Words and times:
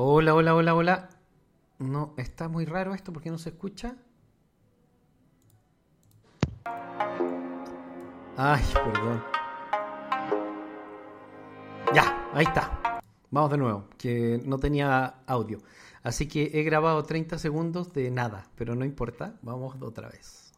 Hola, 0.00 0.32
hola, 0.32 0.54
hola, 0.54 0.74
hola. 0.76 1.08
No, 1.80 2.14
está 2.18 2.46
muy 2.46 2.64
raro 2.64 2.94
esto 2.94 3.12
porque 3.12 3.30
no 3.30 3.38
se 3.38 3.48
escucha. 3.48 3.96
Ay, 8.36 8.62
perdón. 8.74 9.24
Ya, 11.92 12.30
ahí 12.32 12.44
está. 12.44 13.00
Vamos 13.32 13.50
de 13.50 13.56
nuevo, 13.56 13.88
que 13.98 14.40
no 14.44 14.58
tenía 14.58 15.16
audio. 15.26 15.58
Así 16.04 16.28
que 16.28 16.48
he 16.54 16.62
grabado 16.62 17.02
30 17.02 17.36
segundos 17.36 17.92
de 17.92 18.12
nada, 18.12 18.46
pero 18.54 18.76
no 18.76 18.84
importa, 18.84 19.34
vamos 19.42 19.74
otra 19.82 20.10
vez. 20.10 20.52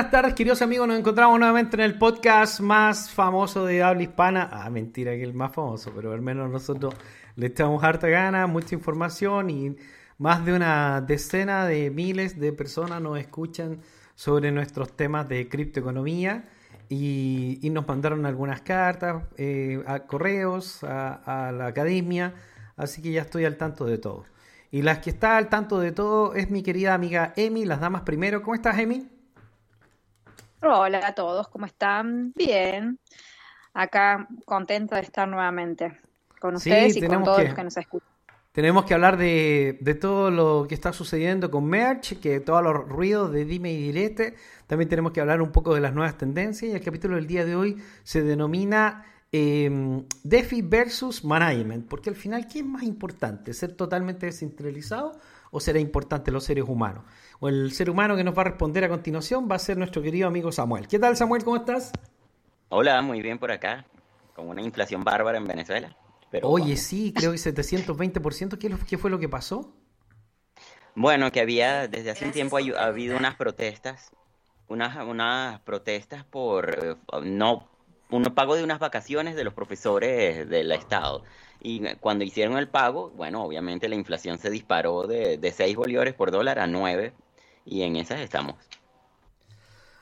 Buenas 0.00 0.12
tardes, 0.12 0.32
queridos 0.32 0.62
amigos. 0.62 0.88
Nos 0.88 0.98
encontramos 0.98 1.38
nuevamente 1.38 1.76
en 1.76 1.82
el 1.82 1.98
podcast 1.98 2.60
más 2.60 3.10
famoso 3.10 3.66
de 3.66 3.82
habla 3.82 4.02
hispana. 4.02 4.48
Ah, 4.50 4.70
mentira 4.70 5.12
que 5.12 5.22
el 5.22 5.34
más 5.34 5.52
famoso, 5.52 5.92
pero 5.94 6.14
al 6.14 6.22
menos 6.22 6.50
nosotros 6.50 6.94
le 7.36 7.48
echamos 7.48 7.84
harta 7.84 8.08
gana, 8.08 8.46
mucha 8.46 8.74
información 8.74 9.50
y 9.50 9.76
más 10.16 10.42
de 10.46 10.54
una 10.54 11.02
decena 11.02 11.66
de 11.66 11.90
miles 11.90 12.40
de 12.40 12.50
personas 12.54 13.02
nos 13.02 13.18
escuchan 13.18 13.80
sobre 14.14 14.50
nuestros 14.52 14.96
temas 14.96 15.28
de 15.28 15.50
criptoeconomía 15.50 16.48
y, 16.88 17.58
y 17.60 17.68
nos 17.68 17.86
mandaron 17.86 18.24
algunas 18.24 18.62
cartas, 18.62 19.24
eh, 19.36 19.84
correos, 20.06 20.82
a, 20.82 21.48
a 21.48 21.52
la 21.52 21.66
academia, 21.66 22.32
así 22.78 23.02
que 23.02 23.12
ya 23.12 23.20
estoy 23.20 23.44
al 23.44 23.58
tanto 23.58 23.84
de 23.84 23.98
todo. 23.98 24.24
Y 24.70 24.80
las 24.80 25.00
que 25.00 25.10
está 25.10 25.36
al 25.36 25.50
tanto 25.50 25.78
de 25.78 25.92
todo 25.92 26.34
es 26.34 26.50
mi 26.50 26.62
querida 26.62 26.94
amiga 26.94 27.34
Emi, 27.36 27.66
las 27.66 27.80
damas 27.80 28.00
primero. 28.00 28.40
¿Cómo 28.40 28.54
estás, 28.54 28.78
Emi? 28.78 29.19
Hola 30.62 31.00
a 31.06 31.14
todos, 31.14 31.48
¿cómo 31.48 31.64
están? 31.64 32.32
Bien. 32.34 32.98
Acá 33.72 34.28
contenta 34.44 34.96
de 34.96 35.02
estar 35.02 35.26
nuevamente 35.26 35.96
con 36.38 36.56
ustedes 36.56 36.96
y 36.96 37.06
con 37.06 37.24
todos 37.24 37.38
que, 37.38 37.44
los 37.44 37.54
que 37.54 37.64
nos 37.64 37.76
escuchan. 37.78 38.08
Tenemos 38.52 38.84
que 38.84 38.92
hablar 38.92 39.16
de, 39.16 39.78
de, 39.80 39.94
todo 39.94 40.30
lo 40.30 40.66
que 40.68 40.74
está 40.74 40.92
sucediendo 40.92 41.50
con 41.50 41.64
Merch, 41.64 42.20
que 42.20 42.40
todos 42.40 42.62
los 42.62 42.74
ruidos 42.88 43.32
de 43.32 43.46
dime 43.46 43.72
y 43.72 43.78
direte. 43.78 44.34
También 44.66 44.90
tenemos 44.90 45.12
que 45.12 45.20
hablar 45.20 45.40
un 45.40 45.50
poco 45.50 45.74
de 45.74 45.80
las 45.80 45.94
nuevas 45.94 46.18
tendencias. 46.18 46.70
Y 46.70 46.74
el 46.74 46.82
capítulo 46.82 47.16
del 47.16 47.26
día 47.26 47.46
de 47.46 47.56
hoy 47.56 47.82
se 48.02 48.22
denomina 48.22 49.06
eh, 49.32 50.02
DeFi 50.24 50.62
versus 50.62 51.24
Management, 51.24 51.88
porque 51.88 52.10
al 52.10 52.16
final, 52.16 52.48
¿qué 52.48 52.58
es 52.58 52.66
más 52.66 52.82
importante? 52.82 53.54
¿Ser 53.54 53.72
totalmente 53.76 54.26
descentralizado 54.26 55.12
o 55.50 55.60
será 55.60 55.78
importante 55.78 56.30
los 56.30 56.44
seres 56.44 56.64
humanos? 56.66 57.04
O 57.40 57.48
el 57.48 57.72
ser 57.72 57.90
humano 57.90 58.16
que 58.16 58.24
nos 58.24 58.36
va 58.36 58.42
a 58.42 58.44
responder 58.44 58.84
a 58.84 58.88
continuación 58.88 59.48
va 59.50 59.56
a 59.56 59.58
ser 59.58 59.76
nuestro 59.76 60.02
querido 60.02 60.28
amigo 60.28 60.52
Samuel. 60.52 60.88
¿Qué 60.88 60.98
tal, 60.98 61.16
Samuel? 61.16 61.44
¿Cómo 61.44 61.56
estás? 61.56 61.92
Hola, 62.68 63.02
muy 63.02 63.22
bien 63.22 63.38
por 63.38 63.50
acá, 63.50 63.86
con 64.34 64.48
una 64.48 64.62
inflación 64.62 65.02
bárbara 65.02 65.38
en 65.38 65.46
Venezuela. 65.46 65.96
Pero 66.30 66.48
Oye, 66.48 66.64
vamos. 66.64 66.80
sí, 66.80 67.12
creo 67.12 67.32
que 67.32 67.38
720%. 67.38 68.58
¿Qué, 68.58 68.76
¿Qué 68.88 68.98
fue 68.98 69.10
lo 69.10 69.18
que 69.18 69.28
pasó? 69.28 69.74
Bueno, 70.94 71.32
que 71.32 71.40
había, 71.40 71.88
desde 71.88 72.10
hace 72.10 72.26
un 72.26 72.32
tiempo 72.32 72.58
ha 72.58 72.84
habido 72.84 73.16
unas 73.16 73.36
protestas, 73.36 74.10
unas, 74.68 74.96
unas 75.04 75.60
protestas 75.60 76.24
por 76.24 76.98
no 77.22 77.69
un 78.10 78.24
pago 78.24 78.56
de 78.56 78.64
unas 78.64 78.78
vacaciones 78.78 79.36
de 79.36 79.44
los 79.44 79.54
profesores 79.54 80.48
del 80.48 80.72
Estado. 80.72 81.22
Y 81.62 81.82
cuando 81.96 82.24
hicieron 82.24 82.56
el 82.56 82.68
pago, 82.68 83.10
bueno, 83.10 83.42
obviamente 83.42 83.88
la 83.88 83.94
inflación 83.94 84.38
se 84.38 84.50
disparó 84.50 85.06
de, 85.06 85.36
de 85.36 85.52
6 85.52 85.76
bolívares 85.76 86.14
por 86.14 86.30
dólar 86.30 86.58
a 86.58 86.66
9 86.66 87.12
y 87.64 87.82
en 87.82 87.96
esas 87.96 88.20
estamos. 88.20 88.56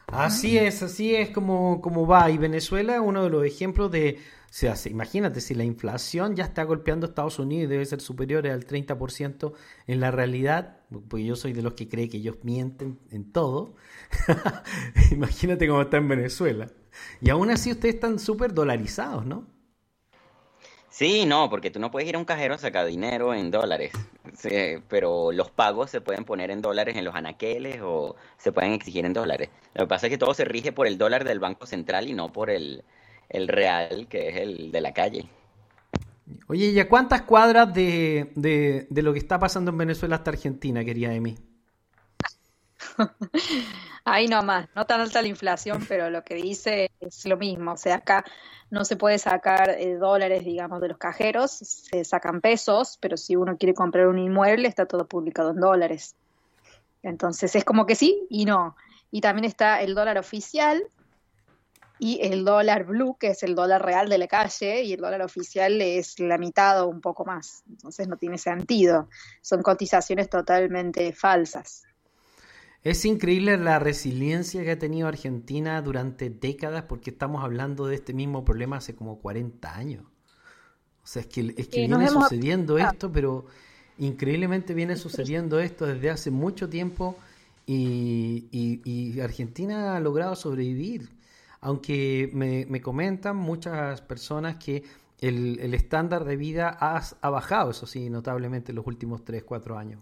Así 0.08 0.56
es, 0.56 0.82
así 0.82 1.14
es 1.14 1.30
como, 1.30 1.82
como 1.82 2.06
va. 2.06 2.30
Y 2.30 2.38
Venezuela 2.38 2.94
es 2.94 3.00
uno 3.00 3.24
de 3.24 3.30
los 3.30 3.44
ejemplos 3.44 3.90
de, 3.90 4.18
o 4.48 4.50
sea, 4.50 4.74
imagínate, 4.86 5.42
si 5.42 5.54
la 5.54 5.64
inflación 5.64 6.34
ya 6.34 6.44
está 6.44 6.62
golpeando 6.62 7.06
a 7.06 7.10
Estados 7.10 7.38
Unidos 7.38 7.64
y 7.64 7.66
debe 7.66 7.84
ser 7.84 8.00
superior 8.00 8.46
al 8.46 8.66
30% 8.66 9.52
en 9.86 10.00
la 10.00 10.10
realidad, 10.10 10.78
pues 11.08 11.26
yo 11.26 11.36
soy 11.36 11.52
de 11.52 11.60
los 11.62 11.74
que 11.74 11.88
cree 11.88 12.08
que 12.08 12.16
ellos 12.16 12.38
mienten 12.42 12.98
en 13.10 13.30
todo, 13.30 13.74
imagínate 15.10 15.68
cómo 15.68 15.82
está 15.82 15.98
en 15.98 16.08
Venezuela. 16.08 16.70
Y 17.20 17.30
aún 17.30 17.50
así 17.50 17.72
ustedes 17.72 17.96
están 17.96 18.18
súper 18.18 18.54
dolarizados, 18.54 19.26
¿no? 19.26 19.46
Sí, 20.90 21.26
no, 21.26 21.48
porque 21.50 21.70
tú 21.70 21.78
no 21.78 21.90
puedes 21.90 22.08
ir 22.08 22.16
a 22.16 22.18
un 22.18 22.24
cajero 22.24 22.54
a 22.54 22.58
sacar 22.58 22.86
dinero 22.86 23.34
en 23.34 23.50
dólares, 23.50 23.92
sí, 24.34 24.48
pero 24.88 25.32
los 25.32 25.50
pagos 25.50 25.90
se 25.90 26.00
pueden 26.00 26.24
poner 26.24 26.50
en 26.50 26.62
dólares 26.62 26.96
en 26.96 27.04
los 27.04 27.14
anaqueles 27.14 27.80
o 27.82 28.16
se 28.38 28.52
pueden 28.52 28.72
exigir 28.72 29.04
en 29.04 29.12
dólares. 29.12 29.50
Lo 29.74 29.84
que 29.84 29.88
pasa 29.88 30.06
es 30.06 30.10
que 30.10 30.18
todo 30.18 30.34
se 30.34 30.44
rige 30.44 30.72
por 30.72 30.86
el 30.86 30.98
dólar 30.98 31.24
del 31.24 31.40
Banco 31.40 31.66
Central 31.66 32.08
y 32.08 32.14
no 32.14 32.32
por 32.32 32.50
el, 32.50 32.84
el 33.28 33.48
real, 33.48 34.08
que 34.08 34.28
es 34.30 34.36
el 34.36 34.72
de 34.72 34.80
la 34.80 34.92
calle. 34.92 35.28
Oye, 36.48 36.66
¿y 36.66 36.80
a 36.80 36.88
cuántas 36.88 37.22
cuadras 37.22 37.72
de, 37.72 38.32
de, 38.34 38.86
de 38.90 39.02
lo 39.02 39.12
que 39.12 39.18
está 39.18 39.38
pasando 39.38 39.70
en 39.70 39.78
Venezuela 39.78 40.16
hasta 40.16 40.30
Argentina, 40.30 40.84
quería 40.84 41.14
Emi? 41.14 41.36
Ahí 44.04 44.26
nomás, 44.26 44.68
no 44.74 44.86
tan 44.86 45.00
alta 45.00 45.22
la 45.22 45.28
inflación, 45.28 45.84
pero 45.88 46.10
lo 46.10 46.24
que 46.24 46.34
dice 46.34 46.90
es 47.00 47.26
lo 47.26 47.36
mismo. 47.36 47.72
O 47.72 47.76
sea, 47.76 47.96
acá 47.96 48.24
no 48.70 48.84
se 48.84 48.96
puede 48.96 49.18
sacar 49.18 49.70
eh, 49.70 49.96
dólares, 49.96 50.44
digamos, 50.44 50.80
de 50.80 50.88
los 50.88 50.98
cajeros, 50.98 51.50
se 51.50 52.04
sacan 52.04 52.40
pesos, 52.40 52.98
pero 53.00 53.16
si 53.16 53.36
uno 53.36 53.56
quiere 53.56 53.74
comprar 53.74 54.08
un 54.08 54.18
inmueble 54.18 54.68
está 54.68 54.86
todo 54.86 55.06
publicado 55.06 55.50
en 55.50 55.60
dólares. 55.60 56.14
Entonces 57.02 57.54
es 57.54 57.64
como 57.64 57.86
que 57.86 57.94
sí 57.94 58.26
y 58.28 58.44
no. 58.44 58.76
Y 59.10 59.20
también 59.20 59.44
está 59.44 59.80
el 59.82 59.94
dólar 59.94 60.18
oficial 60.18 60.82
y 61.98 62.20
el 62.22 62.44
dólar 62.44 62.84
blue, 62.84 63.16
que 63.18 63.28
es 63.28 63.42
el 63.42 63.54
dólar 63.54 63.84
real 63.84 64.08
de 64.08 64.18
la 64.18 64.28
calle, 64.28 64.82
y 64.82 64.92
el 64.92 65.00
dólar 65.00 65.22
oficial 65.22 65.80
es 65.82 66.20
la 66.20 66.38
mitad 66.38 66.82
o 66.82 66.88
un 66.88 67.00
poco 67.00 67.24
más. 67.24 67.64
Entonces 67.68 68.06
no 68.06 68.16
tiene 68.16 68.38
sentido. 68.38 69.08
Son 69.40 69.62
cotizaciones 69.62 70.28
totalmente 70.28 71.12
falsas. 71.12 71.87
Es 72.88 73.04
increíble 73.04 73.58
la 73.58 73.78
resiliencia 73.78 74.64
que 74.64 74.70
ha 74.70 74.78
tenido 74.78 75.08
Argentina 75.08 75.82
durante 75.82 76.30
décadas 76.30 76.84
porque 76.84 77.10
estamos 77.10 77.44
hablando 77.44 77.86
de 77.86 77.96
este 77.96 78.14
mismo 78.14 78.46
problema 78.46 78.78
hace 78.78 78.94
como 78.94 79.18
40 79.18 79.76
años. 79.76 80.04
O 81.02 81.06
sea, 81.06 81.20
es 81.20 81.28
que, 81.28 81.54
es 81.54 81.68
que 81.68 81.86
viene 81.86 82.08
sucediendo 82.08 82.78
esto, 82.78 83.12
pero 83.12 83.44
increíblemente 83.98 84.72
viene 84.72 84.96
sucediendo 84.96 85.60
esto 85.60 85.84
desde 85.84 86.08
hace 86.08 86.30
mucho 86.30 86.70
tiempo 86.70 87.18
y, 87.66 88.46
y, 88.50 88.80
y 88.90 89.20
Argentina 89.20 89.94
ha 89.94 90.00
logrado 90.00 90.34
sobrevivir. 90.34 91.10
Aunque 91.60 92.30
me, 92.32 92.64
me 92.70 92.80
comentan 92.80 93.36
muchas 93.36 94.00
personas 94.00 94.56
que 94.56 94.82
el, 95.20 95.60
el 95.60 95.74
estándar 95.74 96.24
de 96.24 96.36
vida 96.36 96.74
ha, 96.80 97.02
ha, 97.20 97.28
bajado, 97.28 97.72
eso 97.72 97.86
sí, 97.86 98.08
notablemente 98.08 98.72
en 98.72 98.76
los 98.76 98.86
últimos 98.86 99.26
3, 99.26 99.44
4 99.44 99.76
años. 99.76 100.00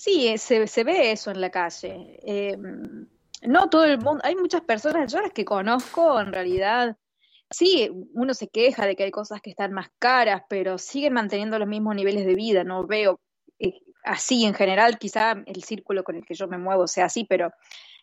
Sí, 0.00 0.38
se, 0.38 0.68
se 0.68 0.84
ve 0.84 1.10
eso 1.10 1.32
en 1.32 1.40
la 1.40 1.50
calle. 1.50 2.20
Eh, 2.22 2.56
no 3.42 3.68
todo 3.68 3.84
el 3.84 3.98
mundo, 3.98 4.20
hay 4.22 4.36
muchas 4.36 4.60
personas, 4.60 5.12
yo 5.12 5.20
las 5.20 5.32
que 5.32 5.44
conozco 5.44 6.20
en 6.20 6.32
realidad, 6.32 6.96
sí, 7.50 7.90
uno 8.14 8.32
se 8.32 8.46
queja 8.46 8.86
de 8.86 8.94
que 8.94 9.02
hay 9.02 9.10
cosas 9.10 9.40
que 9.40 9.50
están 9.50 9.72
más 9.72 9.88
caras, 9.98 10.42
pero 10.48 10.78
siguen 10.78 11.14
manteniendo 11.14 11.58
los 11.58 11.66
mismos 11.66 11.96
niveles 11.96 12.26
de 12.26 12.36
vida, 12.36 12.62
no 12.62 12.86
veo 12.86 13.18
eh, 13.58 13.80
así 14.04 14.44
en 14.44 14.54
general, 14.54 14.98
quizá 15.00 15.32
el 15.44 15.64
círculo 15.64 16.04
con 16.04 16.14
el 16.14 16.24
que 16.24 16.34
yo 16.34 16.46
me 16.46 16.58
muevo 16.58 16.86
sea 16.86 17.06
así, 17.06 17.24
pero 17.24 17.50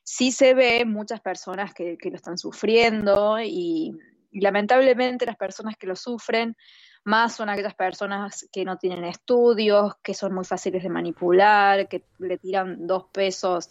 sí 0.03 0.33
se 0.33 0.53
ve 0.53 0.83
muchas 0.83 1.21
personas 1.21 1.73
que, 1.73 1.97
que 1.97 2.09
lo 2.09 2.17
están 2.17 2.37
sufriendo 2.37 3.39
y 3.39 3.93
lamentablemente 4.33 5.25
las 5.25 5.37
personas 5.37 5.77
que 5.77 5.87
lo 5.87 5.95
sufren 5.95 6.57
más 7.05 7.35
son 7.35 7.49
aquellas 7.49 7.73
personas 7.73 8.47
que 8.51 8.65
no 8.65 8.77
tienen 8.77 9.05
estudios, 9.05 9.95
que 10.03 10.13
son 10.13 10.33
muy 10.33 10.43
fáciles 10.43 10.83
de 10.83 10.89
manipular, 10.89 11.87
que 11.87 12.03
le 12.19 12.37
tiran 12.37 12.85
dos 12.85 13.05
pesos 13.11 13.69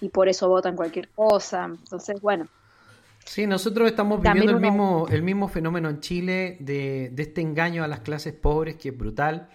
y 0.00 0.08
por 0.08 0.28
eso 0.28 0.48
votan 0.48 0.76
cualquier 0.76 1.08
cosa. 1.10 1.66
Entonces, 1.66 2.20
bueno, 2.20 2.46
Sí, 3.24 3.44
nosotros 3.44 3.88
estamos 3.88 4.20
viviendo 4.20 4.52
el, 4.52 4.60
mismo, 4.60 5.08
el 5.10 5.22
mismo 5.22 5.48
fenómeno 5.48 5.88
en 5.90 5.98
Chile 5.98 6.56
de, 6.60 7.10
de 7.12 7.22
este 7.24 7.40
engaño 7.40 7.82
a 7.82 7.88
las 7.88 8.00
clases 8.00 8.32
pobres 8.32 8.76
que 8.76 8.90
es 8.90 8.96
brutal 8.96 9.48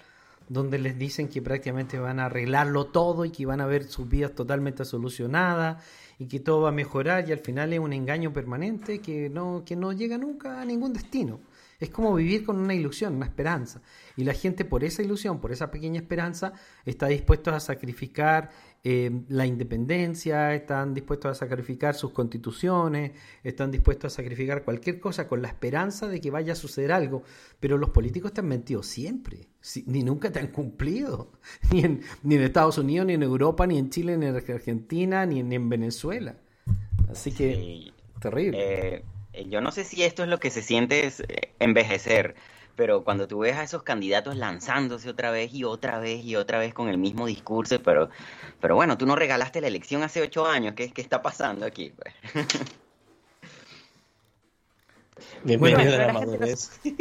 donde 0.51 0.78
les 0.78 1.00
dicen 1.00 1.30
que 1.30 1.42
prácticamente 1.42 1.98
van 1.98 2.19
a 2.19 2.25
arreglarlo 2.25 2.88
todo 2.88 3.24
y 3.24 3.31
que 3.31 3.45
van 3.45 3.62
a 3.62 3.66
ver 3.66 3.86
sus 3.86 4.10
vidas 4.10 4.36
totalmente 4.36 4.83
solucionadas 4.83 5.81
y 6.19 6.28
que 6.28 6.42
todo 6.42 6.63
va 6.63 6.69
a 6.69 6.74
mejorar 6.74 7.30
y 7.30 7.31
al 7.31 7.39
final 7.39 7.72
es 7.72 7.80
un 7.80 7.94
engaño 7.94 8.33
permanente 8.33 9.00
que 9.00 9.30
no, 9.30 9.63
que 9.66 9.78
no 9.78 9.94
llega 9.94 10.18
nunca 10.18 10.60
a 10.60 10.66
ningún 10.66 10.92
destino. 10.92 11.39
Es 11.81 11.89
como 11.89 12.13
vivir 12.13 12.45
con 12.45 12.60
una 12.60 12.75
ilusión, 12.75 13.16
una 13.16 13.25
esperanza. 13.25 13.81
Y 14.16 14.24
la 14.24 14.33
gente 14.33 14.66
por 14.66 14.83
esa 14.83 15.01
ilusión, 15.01 15.42
por 15.42 15.51
esa 15.51 15.72
pequeña 15.72 16.00
esperanza, 16.00 16.54
está 16.86 17.07
dispuesto 17.07 17.50
a 17.50 17.60
sacrificar 17.60 18.51
eh, 18.83 19.24
la 19.30 19.48
independencia, 19.48 20.54
están 20.54 20.94
dispuestos 20.94 21.31
a 21.31 21.33
sacrificar 21.33 21.95
sus 21.95 22.12
constituciones, 22.12 23.13
están 23.44 23.72
dispuestos 23.72 24.13
a 24.13 24.16
sacrificar 24.16 24.63
cualquier 24.63 25.00
cosa 25.00 25.28
con 25.28 25.42
la 25.42 25.48
esperanza 25.48 26.07
de 26.07 26.22
que 26.22 26.30
vaya 26.30 26.54
a 26.54 26.56
suceder 26.56 26.92
algo. 26.92 27.24
Pero 27.60 27.80
los 27.80 27.89
políticos 27.89 28.31
te 28.31 28.42
han 28.42 28.48
mentido 28.48 28.83
siempre, 28.83 29.48
ni 29.88 30.04
nunca 30.04 30.31
te 30.31 30.38
han 30.38 30.50
cumplido, 30.50 31.31
ni 31.74 31.80
en, 31.80 32.01
ni 32.22 32.36
en 32.36 32.44
Estados 32.44 32.78
Unidos, 32.78 33.07
ni 33.07 33.13
en 33.13 33.24
Europa, 33.24 33.66
ni 33.66 33.80
en 33.80 33.89
Chile, 33.89 34.18
ni 34.18 34.28
en 34.28 34.36
Argentina, 34.36 35.25
ni 35.25 35.39
en, 35.39 35.68
Venezuela. 35.68 36.36
Así 37.10 37.31
que, 37.31 37.92
terrible. 38.19 38.98
Eh, 38.98 39.04
yo 39.50 39.62
no 39.62 39.72
sé 39.72 39.83
si 39.83 40.04
esto 40.04 40.24
es 40.24 40.30
lo 40.30 40.39
que 40.39 40.50
se 40.50 40.62
siente 40.62 41.06
es 41.06 41.22
eh, 41.22 41.54
envejecer, 41.60 42.36
pero 42.75 43.04
cuando 43.04 43.28
tú 43.28 43.39
ves 43.39 43.56
a 43.57 43.63
esos 43.63 43.83
candidatos 43.83 44.36
lanzándose 44.36 45.10
otra 45.10 45.31
vez 45.31 45.54
y 45.54 45.63
otra 45.63 46.00
vez 46.00 46.24
y 46.24 46.36
otra 46.36 46.60
vez 46.60 46.74
con 46.74 46.89
el 46.89 46.98
mismo 46.98 47.25
discurso, 47.25 47.81
pero, 47.81 48.10
pero 48.60 48.75
bueno, 48.75 48.98
tú 48.98 49.06
no 49.06 49.16
regalaste 49.16 49.62
la 49.62 49.68
elección 49.68 50.04
hace 50.04 50.22
ocho 50.22 50.45
años, 50.45 50.74
¿qué, 50.75 50.92
qué 50.92 51.01
está 51.01 51.22
pasando 51.22 51.66
aquí? 51.66 51.94
Pues? 51.95 52.13
Bienvenido 55.44 55.95
a 55.95 55.98
la 55.98 56.13
madurez. 56.13 56.80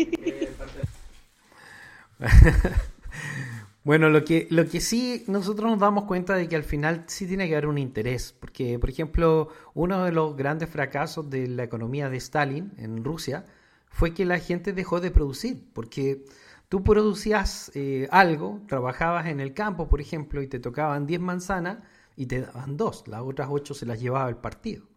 Bueno, 3.83 4.11
lo 4.11 4.25
que, 4.27 4.47
lo 4.51 4.67
que 4.69 4.79
sí 4.79 5.25
nosotros 5.27 5.71
nos 5.71 5.81
damos 5.81 6.05
cuenta 6.05 6.35
de 6.35 6.49
que 6.49 6.57
al 6.57 6.65
final 6.65 7.05
sí 7.07 7.27
tiene 7.27 7.49
que 7.49 7.55
haber 7.55 7.67
un 7.67 7.79
interés, 7.79 8.35
porque 8.39 8.79
por 8.79 8.91
ejemplo 8.91 9.49
uno 9.73 10.05
de 10.05 10.13
los 10.13 10.37
grandes 10.37 10.69
fracasos 10.69 11.31
de 11.31 11.49
la 11.49 11.65
economía 11.65 12.11
de 12.11 12.19
Stalin 12.19 12.73
en 12.77 13.03
Rusia 13.03 13.47
fue 13.89 14.13
que 14.13 14.27
la 14.27 14.39
gente 14.39 14.75
dejó 14.75 15.01
de 15.01 15.11
producir, 15.11 15.65
porque 15.73 16.27
tú 16.69 16.83
producías 16.83 17.73
eh, 17.75 18.07
algo, 18.11 18.61
trabajabas 18.69 19.27
en 19.29 19.41
el 19.41 19.55
campo, 19.55 19.89
por 19.89 20.03
ejemplo, 20.03 20.43
y 20.43 20.47
te 20.47 20.61
tocaban 20.61 21.07
10 21.07 21.21
manzanas 21.21 21.79
y 22.17 22.27
te 22.27 22.43
daban 22.43 22.77
dos, 22.77 23.09
las 23.09 23.23
otras 23.23 23.49
8 23.51 23.73
se 23.73 23.87
las 23.87 23.99
llevaba 23.99 24.29
el 24.29 24.37
partido 24.37 24.90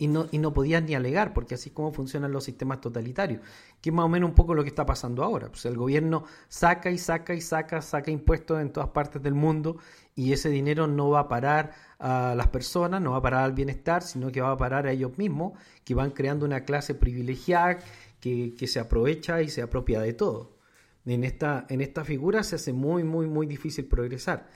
y 0.00 0.08
no, 0.08 0.26
y 0.32 0.38
no 0.38 0.52
podías 0.54 0.82
ni 0.82 0.94
alegar, 0.94 1.34
porque 1.34 1.54
así 1.54 1.68
es 1.68 1.74
como 1.74 1.92
funcionan 1.92 2.32
los 2.32 2.44
sistemas 2.44 2.80
totalitarios, 2.80 3.42
que 3.82 3.90
es 3.90 3.94
más 3.94 4.06
o 4.06 4.08
menos 4.08 4.30
un 4.30 4.34
poco 4.34 4.54
lo 4.54 4.62
que 4.62 4.70
está 4.70 4.86
pasando 4.86 5.22
ahora. 5.22 5.48
Pues 5.48 5.66
el 5.66 5.76
gobierno 5.76 6.24
saca 6.48 6.90
y 6.90 6.96
saca 6.96 7.34
y 7.34 7.42
saca, 7.42 7.82
saca 7.82 8.10
impuestos 8.10 8.62
en 8.62 8.72
todas 8.72 8.88
partes 8.88 9.22
del 9.22 9.34
mundo 9.34 9.76
y 10.16 10.32
ese 10.32 10.48
dinero 10.48 10.86
no 10.86 11.10
va 11.10 11.20
a 11.20 11.28
parar 11.28 11.72
a 11.98 12.34
las 12.34 12.48
personas, 12.48 13.02
no 13.02 13.12
va 13.12 13.18
a 13.18 13.22
parar 13.22 13.44
al 13.44 13.52
bienestar, 13.52 14.02
sino 14.02 14.32
que 14.32 14.40
va 14.40 14.52
a 14.52 14.56
parar 14.56 14.86
a 14.86 14.92
ellos 14.92 15.18
mismos, 15.18 15.52
que 15.84 15.94
van 15.94 16.12
creando 16.12 16.46
una 16.46 16.64
clase 16.64 16.94
privilegiada 16.94 17.78
que, 18.20 18.54
que 18.58 18.66
se 18.66 18.80
aprovecha 18.80 19.42
y 19.42 19.50
se 19.50 19.60
apropia 19.60 20.00
de 20.00 20.14
todo. 20.14 20.56
En 21.04 21.24
esta, 21.24 21.66
en 21.68 21.82
esta 21.82 22.04
figura 22.04 22.42
se 22.42 22.56
hace 22.56 22.72
muy, 22.72 23.04
muy, 23.04 23.26
muy 23.26 23.46
difícil 23.46 23.84
progresar. 23.84 24.48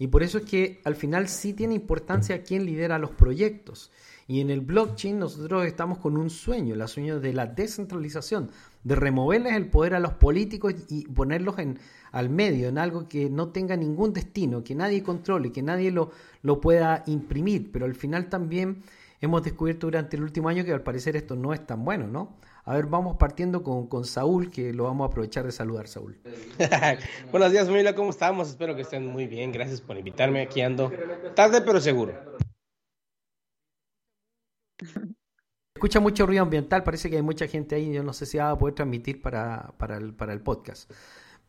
Y 0.00 0.06
por 0.06 0.22
eso 0.22 0.38
es 0.38 0.44
que 0.44 0.80
al 0.84 0.96
final 0.96 1.28
sí 1.28 1.52
tiene 1.52 1.74
importancia 1.74 2.42
quién 2.42 2.64
lidera 2.64 2.98
los 2.98 3.10
proyectos. 3.10 3.92
Y 4.26 4.40
en 4.40 4.48
el 4.48 4.62
blockchain 4.62 5.18
nosotros 5.18 5.66
estamos 5.66 5.98
con 5.98 6.16
un 6.16 6.30
sueño, 6.30 6.74
el 6.74 6.88
sueño 6.88 7.20
de 7.20 7.34
la 7.34 7.44
descentralización, 7.44 8.50
de 8.82 8.94
removerles 8.94 9.52
el 9.52 9.68
poder 9.68 9.94
a 9.94 10.00
los 10.00 10.14
políticos 10.14 10.72
y 10.88 11.04
ponerlos 11.04 11.58
en, 11.58 11.78
al 12.12 12.30
medio, 12.30 12.68
en 12.68 12.78
algo 12.78 13.10
que 13.10 13.28
no 13.28 13.50
tenga 13.50 13.76
ningún 13.76 14.14
destino, 14.14 14.64
que 14.64 14.74
nadie 14.74 15.02
controle, 15.02 15.52
que 15.52 15.62
nadie 15.62 15.90
lo, 15.90 16.12
lo 16.42 16.62
pueda 16.62 17.04
imprimir. 17.06 17.70
Pero 17.70 17.84
al 17.84 17.94
final 17.94 18.30
también 18.30 18.82
hemos 19.20 19.42
descubierto 19.42 19.88
durante 19.88 20.16
el 20.16 20.22
último 20.22 20.48
año 20.48 20.64
que 20.64 20.72
al 20.72 20.82
parecer 20.82 21.14
esto 21.14 21.36
no 21.36 21.52
es 21.52 21.66
tan 21.66 21.84
bueno, 21.84 22.06
¿no? 22.06 22.36
A 22.64 22.74
ver, 22.74 22.86
vamos 22.86 23.16
partiendo 23.16 23.62
con, 23.62 23.86
con 23.86 24.04
Saúl, 24.04 24.50
que 24.50 24.72
lo 24.72 24.84
vamos 24.84 25.06
a 25.06 25.10
aprovechar 25.10 25.44
de 25.44 25.52
saludar, 25.52 25.88
Saúl. 25.88 26.20
Buenos 27.32 27.52
días, 27.52 27.66
familia, 27.66 27.94
¿cómo 27.94 28.10
estamos? 28.10 28.48
Espero 28.50 28.76
que 28.76 28.82
estén 28.82 29.06
muy 29.06 29.26
bien. 29.26 29.50
Gracias 29.50 29.80
por 29.80 29.96
invitarme. 29.96 30.42
Aquí 30.42 30.60
ando 30.60 30.92
tarde, 31.34 31.62
pero 31.62 31.80
seguro. 31.80 32.14
Escucha 35.74 36.00
mucho 36.00 36.26
ruido 36.26 36.42
ambiental, 36.42 36.82
parece 36.82 37.08
que 37.08 37.16
hay 37.16 37.22
mucha 37.22 37.46
gente 37.46 37.74
ahí, 37.74 37.90
yo 37.90 38.02
no 38.02 38.12
sé 38.12 38.26
si 38.26 38.36
va 38.36 38.50
a 38.50 38.58
poder 38.58 38.74
transmitir 38.74 39.22
para, 39.22 39.72
para, 39.78 39.96
el, 39.96 40.12
para 40.12 40.34
el 40.34 40.42
podcast. 40.42 40.90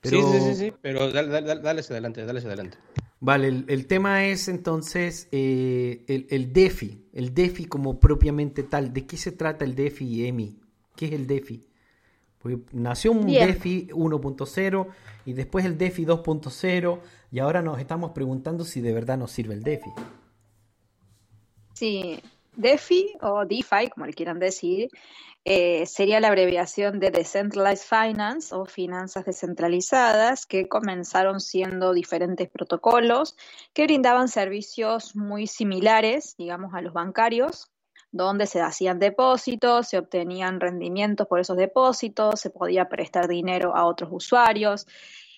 Sí, 0.03 0.15
sí, 0.21 0.39
sí, 0.39 0.55
sí, 0.55 0.73
pero 0.81 1.11
dale, 1.11 1.27
dale, 1.27 1.61
dale 1.61 1.81
adelante, 1.81 2.25
dale 2.25 2.39
adelante. 2.39 2.77
Vale, 3.19 3.65
el, 3.67 3.87
tema 3.87 4.25
es 4.25 4.47
entonces 4.47 5.27
eh, 5.31 6.05
el, 6.07 6.25
el, 6.29 6.53
DEFI, 6.53 7.09
el 7.13 7.33
DEFI 7.33 7.65
como 7.65 7.99
propiamente 7.99 8.63
tal. 8.63 8.93
¿De 8.93 9.05
qué 9.05 9.17
se 9.17 9.31
trata 9.31 9.63
el 9.63 9.75
DEFI, 9.75 10.25
Emi? 10.25 10.60
¿Qué 10.95 11.07
es 11.07 11.13
el 11.13 11.27
DEFI? 11.27 11.67
Porque 12.39 12.59
nació 12.71 13.11
un 13.11 13.27
DEFI 13.27 13.89
1.0 13.91 14.87
y 15.25 15.33
después 15.33 15.65
el 15.65 15.77
DEFI 15.77 16.05
2.0 16.05 16.99
y 17.31 17.39
ahora 17.39 17.61
nos 17.61 17.79
estamos 17.79 18.11
preguntando 18.11 18.65
si 18.65 18.81
de 18.81 18.93
verdad 18.93 19.17
nos 19.17 19.31
sirve 19.31 19.53
el 19.53 19.63
DEFI. 19.63 19.91
Sí, 21.73 22.19
DeFi 22.55 23.13
o 23.21 23.45
DeFi, 23.45 23.89
como 23.89 24.05
le 24.05 24.13
quieran 24.13 24.39
decir, 24.39 24.89
eh, 25.43 25.87
sería 25.87 26.19
la 26.19 26.27
abreviación 26.27 26.99
de 26.99 27.09
Decentralized 27.09 27.87
Finance 27.87 28.53
o 28.53 28.65
finanzas 28.65 29.25
descentralizadas, 29.25 30.45
que 30.45 30.67
comenzaron 30.67 31.39
siendo 31.39 31.93
diferentes 31.93 32.47
protocolos 32.47 33.35
que 33.73 33.85
brindaban 33.85 34.27
servicios 34.27 35.15
muy 35.15 35.47
similares, 35.47 36.35
digamos, 36.37 36.75
a 36.75 36.81
los 36.81 36.93
bancarios, 36.93 37.70
donde 38.11 38.45
se 38.47 38.61
hacían 38.61 38.99
depósitos, 38.99 39.87
se 39.87 39.97
obtenían 39.97 40.59
rendimientos 40.59 41.27
por 41.27 41.39
esos 41.39 41.57
depósitos, 41.57 42.39
se 42.39 42.49
podía 42.49 42.89
prestar 42.89 43.27
dinero 43.27 43.75
a 43.75 43.85
otros 43.85 44.09
usuarios 44.11 44.85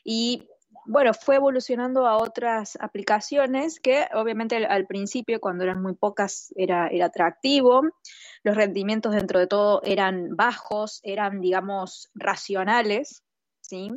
y 0.04 0.48
bueno, 0.86 1.14
fue 1.14 1.36
evolucionando 1.36 2.06
a 2.06 2.18
otras 2.18 2.78
aplicaciones 2.80 3.80
que 3.80 4.06
obviamente 4.14 4.66
al, 4.66 4.86
principio, 4.86 5.40
cuando 5.40 5.64
eran 5.64 5.81
muy 5.81 5.94
pocas, 5.94 6.54
era, 6.57 6.88
era 6.88 7.06
atractivo. 7.06 7.83
Los 8.44 8.56
rendimientos 8.56 9.14
dentro 9.14 9.40
de 9.40 9.47
todo 9.47 9.81
eran 9.83 10.36
bajos, 10.36 11.00
eran, 11.04 11.40
digamos, 11.40 12.09
racionales. 12.16 13.24
¿sí? 13.62 13.92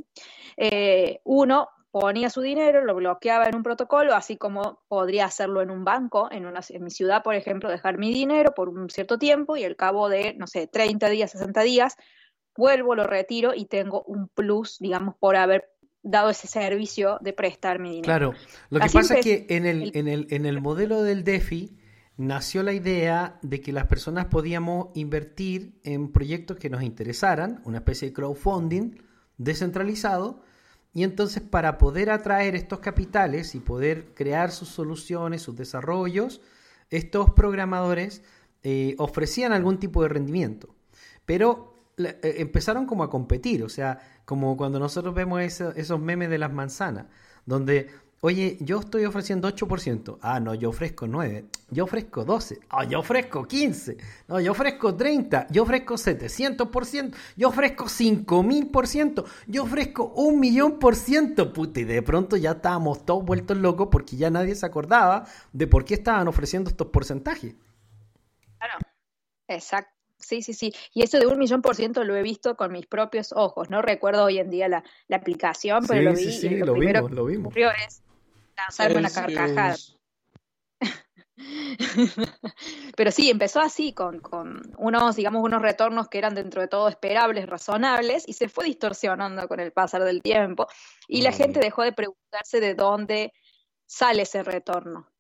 Eh, 0.57 1.21
uno 1.25 1.69
ponía 1.99 2.29
su 2.29 2.43
dinero, 2.43 2.85
lo 2.85 2.95
bloqueaba 2.95 3.47
en 3.47 3.57
un 3.57 3.63
protocolo, 3.63 4.15
así 4.15 4.37
como 4.37 4.83
podría 4.87 5.25
hacerlo 5.25 5.63
en 5.63 5.71
un 5.71 5.83
banco, 5.83 6.29
en, 6.31 6.45
una, 6.45 6.61
en 6.69 6.85
mi 6.85 6.91
ciudad, 6.91 7.23
por 7.23 7.35
ejemplo, 7.35 7.71
dejar 7.71 7.97
mi 7.97 8.13
dinero 8.13 8.53
por 8.55 8.69
un 8.69 8.91
cierto 8.91 9.19
tiempo 9.19 9.57
y 9.57 9.65
al 9.65 9.77
cabo 9.77 10.11
de, 10.11 10.35
no 10.35 10.47
sé, 10.47 10.67
30 10.67 11.09
días, 11.09 11.31
60 11.31 11.63
días, 11.63 11.97
vuelvo, 12.55 12.95
lo 12.95 13.05
retiro 13.05 13.55
y 13.55 13.65
tengo 13.65 14.03
un 14.03 14.29
plus, 14.29 14.79
digamos, 14.79 15.15
por 15.19 15.37
haber 15.37 15.71
dado 16.03 16.29
ese 16.29 16.47
servicio 16.47 17.17
de 17.23 17.33
prestar 17.33 17.79
mi 17.79 17.89
dinero. 17.89 18.05
Claro, 18.05 18.35
lo 18.69 18.81
que 18.81 18.91
pasa 18.91 19.15
es 19.15 19.25
que 19.25 19.47
en 19.49 19.65
el, 19.65 19.91
en, 19.95 20.07
el, 20.07 20.27
en 20.31 20.45
el 20.45 20.61
modelo 20.61 21.03
del 21.03 21.25
DeFi 21.25 21.79
nació 22.19 22.63
la 22.63 22.75
idea 22.75 23.39
de 23.41 23.63
que 23.63 23.73
las 23.73 23.87
personas 23.87 24.27
podíamos 24.27 24.89
invertir 24.95 25.81
en 25.83 26.13
proyectos 26.13 26.59
que 26.59 26.69
nos 26.69 26.83
interesaran, 26.83 27.63
una 27.65 27.79
especie 27.79 28.09
de 28.09 28.15
crowdfunding 28.15 28.99
descentralizado, 29.39 30.43
y 30.97 31.05
entonces 31.05 31.43
para 31.43 31.77
poder 31.77 32.09
atraer 32.09 32.55
estos 32.55 32.79
capitales 32.79 33.55
y 33.55 33.61
poder 33.61 34.15
crear 34.15 34.51
sus 34.51 34.71
soluciones, 34.71 35.43
sus 35.43 35.55
desarrollos, 35.55 36.41
estos 36.89 37.33
programadores 37.33 38.23
eh, 38.63 38.95
ofrecían 38.97 39.53
algún 39.53 39.79
tipo 39.79 40.03
de 40.03 40.09
rendimiento. 40.09 40.75
Pero 41.27 41.91
eh, 41.99 42.37
empezaron 42.39 42.87
como 42.87 43.05
a 43.05 43.11
competir, 43.11 43.63
o 43.63 43.69
sea, 43.69 44.23
como 44.25 44.57
cuando 44.57 44.79
nosotros 44.79 45.15
vemos 45.15 45.43
esos 45.43 46.01
memes 46.01 46.31
de 46.31 46.39
las 46.39 46.55
manzanas, 46.55 47.05
donde, 47.45 47.91
oye, 48.21 48.57
yo 48.61 48.81
estoy 48.81 49.05
ofreciendo 49.05 49.49
8%, 49.49 50.19
ah, 50.21 50.41
no, 50.41 50.55
yo 50.55 50.71
ofrezco 50.71 51.07
9, 51.07 51.45
yo 51.71 51.85
ofrezco 51.85 52.25
12, 52.25 52.61
ah, 52.71 52.85
yo 52.85 53.01
ofrezco 53.01 53.45
15, 53.47 53.97
no, 54.29 54.41
yo 54.41 54.53
ofrezco 54.53 54.95
30, 54.95 55.49
yo 55.51 55.63
ofrezco 55.63 55.95
700%, 55.95 57.15
yo 57.37 57.49
ofrezco 57.49 57.85
5000%, 57.85 59.25
yo 59.47 59.63
ofrezco 59.63 60.13
un 60.17 60.41
millón 60.41 60.79
por 60.79 60.97
ciento, 60.97 61.53
puta, 61.53 61.81
y 61.81 61.85
de 61.85 62.03
pronto 62.03 62.37
ya 62.37 62.53
estábamos 62.53 63.05
todos 63.05 63.25
vueltos 63.25 63.59
locos 63.59 63.89
porque 63.91 64.17
ya 64.17 64.31
nadie 64.31 64.55
se 64.55 64.67
acordaba 64.67 65.27
de 65.53 65.67
por 65.67 65.85
qué 65.85 65.95
estaban 65.95 66.29
ofreciendo 66.29 66.71
estos 66.71 66.89
porcentajes. 66.89 67.55
Claro, 68.59 68.79
exacto. 69.49 69.91
Sí, 70.19 70.41
sí, 70.41 70.55
sí. 70.55 70.73
Y 70.95 71.03
eso 71.03 71.19
de 71.19 71.27
un 71.27 71.39
millón 71.39 71.61
por 71.61 71.77
ciento 71.77 72.03
lo 72.03 72.17
he 72.17 72.23
visto 72.23 72.57
con 72.57 72.73
mis 72.73 72.87
propios 72.87 73.33
ojos. 73.33 73.69
No 73.71 73.83
recuerdo 73.83 74.25
hoy 74.25 74.39
en 74.39 74.51
día 74.51 74.67
la, 74.67 74.83
aplicación, 75.13 75.85
pero 75.87 76.03
lo 76.03 76.11
vi. 76.13 76.25
Sí, 76.25 76.33
sí, 76.33 76.57
lo, 76.57 76.73
vimos, 76.73 77.11
lo 77.11 77.27
vimos. 77.27 77.55
Es 77.55 78.03
lanzarme 78.57 78.99
una 78.99 79.11
carcajada. 79.11 79.77
Pero 82.97 83.11
sí, 83.11 83.31
empezó 83.31 83.61
así, 83.61 83.93
con, 83.93 84.23
unos, 84.79 85.17
digamos, 85.17 85.43
unos 85.45 85.61
retornos 85.61 86.09
que 86.09 86.19
eran 86.19 86.35
dentro 86.35 86.63
de 86.63 86.69
todo 86.69 86.89
esperables, 86.89 87.47
razonables, 87.47 88.25
y 88.27 88.33
se 88.33 88.49
fue 88.49 88.65
distorsionando 88.65 89.47
con 89.49 89.61
el 89.61 89.73
pasar 89.73 90.05
del 90.05 90.23
tiempo. 90.23 90.67
Y 91.09 91.23
la 91.23 91.33
gente 91.33 91.61
dejó 91.61 91.83
de 91.83 91.93
preguntarse 91.93 92.61
de 92.61 92.75
dónde 92.75 93.33
sale 93.85 94.23
ese 94.23 94.43
retorno. 94.43 95.11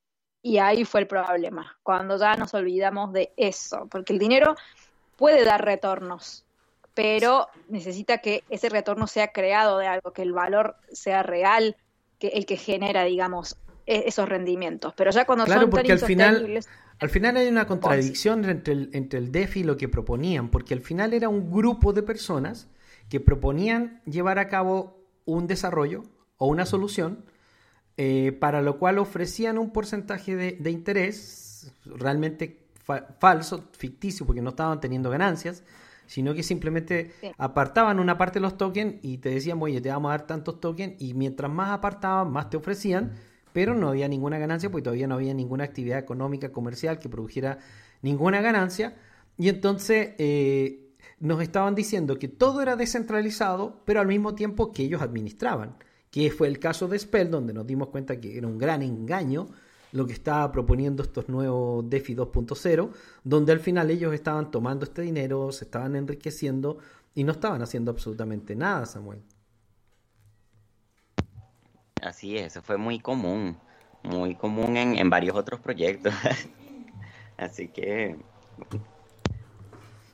Y 0.42 0.58
ahí 0.58 0.84
fue 0.84 1.00
el 1.00 1.06
problema, 1.06 1.78
cuando 1.82 2.16
ya 2.18 2.36
nos 2.36 2.54
olvidamos 2.54 3.12
de 3.12 3.32
eso, 3.36 3.88
porque 3.90 4.12
el 4.12 4.18
dinero 4.18 4.54
puede 5.16 5.44
dar 5.44 5.64
retornos, 5.64 6.44
pero 6.94 7.48
necesita 7.68 8.18
que 8.18 8.44
ese 8.48 8.68
retorno 8.68 9.06
sea 9.08 9.32
creado 9.32 9.78
de 9.78 9.88
algo, 9.88 10.12
que 10.12 10.22
el 10.22 10.32
valor 10.32 10.76
sea 10.92 11.24
real, 11.24 11.76
que 12.18 12.28
el 12.28 12.46
que 12.46 12.56
genera, 12.56 13.04
digamos, 13.04 13.56
e-, 13.86 14.04
esos 14.06 14.28
rendimientos. 14.28 14.94
Pero 14.96 15.10
ya 15.10 15.24
cuando 15.24 15.44
claro, 15.44 15.70
porque 15.70 15.92
al 15.92 15.98
final, 15.98 16.60
al 16.98 17.10
final 17.10 17.36
hay 17.36 17.48
una 17.48 17.66
contradicción 17.66 18.44
entre 18.44 18.74
el, 18.74 18.90
entre 18.92 19.18
el 19.18 19.32
DEFI 19.32 19.60
y 19.60 19.64
lo 19.64 19.76
que 19.76 19.88
proponían, 19.88 20.50
porque 20.50 20.74
al 20.74 20.80
final 20.80 21.12
era 21.12 21.28
un 21.28 21.50
grupo 21.50 21.92
de 21.92 22.02
personas 22.02 22.68
que 23.08 23.20
proponían 23.20 24.02
llevar 24.04 24.38
a 24.38 24.48
cabo 24.48 25.06
un 25.24 25.46
desarrollo 25.46 26.04
o 26.38 26.46
una 26.46 26.66
solución 26.66 27.24
eh, 27.98 28.36
para 28.38 28.60
lo 28.60 28.78
cual 28.78 28.98
ofrecían 28.98 29.56
un 29.56 29.72
porcentaje 29.72 30.36
de, 30.36 30.70
interés 30.70 31.72
realmente 31.86 32.66
falso, 33.18 33.64
ficticio, 33.72 34.26
porque 34.26 34.42
no 34.42 34.50
estaban 34.50 34.80
teniendo 34.80 35.08
ganancias, 35.08 35.64
sino 36.06 36.34
que 36.34 36.42
simplemente 36.42 37.12
apartaban 37.38 37.98
una 37.98 38.18
parte 38.18 38.38
de 38.38 38.42
los 38.42 38.56
tokens 38.56 38.96
y 39.02 39.18
te 39.18 39.30
decían, 39.30 39.58
oye, 39.60 39.80
te 39.80 39.88
vamos 39.88 40.08
a 40.08 40.18
dar 40.18 40.26
tantos 40.26 40.60
tokens, 40.60 40.94
y 41.00 41.14
mientras 41.14 41.50
más 41.50 41.70
apartaban, 41.70 42.30
más 42.30 42.50
te 42.50 42.56
ofrecían, 42.56 43.12
pero 43.52 43.74
no 43.74 43.88
había 43.88 44.08
ninguna 44.08 44.38
ganancia, 44.38 44.70
porque 44.70 44.84
todavía 44.84 45.06
no 45.06 45.16
había 45.16 45.34
ninguna 45.34 45.64
actividad 45.64 45.98
económica, 45.98 46.52
comercial 46.52 46.98
que 46.98 47.08
produjera 47.08 47.58
ninguna 48.02 48.40
ganancia, 48.40 48.96
y 49.38 49.48
entonces 49.48 50.10
eh, 50.18 50.94
nos 51.20 51.42
estaban 51.42 51.74
diciendo 51.74 52.18
que 52.18 52.28
todo 52.28 52.62
era 52.62 52.76
descentralizado, 52.76 53.82
pero 53.84 54.00
al 54.00 54.06
mismo 54.06 54.34
tiempo 54.34 54.72
que 54.72 54.84
ellos 54.84 55.02
administraban 55.02 55.76
que 56.16 56.30
fue 56.30 56.48
el 56.48 56.58
caso 56.58 56.88
de 56.88 56.98
Spell, 56.98 57.30
donde 57.30 57.52
nos 57.52 57.66
dimos 57.66 57.88
cuenta 57.88 58.18
que 58.18 58.38
era 58.38 58.46
un 58.46 58.56
gran 58.56 58.80
engaño 58.80 59.48
lo 59.96 60.06
que 60.06 60.12
estaba 60.12 60.52
proponiendo 60.52 61.02
estos 61.02 61.28
nuevos 61.28 61.88
DeFi 61.88 62.14
2.0, 62.14 62.90
donde 63.24 63.52
al 63.52 63.60
final 63.60 63.90
ellos 63.90 64.12
estaban 64.12 64.50
tomando 64.50 64.84
este 64.84 65.02
dinero, 65.02 65.50
se 65.52 65.64
estaban 65.64 65.96
enriqueciendo 65.96 66.78
y 67.14 67.24
no 67.24 67.32
estaban 67.32 67.62
haciendo 67.62 67.90
absolutamente 67.90 68.54
nada, 68.54 68.84
Samuel. 68.84 69.22
Así 72.02 72.36
es, 72.36 72.52
eso 72.52 72.62
fue 72.62 72.76
muy 72.76 73.00
común, 73.00 73.56
muy 74.04 74.34
común 74.34 74.76
en, 74.76 75.08
varios 75.08 75.34
otros 75.34 75.60
proyectos. 75.60 76.12
Así 77.38 77.68
que... 77.68 78.16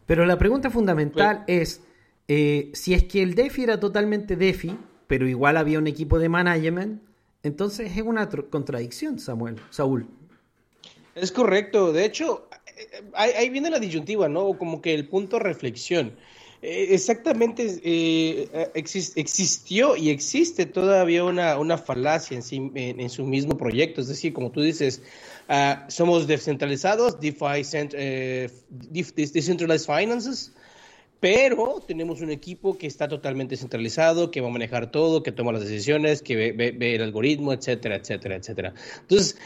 Pero 0.06 0.26
la 0.26 0.38
pregunta 0.38 0.70
fundamental 0.70 1.42
pues 1.46 1.60
es, 1.60 1.84
eh, 2.28 2.70
si 2.74 2.94
es 2.94 3.04
que 3.04 3.22
el 3.22 3.34
DeFi 3.34 3.64
era 3.64 3.80
totalmente 3.80 4.36
DeFi, 4.36 4.78
pero 5.08 5.26
igual 5.28 5.56
había 5.56 5.78
un 5.78 5.88
equipo 5.88 6.18
de 6.20 6.28
management. 6.28 7.02
Entonces 7.42 7.96
es 7.96 8.02
una 8.02 8.28
contradicción, 8.28 9.18
Samuel, 9.18 9.56
Saúl. 9.70 10.06
Es 11.14 11.32
correcto. 11.32 11.92
De 11.92 12.04
hecho, 12.04 12.48
ahí, 13.14 13.50
viene 13.50 13.70
la 13.70 13.78
disyuntiva, 13.78 14.28
¿no? 14.28 14.56
Como 14.58 14.80
que 14.80 14.94
el 14.94 15.08
punto 15.08 15.38
reflexión. 15.38 16.12
Eh, 16.62 16.88
exactamente, 16.90 17.80
eh, 17.82 18.70
existió 18.74 19.96
y 19.96 20.10
existe 20.10 20.64
todavía 20.64 21.24
una, 21.24 21.58
una 21.58 21.76
falacia 21.76 22.38
en, 22.38 23.00
en, 23.00 23.10
su 23.10 23.24
mismo 23.24 23.56
proyecto. 23.56 24.00
Es 24.00 24.08
decir, 24.08 24.32
como 24.32 24.52
tú 24.52 24.60
dices, 24.60 25.02
ah, 25.48 25.86
somos 25.88 26.28
descentralizados, 26.28 27.20
DeFi, 27.20 27.62
eh, 27.94 28.48
Decentralized 28.90 29.86
Finances, 29.86 30.52
pero 31.22 31.80
tenemos 31.86 32.20
un 32.20 32.32
equipo 32.32 32.76
que 32.76 32.88
está 32.88 33.06
totalmente 33.06 33.56
centralizado, 33.56 34.32
que 34.32 34.40
va 34.40 34.48
a 34.48 34.50
manejar 34.50 34.90
todo, 34.90 35.22
que 35.22 35.30
toma 35.30 35.52
las 35.52 35.62
decisiones, 35.62 36.20
que 36.20 36.34
ve, 36.34 36.94
el 36.96 37.00
algoritmo, 37.00 37.52
etcétera, 37.52 37.94
etcétera, 37.94 38.34
etcétera. 38.34 38.74
Entonces, 39.02 39.38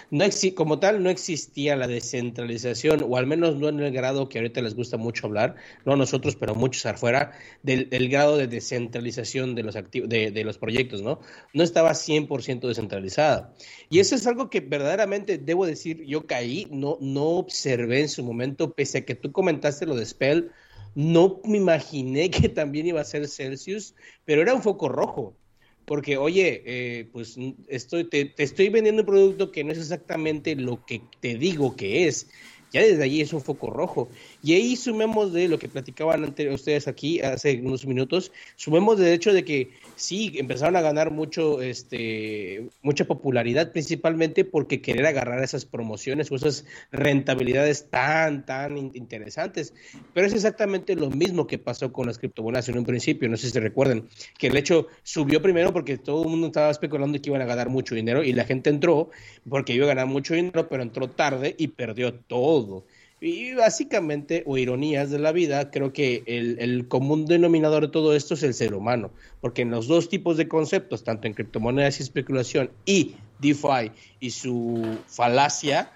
como 0.54 0.78
tal, 0.78 1.02
no 1.02 1.10
existía 1.10 1.76
la 1.76 1.86
descentralización, 1.86 3.04
o 3.06 3.18
al 3.18 3.26
menos 3.26 3.56
no 3.56 3.68
en 3.68 3.80
el 3.80 3.92
grado 3.92 4.30
que 4.30 4.38
ahorita 4.38 4.62
les 4.62 4.74
gusta 4.74 4.96
mucho 4.96 5.26
hablar, 5.26 5.56
no 5.84 5.92
a 5.92 5.96
nosotros, 5.96 6.34
pero 6.34 6.54
muchos 6.54 6.86
afuera, 6.86 7.32
del, 7.62 8.08
grado 8.08 8.38
de 8.38 8.46
descentralización 8.46 9.54
de 9.54 9.62
los, 9.62 9.74
de, 9.74 10.44
los 10.46 10.56
proyectos, 10.56 11.02
¿no? 11.02 11.20
No 11.52 11.62
estaba 11.62 11.90
100% 11.90 12.68
descentralizada. 12.68 13.52
Y 13.90 13.98
eso 13.98 14.14
es 14.14 14.26
algo 14.26 14.48
que 14.48 14.60
verdaderamente, 14.60 15.36
debo 15.36 15.66
decir, 15.66 16.06
yo 16.06 16.26
caí, 16.26 16.68
no, 16.70 16.96
no 17.02 17.24
observé 17.32 18.00
en 18.00 18.08
su 18.08 18.24
momento, 18.24 18.72
pese 18.72 18.96
a 18.96 19.04
que 19.04 19.14
tú 19.14 19.30
comentaste 19.30 19.84
lo 19.84 19.94
de 19.94 20.06
Spell, 20.06 20.52
no 20.96 21.40
me 21.44 21.58
imaginé 21.58 22.30
que 22.30 22.48
también 22.48 22.88
iba 22.88 23.00
a 23.00 23.04
ser 23.04 23.28
Celsius, 23.28 23.94
pero 24.24 24.42
era 24.42 24.54
un 24.54 24.62
foco 24.62 24.88
rojo. 24.88 25.36
Porque, 25.84 26.16
oye, 26.16 26.62
eh, 26.66 27.08
pues 27.12 27.36
estoy, 27.68 28.08
te, 28.08 28.34
estoy 28.38 28.70
vendiendo 28.70 29.02
un 29.02 29.06
producto 29.06 29.52
que 29.52 29.62
no 29.62 29.70
es 29.70 29.78
exactamente 29.78 30.56
lo 30.56 30.84
que 30.84 31.00
te 31.20 31.36
digo 31.36 31.76
que 31.76 32.08
es. 32.08 32.28
Ya 32.72 32.80
desde 32.80 33.04
allí 33.04 33.20
es 33.20 33.32
un 33.32 33.40
foco 33.40 33.70
rojo. 33.70 34.08
Y 34.46 34.54
ahí 34.54 34.76
sumemos 34.76 35.32
de 35.32 35.48
lo 35.48 35.58
que 35.58 35.66
platicaban 35.66 36.22
antes 36.22 36.54
ustedes 36.54 36.86
aquí 36.86 37.18
hace 37.18 37.60
unos 37.60 37.84
minutos, 37.84 38.30
sumemos 38.54 38.96
de 38.96 39.12
hecho 39.12 39.32
de 39.32 39.44
que 39.44 39.70
sí, 39.96 40.34
empezaron 40.36 40.76
a 40.76 40.82
ganar 40.82 41.10
mucho, 41.10 41.60
este, 41.60 42.68
mucha 42.80 43.06
popularidad, 43.06 43.72
principalmente 43.72 44.44
porque 44.44 44.80
querer 44.80 45.04
agarrar 45.06 45.42
esas 45.42 45.64
promociones 45.64 46.30
o 46.30 46.36
esas 46.36 46.64
rentabilidades 46.92 47.90
tan, 47.90 48.46
tan 48.46 48.76
interesantes. 48.94 49.74
Pero 50.14 50.28
es 50.28 50.32
exactamente 50.32 50.94
lo 50.94 51.10
mismo 51.10 51.48
que 51.48 51.58
pasó 51.58 51.92
con 51.92 52.06
las 52.06 52.20
criptomonedas 52.20 52.68
en 52.68 52.78
un 52.78 52.84
principio, 52.84 53.28
no 53.28 53.36
sé 53.36 53.48
si 53.48 53.52
se 53.54 53.58
recuerdan, 53.58 54.06
que 54.38 54.46
el 54.46 54.56
hecho 54.56 54.86
subió 55.02 55.42
primero 55.42 55.72
porque 55.72 55.98
todo 55.98 56.22
el 56.22 56.28
mundo 56.28 56.46
estaba 56.46 56.70
especulando 56.70 57.20
que 57.20 57.30
iban 57.30 57.42
a 57.42 57.46
ganar 57.46 57.68
mucho 57.68 57.96
dinero 57.96 58.22
y 58.22 58.32
la 58.32 58.44
gente 58.44 58.70
entró 58.70 59.10
porque 59.50 59.72
iba 59.72 59.86
a 59.86 59.88
ganar 59.88 60.06
mucho 60.06 60.34
dinero, 60.34 60.68
pero 60.68 60.84
entró 60.84 61.10
tarde 61.10 61.56
y 61.58 61.66
perdió 61.66 62.14
todo. 62.14 62.84
Y 63.20 63.54
básicamente, 63.54 64.42
o 64.46 64.58
ironías 64.58 65.10
de 65.10 65.18
la 65.18 65.32
vida, 65.32 65.70
creo 65.70 65.92
que 65.92 66.22
el, 66.26 66.86
común 66.88 67.24
denominador 67.24 67.86
de 67.86 67.92
todo 67.92 68.14
esto 68.14 68.34
es 68.34 68.42
el 68.42 68.52
ser 68.52 68.74
humano, 68.74 69.10
porque 69.40 69.62
en 69.62 69.70
los 69.70 69.88
dos 69.88 70.10
tipos 70.10 70.36
de 70.36 70.48
conceptos, 70.48 71.02
tanto 71.02 71.26
en 71.26 71.32
criptomonedas 71.32 71.98
y 71.98 72.02
especulación 72.02 72.70
y 72.84 73.16
DeFi 73.40 73.90
y 74.20 74.30
su 74.30 74.98
falacia, 75.06 75.90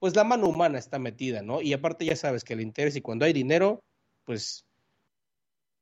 pues 0.00 0.16
la 0.16 0.24
mano 0.24 0.48
humana 0.48 0.78
está 0.78 0.98
metida, 0.98 1.42
¿no? 1.42 1.62
Y 1.62 1.72
aparte 1.72 2.04
ya 2.04 2.16
sabes 2.16 2.42
que 2.42 2.54
el 2.54 2.60
interés 2.60 2.96
y 2.96 3.00
cuando 3.00 3.24
hay 3.24 3.32
dinero, 3.32 3.80
pues 4.24 4.66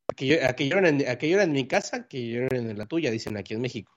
a 0.08 0.54
lloren, 0.56 1.00
en, 1.00 1.52
mi 1.52 1.66
casa, 1.66 2.06
que 2.06 2.28
lloren 2.28 2.70
en 2.70 2.78
la 2.78 2.86
tuya, 2.86 3.10
dicen 3.10 3.36
aquí 3.36 3.54
en 3.54 3.62
México. 3.62 3.96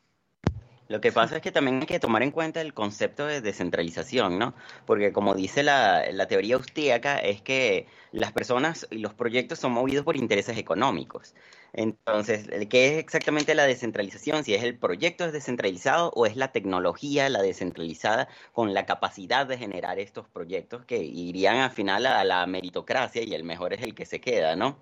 Lo 0.87 1.01
que 1.01 1.11
pasa 1.11 1.37
es 1.37 1.41
que 1.41 1.51
también 1.51 1.81
hay 1.81 1.85
que 1.85 1.99
tomar 1.99 2.23
en 2.23 2.31
cuenta 2.31 2.61
el 2.61 2.73
concepto 2.73 3.25
de 3.25 3.41
descentralización, 3.41 4.39
¿no? 4.39 4.53
Porque 4.85 5.11
como 5.11 5.35
dice 5.35 5.61
la, 5.63 6.27
teoría 6.27 6.55
austríaca, 6.55 7.19
es 7.19 7.41
que 7.41 7.87
las 8.11 8.31
personas 8.31 8.87
y 8.89 8.99
los 8.99 9.13
proyectos 9.13 9.59
son 9.59 9.73
movidos 9.73 10.05
por 10.05 10.15
intereses 10.15 10.57
económicos. 10.57 11.35
Entonces, 11.73 12.47
¿qué 12.69 12.93
es 12.93 12.99
exactamente 12.99 13.53
la 13.53 13.65
descentralización? 13.65 14.43
Si 14.45 14.53
es 14.53 14.63
el 14.63 14.77
proyecto 14.77 15.25
es 15.25 15.33
descentralizado 15.33 16.11
o 16.15 16.25
es 16.25 16.37
la 16.37 16.51
tecnología 16.53 17.29
la 17.29 17.41
descentralizada 17.41 18.29
con 18.53 18.73
la 18.73 18.85
capacidad 18.85 19.45
de 19.45 19.57
generar 19.57 19.99
estos 19.99 20.27
proyectos 20.29 20.85
que 20.85 20.97
irían 20.97 21.57
al 21.57 21.71
final 21.71 22.05
a 22.05 22.23
la 22.23 22.45
meritocracia 22.47 23.23
y 23.23 23.33
el 23.33 23.43
mejor 23.43 23.73
es 23.73 23.81
el 23.81 23.93
que 23.93 24.05
se 24.05 24.21
queda, 24.21 24.55
¿no? 24.55 24.77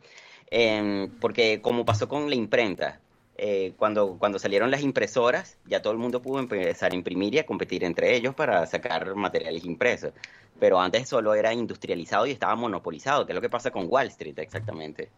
Em, 0.51 1.09
porque 1.19 1.61
como 1.61 1.85
pasó 1.85 2.07
con 2.07 2.29
la 2.29 2.35
imprenta, 2.35 3.01
eh, 3.37 3.73
cuando, 3.77 4.17
cuando 4.17 4.39
salieron 4.39 4.71
las 4.71 4.81
impresoras, 4.81 5.57
ya 5.65 5.81
todo 5.81 5.91
el 5.91 5.99
mundo 5.99 6.21
pudo 6.21 6.39
empezar 6.39 6.93
a 6.93 6.95
imprimir 6.95 7.35
y 7.35 7.39
a 7.39 7.45
competir 7.45 7.83
entre 7.83 8.15
ellos 8.15 8.33
para 8.33 8.65
sacar 8.65 9.13
materiales 9.15 9.65
impresos. 9.65 10.13
Pero 10.59 10.79
antes 10.79 11.09
solo 11.09 11.35
era 11.35 11.53
industrializado 11.53 12.25
y 12.25 12.31
estaba 12.31 12.55
monopolizado, 12.55 13.25
que 13.25 13.33
es 13.33 13.35
lo 13.35 13.41
que 13.41 13.49
pasa 13.49 13.71
con 13.71 13.87
Wall 13.89 14.07
Street 14.07 14.39
exactamente, 14.39 15.09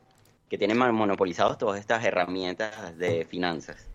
que 0.50 0.58
tienen 0.58 0.78
monopolizados 0.78 1.60
todas 1.60 1.80
estas 1.80 2.04
herramientas 2.06 2.98
de 2.98 3.24
finanzas. 3.26 3.88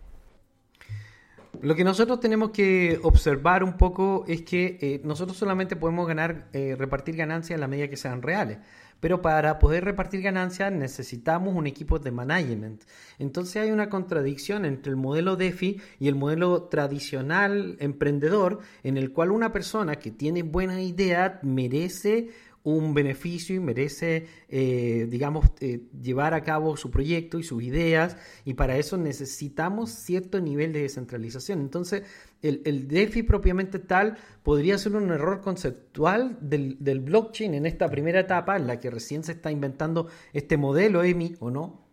Lo 1.61 1.75
que 1.75 1.83
nosotros 1.83 2.19
tenemos 2.19 2.51
que 2.51 2.99
observar 3.03 3.63
un 3.63 3.77
poco 3.77 4.23
es 4.27 4.41
que 4.41 4.77
eh, 4.81 5.01
nosotros 5.03 5.37
solamente 5.37 5.75
podemos 5.75 6.07
ganar, 6.07 6.47
eh, 6.53 6.75
repartir 6.77 7.15
ganancias 7.15 7.55
en 7.55 7.61
la 7.61 7.67
medida 7.67 7.89
que 7.89 7.97
sean 7.97 8.21
reales 8.21 8.57
pero 9.03 9.21
para 9.21 9.59
poder 9.59 9.83
repartir 9.83 10.21
ganancias 10.21 10.71
necesitamos 10.71 11.57
un 11.57 11.67
equipo 11.67 11.99
de 11.99 12.09
management. 12.09 12.83
Entonces 13.19 13.57
hay 13.57 13.69
una 13.69 13.89
contradicción 13.89 14.63
entre 14.63 14.91
el 14.91 14.95
modelo 14.95 15.35
DeFi 15.35 15.81
y 15.99 16.07
el 16.07 16.15
modelo 16.15 16.69
tradicional 16.69 17.75
emprendedor, 17.81 18.59
en 18.81 18.95
el 18.95 19.11
cual 19.11 19.31
una 19.31 19.51
persona 19.51 19.97
que 19.97 20.11
tiene 20.11 20.41
buena 20.43 20.81
idea 20.81 21.41
merece 21.43 22.29
un 22.63 22.93
beneficio 22.93 23.55
y 23.55 23.59
merece, 23.59 24.27
eh, 24.47 25.05
digamos, 25.09 25.47
eh, 25.59 25.81
llevar 26.01 26.33
a 26.33 26.43
cabo 26.43 26.77
su 26.77 26.89
proyecto 26.89 27.37
y 27.37 27.43
sus 27.43 27.61
ideas, 27.61 28.17
y 28.45 28.53
para 28.53 28.77
eso 28.77 28.97
necesitamos 28.97 29.91
cierto 29.91 30.39
nivel 30.39 30.71
de 30.71 30.83
descentralización. 30.83 31.59
Entonces, 31.59 32.03
el, 32.41 32.61
el 32.65 32.87
DeFi 32.87 33.23
propiamente 33.23 33.79
tal 33.79 34.17
podría 34.43 34.77
ser 34.77 34.95
un 34.95 35.11
error 35.11 35.41
conceptual 35.41 36.37
del, 36.41 36.77
del, 36.79 37.01
blockchain 37.01 37.53
en 37.53 37.65
esta 37.65 37.89
primera 37.89 38.21
etapa 38.21 38.55
en 38.55 38.67
la 38.67 38.79
que 38.79 38.89
recién 38.89 39.23
se 39.23 39.33
está 39.33 39.51
inventando 39.51 40.07
este 40.31 40.57
modelo 40.57 41.03
EMI, 41.03 41.35
¿o 41.39 41.51
no? 41.51 41.83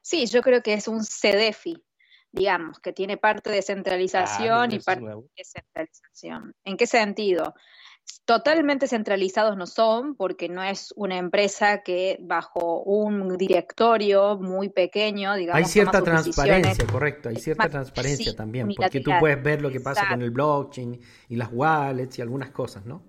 Sí, 0.00 0.26
yo 0.26 0.42
creo 0.42 0.62
que 0.62 0.74
es 0.74 0.88
un 0.88 1.00
CDFI, 1.00 1.80
digamos, 2.32 2.80
que 2.80 2.92
tiene 2.92 3.16
parte 3.16 3.50
de 3.50 3.62
centralización 3.62 4.72
y 4.72 4.80
parte 4.80 5.04
de 5.04 5.22
descentralización. 5.36 6.54
¿En 6.64 6.76
qué 6.76 6.88
sentido? 6.88 7.54
Totalmente 8.24 8.86
centralizados 8.86 9.56
no 9.56 9.66
son, 9.66 10.14
porque 10.14 10.48
no 10.48 10.62
es 10.62 10.94
una 10.96 11.18
empresa 11.18 11.82
que 11.82 12.18
bajo 12.20 12.80
un 12.82 13.36
directorio 13.36 14.36
muy 14.38 14.68
pequeño, 14.68 15.34
digamos. 15.34 15.58
Hay 15.58 15.68
cierta 15.68 16.02
transparencia, 16.02 16.86
correcto, 16.86 17.30
hay 17.30 17.36
cierta 17.36 17.68
transparencia 17.68 18.34
también, 18.36 18.68
porque 18.76 19.00
tú 19.00 19.10
puedes 19.18 19.42
ver 19.42 19.60
lo 19.60 19.70
que 19.70 19.80
pasa 19.80 20.08
con 20.08 20.22
el 20.22 20.30
blockchain 20.30 21.00
y 21.28 21.36
las 21.36 21.48
wallets 21.52 22.18
y 22.18 22.22
algunas 22.22 22.50
cosas, 22.50 22.86
¿no? 22.86 23.02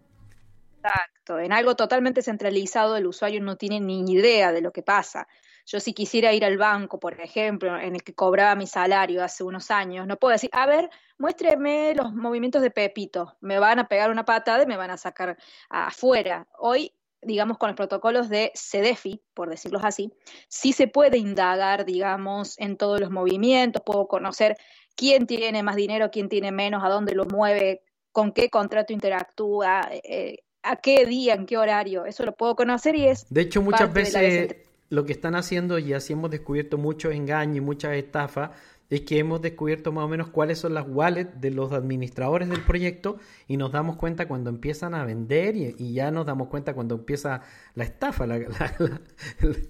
Exacto, 0.84 1.40
en 1.40 1.54
algo 1.54 1.76
totalmente 1.76 2.22
centralizado 2.22 2.98
el 2.98 3.06
usuario 3.06 3.40
no 3.40 3.56
tiene 3.56 3.80
ni 3.80 4.02
idea 4.12 4.52
de 4.52 4.62
lo 4.62 4.72
que 4.72 4.82
pasa. 4.82 5.28
Yo 5.66 5.80
si 5.80 5.94
quisiera 5.94 6.34
ir 6.34 6.44
al 6.44 6.58
banco, 6.58 7.00
por 7.00 7.22
ejemplo, 7.22 7.80
en 7.80 7.96
el 7.96 8.04
que 8.04 8.14
cobraba 8.14 8.56
mi 8.56 8.68
salario 8.68 9.24
hace 9.24 9.44
unos 9.44 9.72
años, 9.72 10.08
no 10.08 10.18
puedo 10.18 10.34
decir, 10.34 10.50
a 10.54 10.66
ver, 10.66 10.90
muéstreme 11.18 11.94
los 11.96 12.14
movimientos 12.14 12.62
de 12.62 12.72
Pepito, 12.72 13.38
me 13.42 13.60
van 13.60 13.80
a 13.80 13.88
pegar 13.88 14.10
una 14.10 14.26
patada 14.26 14.64
y 14.64 14.68
me 14.68 14.78
van 14.78 14.92
a 14.92 14.98
sacar 14.98 15.38
afuera. 15.70 16.48
Hoy 16.58 16.94
digamos, 17.26 17.58
con 17.58 17.70
los 17.70 17.76
protocolos 17.76 18.30
de 18.30 18.52
CEDEFI, 18.56 19.22
por 19.34 19.50
decirlo 19.50 19.80
así, 19.82 20.12
sí 20.48 20.74
se 20.74 20.88
puede 20.88 21.18
indagar, 21.18 21.86
digamos, 21.86 22.60
en 22.60 22.78
todos 22.78 23.00
los 23.00 23.12
movimientos, 23.12 23.82
puedo 23.86 24.08
conocer 24.08 24.58
quién 24.96 25.26
tiene 25.26 25.64
más 25.64 25.76
dinero, 25.76 26.10
quién 26.12 26.30
tiene 26.30 26.52
menos, 26.52 26.84
a 26.84 26.90
dónde 26.90 27.16
lo 27.16 27.26
mueve, 27.26 27.82
con 28.12 28.32
qué 28.32 28.50
contrato 28.50 28.94
interactúa, 28.94 29.90
eh, 29.92 30.40
a 30.62 30.78
qué 30.78 31.06
día, 31.06 31.34
en 31.34 31.46
qué 31.46 31.58
horario, 31.58 32.06
eso 32.06 32.24
lo 32.24 32.34
puedo 32.34 32.56
conocer 32.56 32.96
y 32.96 33.08
es... 33.08 33.26
De 33.30 33.42
hecho, 33.42 33.62
muchas 33.62 33.92
veces 33.92 34.56
lo 34.90 35.06
que 35.06 35.14
están 35.14 35.36
haciendo, 35.36 35.80
y 35.80 35.94
así 35.94 36.14
hemos 36.14 36.30
descubierto 36.30 36.78
muchos 36.78 37.14
engaños 37.14 37.58
y 37.58 37.62
muchas 37.62 37.94
estafas, 37.94 38.52
es 38.96 39.02
que 39.02 39.20
hemos 39.20 39.42
descubierto 39.42 39.92
más 39.92 40.06
o 40.06 40.08
menos 40.08 40.30
cuáles 40.30 40.60
son 40.60 40.74
las 40.74 40.86
wallets 40.88 41.40
de 41.40 41.52
los 41.52 41.72
administradores 41.72 42.50
del 42.50 42.62
proyecto 42.62 43.18
y 43.48 43.58
nos 43.58 43.72
damos 43.72 43.98
cuenta 43.98 44.28
cuando 44.28 44.50
empiezan 44.50 44.94
a 44.94 45.06
vender 45.06 45.56
y, 45.56 45.94
ya 45.94 46.12
nos 46.12 46.26
damos 46.26 46.48
cuenta 46.48 46.74
cuando 46.74 46.96
empieza 46.96 47.42
la 47.76 47.84
estafa, 47.84 48.26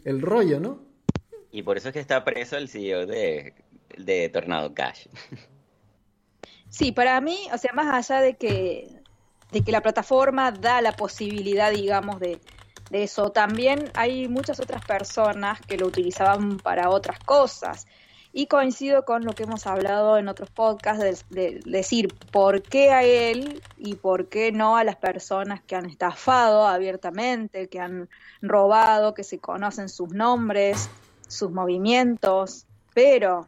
el, 0.05 0.21
rollo, 0.21 0.59
¿no? 0.59 0.81
Y 1.51 1.63
por 1.63 1.77
eso 1.77 1.89
es 1.89 1.93
que 1.93 1.99
está 1.99 2.23
preso 2.23 2.57
el 2.57 2.67
CEO 2.69 3.05
de, 3.05 3.53
de 3.97 4.29
Tornado 4.29 4.73
Cash. 4.73 5.07
Sí, 6.69 6.91
para 6.91 7.21
mí, 7.21 7.37
o 7.53 7.57
sea, 7.59 7.71
más 7.73 8.09
allá 8.09 8.19
de 8.19 8.33
que, 8.33 8.87
de 9.51 9.61
que 9.61 9.71
la 9.71 9.81
plataforma 9.81 10.51
da 10.51 10.81
la 10.81 10.93
posibilidad, 10.93 11.71
digamos, 11.71 12.19
de, 12.19 12.39
de 12.89 13.03
eso. 13.03 13.31
También 13.31 13.91
hay 13.93 14.27
muchas 14.27 14.59
otras 14.59 14.83
personas 14.85 15.61
que 15.61 15.77
lo 15.77 15.87
utilizaban 15.87 16.57
para 16.57 16.89
otras 16.89 17.19
cosas. 17.19 17.85
Y 18.35 18.47
coincido 18.47 19.05
con 19.05 19.23
lo 19.23 19.33
que 19.33 19.43
hemos 19.43 19.67
hablado 19.67 20.17
en 20.17 20.27
otros 20.27 20.49
podcasts, 20.49 21.23
de, 21.29 21.61
decir 21.65 22.11
por 22.31 22.63
qué 22.63 22.91
a 22.91 23.03
él 23.03 23.61
y 23.77 23.93
por 23.93 24.27
qué 24.27 24.51
no 24.51 24.75
a 24.75 24.83
las 24.83 24.95
personas 24.95 25.61
que 25.61 25.75
han 25.75 25.85
estafado 25.85 26.67
abiertamente, 26.67 27.67
que 27.67 27.79
han 27.79 28.09
robado, 28.41 29.13
que 29.13 29.23
se 29.23 29.37
conocen 29.37 29.87
sus 29.87 30.09
nombres, 30.09 30.89
sus 31.27 31.51
movimientos. 31.51 32.65
Pero 32.95 33.47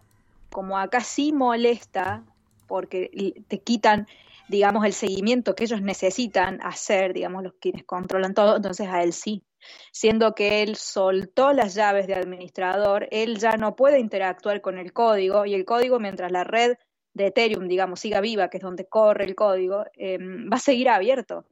como 0.51 0.77
acá 0.77 1.01
sí 1.01 1.34
molesta, 1.34 2.22
porque 2.68 3.34
te 3.48 3.60
quitan 3.60 4.08
digamos, 4.48 4.86
el 4.86 4.94
seguimiento 4.94 5.56
que 5.56 5.64
ellos 5.64 5.81
necesitan 5.81 6.60
hacer, 6.62 7.14
digamos, 7.14 7.44
los 7.44 7.53
quienes 7.60 7.84
controlan 7.86 8.34
todo, 8.34 8.55
entonces 8.55 8.88
a 8.88 9.03
él 9.03 9.14
sí. 9.14 9.44
Siendo 9.92 10.36
que 10.36 10.62
él 10.62 10.75
soltó 10.75 11.51
las 11.53 11.74
llaves 11.74 12.08
de 12.08 12.16
administrador, 12.16 13.08
él 13.12 13.40
ya 13.40 13.58
no 13.58 13.75
puede 13.75 14.00
interactuar 14.00 14.62
con 14.62 14.77
el 14.77 14.94
código 14.94 15.46
y 15.46 15.55
el 15.55 15.66
código, 15.66 16.00
mientras 16.00 16.31
la 16.31 16.44
red 16.44 16.75
de 17.14 17.27
Ethereum, 17.27 17.68
digamos, 17.68 18.00
siga 18.00 18.22
viva, 18.22 18.50
que 18.50 18.58
es 18.58 18.64
donde 18.64 18.88
corre 18.88 19.24
el 19.25 19.36
código, 19.36 19.86
em, 19.94 20.50
va 20.51 20.58
a 20.58 20.60
seguir 20.60 20.90
abierto. 20.90 21.46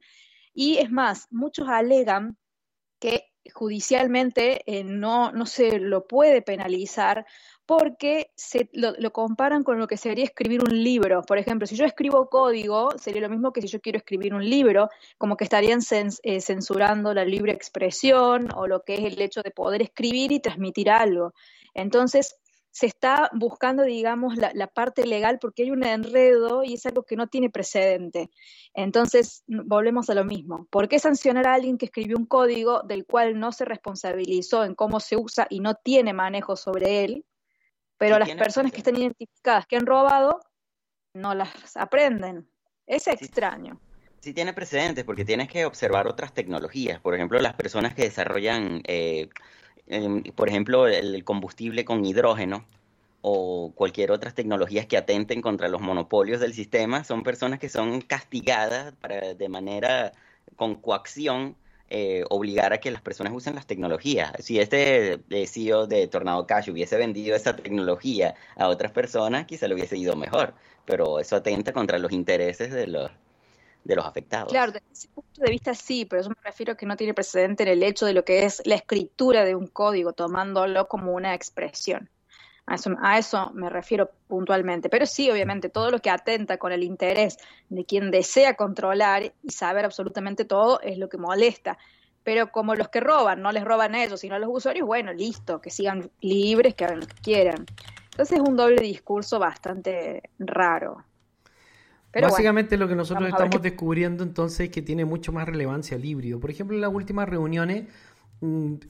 Y 0.52 0.78
es 0.78 0.90
más, 0.90 1.26
muchos 1.30 1.68
alegan 1.68 2.36
que 3.00 3.32
judicialmente 3.52 4.62
eh, 4.66 4.84
no, 4.84 5.32
no 5.32 5.46
se 5.46 5.78
lo 5.78 6.06
puede 6.06 6.42
penalizar 6.42 7.26
porque 7.66 8.30
se, 8.36 8.68
lo, 8.72 9.12
comparan 9.12 9.62
con 9.62 9.78
lo 9.78 9.86
que 9.86 9.96
sería 9.96 10.24
escribir 10.24 10.62
un 10.62 10.82
libro. 10.82 11.22
Por 11.22 11.38
ejemplo, 11.38 11.66
si 11.66 11.76
yo 11.76 11.84
escribo 11.84 12.28
código, 12.28 12.90
sería 12.98 13.22
lo 13.22 13.30
mismo 13.30 13.52
que 13.52 13.62
si 13.62 13.68
yo 13.68 13.80
quiero 13.80 13.98
escribir 13.98 14.34
un 14.34 14.48
libro, 14.48 14.90
como 15.18 15.36
que 15.36 15.44
estarían 15.44 15.80
eh, 16.22 16.40
censurando 16.40 17.14
la 17.14 17.24
libre 17.24 17.52
expresión 17.52 18.48
o 18.54 18.66
lo 18.66 18.82
que 18.82 18.94
es 18.94 19.04
el 19.04 19.20
hecho 19.20 19.42
de 19.42 19.50
poder 19.50 19.82
escribir 19.82 20.32
y 20.32 20.40
transmitir 20.40 20.90
algo. 20.90 21.32
Entonces, 21.72 22.36
se 22.70 22.86
está 22.86 23.30
buscando, 23.32 23.84
digamos, 23.84 24.36
la, 24.36 24.50
la, 24.52 24.66
parte 24.66 25.06
legal 25.06 25.38
porque 25.40 25.62
hay 25.62 25.70
un 25.70 25.84
enredo 25.84 26.64
y 26.64 26.74
es 26.74 26.84
algo 26.86 27.04
que 27.04 27.14
no 27.16 27.28
tiene 27.28 27.48
precedente. 27.48 28.30
Entonces, 28.74 29.44
volvemos 29.46 30.10
a 30.10 30.14
lo 30.14 30.24
mismo. 30.24 30.66
¿Por 30.70 30.88
qué 30.88 30.98
sancionar 30.98 31.46
a 31.46 31.54
alguien 31.54 31.78
que 31.78 31.86
escribió 31.86 32.16
un 32.16 32.26
código 32.26 32.82
del 32.82 33.06
cual 33.06 33.38
no 33.38 33.52
se 33.52 33.64
responsabilizó 33.64 34.64
en 34.64 34.74
cómo 34.74 34.98
se 34.98 35.16
usa 35.16 35.46
y 35.48 35.60
no 35.60 35.76
tiene 35.76 36.12
manejo 36.12 36.56
sobre 36.56 37.04
él? 37.04 37.24
Pero 37.98 38.18
las 38.18 38.30
personas 38.30 38.72
que 38.72 38.78
están 38.78 38.96
identificadas 38.96 39.66
que 39.66 39.76
han 39.76 39.86
robado 39.86 40.40
no 41.14 41.34
las 41.34 41.76
aprenden. 41.76 42.48
Es 42.86 43.06
extraño. 43.06 43.80
Sí, 44.20 44.32
tiene 44.32 44.52
precedentes 44.52 45.04
porque 45.04 45.24
tienes 45.24 45.48
que 45.48 45.64
observar 45.64 46.06
otras 46.06 46.32
tecnologías. 46.32 47.00
Por 47.00 47.14
ejemplo, 47.14 47.38
las 47.40 47.54
personas 47.54 47.94
que 47.94 48.02
desarrollan, 48.02 48.82
eh, 48.86 49.28
em, 49.86 50.22
por 50.22 50.48
ejemplo, 50.48 50.86
el 50.86 51.24
combustible 51.24 51.84
con 51.84 52.04
hidrógeno 52.04 52.64
o 53.20 53.72
cualquier 53.74 54.10
otras 54.10 54.34
tecnologías 54.34 54.86
que 54.86 54.96
atenten 54.96 55.40
contra 55.40 55.68
los 55.68 55.80
monopolios 55.80 56.40
del 56.40 56.52
sistema, 56.52 57.04
son 57.04 57.22
personas 57.22 57.58
que 57.58 57.68
son 57.68 58.02
castigadas 58.02 58.94
para, 59.00 59.34
de 59.34 59.48
manera 59.48 60.12
con 60.56 60.74
coacción 60.74 61.56
eh, 61.90 62.24
obligar 62.30 62.72
a 62.72 62.78
que 62.78 62.90
las 62.90 63.02
personas 63.02 63.32
usen 63.34 63.54
las 63.54 63.66
tecnologías. 63.66 64.32
Si 64.38 64.58
este 64.58 65.20
eh, 65.30 65.46
CEO 65.46 65.86
de 65.86 66.06
Tornado 66.08 66.46
Cash 66.46 66.70
hubiese 66.70 66.96
vendido 66.96 67.36
esa 67.36 67.54
tecnología 67.54 68.34
a 68.56 68.68
otras 68.68 68.90
personas, 68.92 69.46
quizá 69.46 69.68
le 69.68 69.74
hubiese 69.74 69.96
ido 69.96 70.16
mejor, 70.16 70.54
pero 70.86 71.20
eso 71.20 71.36
atenta 71.36 71.72
contra 71.72 71.98
los 71.98 72.12
intereses 72.12 72.72
de 72.72 72.86
los, 72.86 73.10
de 73.84 73.96
los 73.96 74.06
afectados. 74.06 74.50
Claro, 74.50 74.72
desde 74.72 74.86
ese 74.92 75.08
punto 75.08 75.42
de 75.42 75.50
vista 75.50 75.74
sí, 75.74 76.06
pero 76.06 76.22
yo 76.22 76.30
me 76.30 76.36
refiero 76.42 76.72
a 76.72 76.76
que 76.76 76.86
no 76.86 76.96
tiene 76.96 77.14
precedente 77.14 77.64
en 77.64 77.68
el 77.68 77.82
hecho 77.82 78.06
de 78.06 78.14
lo 78.14 78.24
que 78.24 78.44
es 78.44 78.62
la 78.64 78.76
escritura 78.76 79.44
de 79.44 79.54
un 79.54 79.66
código, 79.66 80.14
tomándolo 80.14 80.88
como 80.88 81.12
una 81.12 81.34
expresión. 81.34 82.08
A 82.66 83.18
eso, 83.18 83.50
me 83.54 83.68
refiero 83.68 84.10
puntualmente. 84.26 84.88
Pero 84.88 85.04
sí, 85.04 85.30
obviamente, 85.30 85.68
todo 85.68 85.90
lo 85.90 85.98
que 85.98 86.10
atenta 86.10 86.56
con 86.56 86.72
el 86.72 86.82
interés 86.82 87.36
de 87.68 87.84
quien 87.84 88.10
desea 88.10 88.54
controlar 88.54 89.34
y 89.42 89.50
saber 89.50 89.84
absolutamente 89.84 90.44
todo 90.44 90.80
es 90.80 90.96
lo 90.96 91.08
que 91.08 91.18
molesta. 91.18 91.76
Pero 92.22 92.50
como 92.50 92.74
los 92.74 92.88
que 92.88 93.00
roban 93.00 93.42
no 93.42 93.52
les 93.52 93.64
roban 93.64 93.94
a 93.94 94.02
ellos, 94.02 94.20
sino 94.20 94.34
a 94.34 94.38
los 94.38 94.48
usuarios, 94.50 94.86
bueno, 94.86 95.12
listo, 95.12 95.60
que 95.60 95.70
sigan 95.70 96.10
libres, 96.22 96.74
que 96.74 96.84
hagan 96.86 97.00
lo 97.00 97.06
que 97.06 97.20
quieran. 97.22 97.66
Entonces 98.12 98.38
es 98.38 98.48
un 98.48 98.56
doble 98.56 98.80
discurso 98.80 99.38
bastante 99.38 100.30
raro. 100.38 101.04
Pero 102.12 102.28
Básicamente 102.28 102.78
lo 102.78 102.88
que 102.88 102.94
nosotros 102.94 103.28
estamos 103.28 103.60
descubriendo 103.60 104.22
entonces 104.22 104.60
es 104.60 104.70
que 104.70 104.80
tiene 104.82 105.04
mucho 105.04 105.32
más 105.32 105.46
relevancia 105.46 105.96
el 105.96 106.04
híbrido. 106.04 106.38
Por 106.38 106.50
ejemplo, 106.50 106.76
en 106.76 106.80
las 106.80 106.94
últimas 106.94 107.28
reuniones 107.28 107.88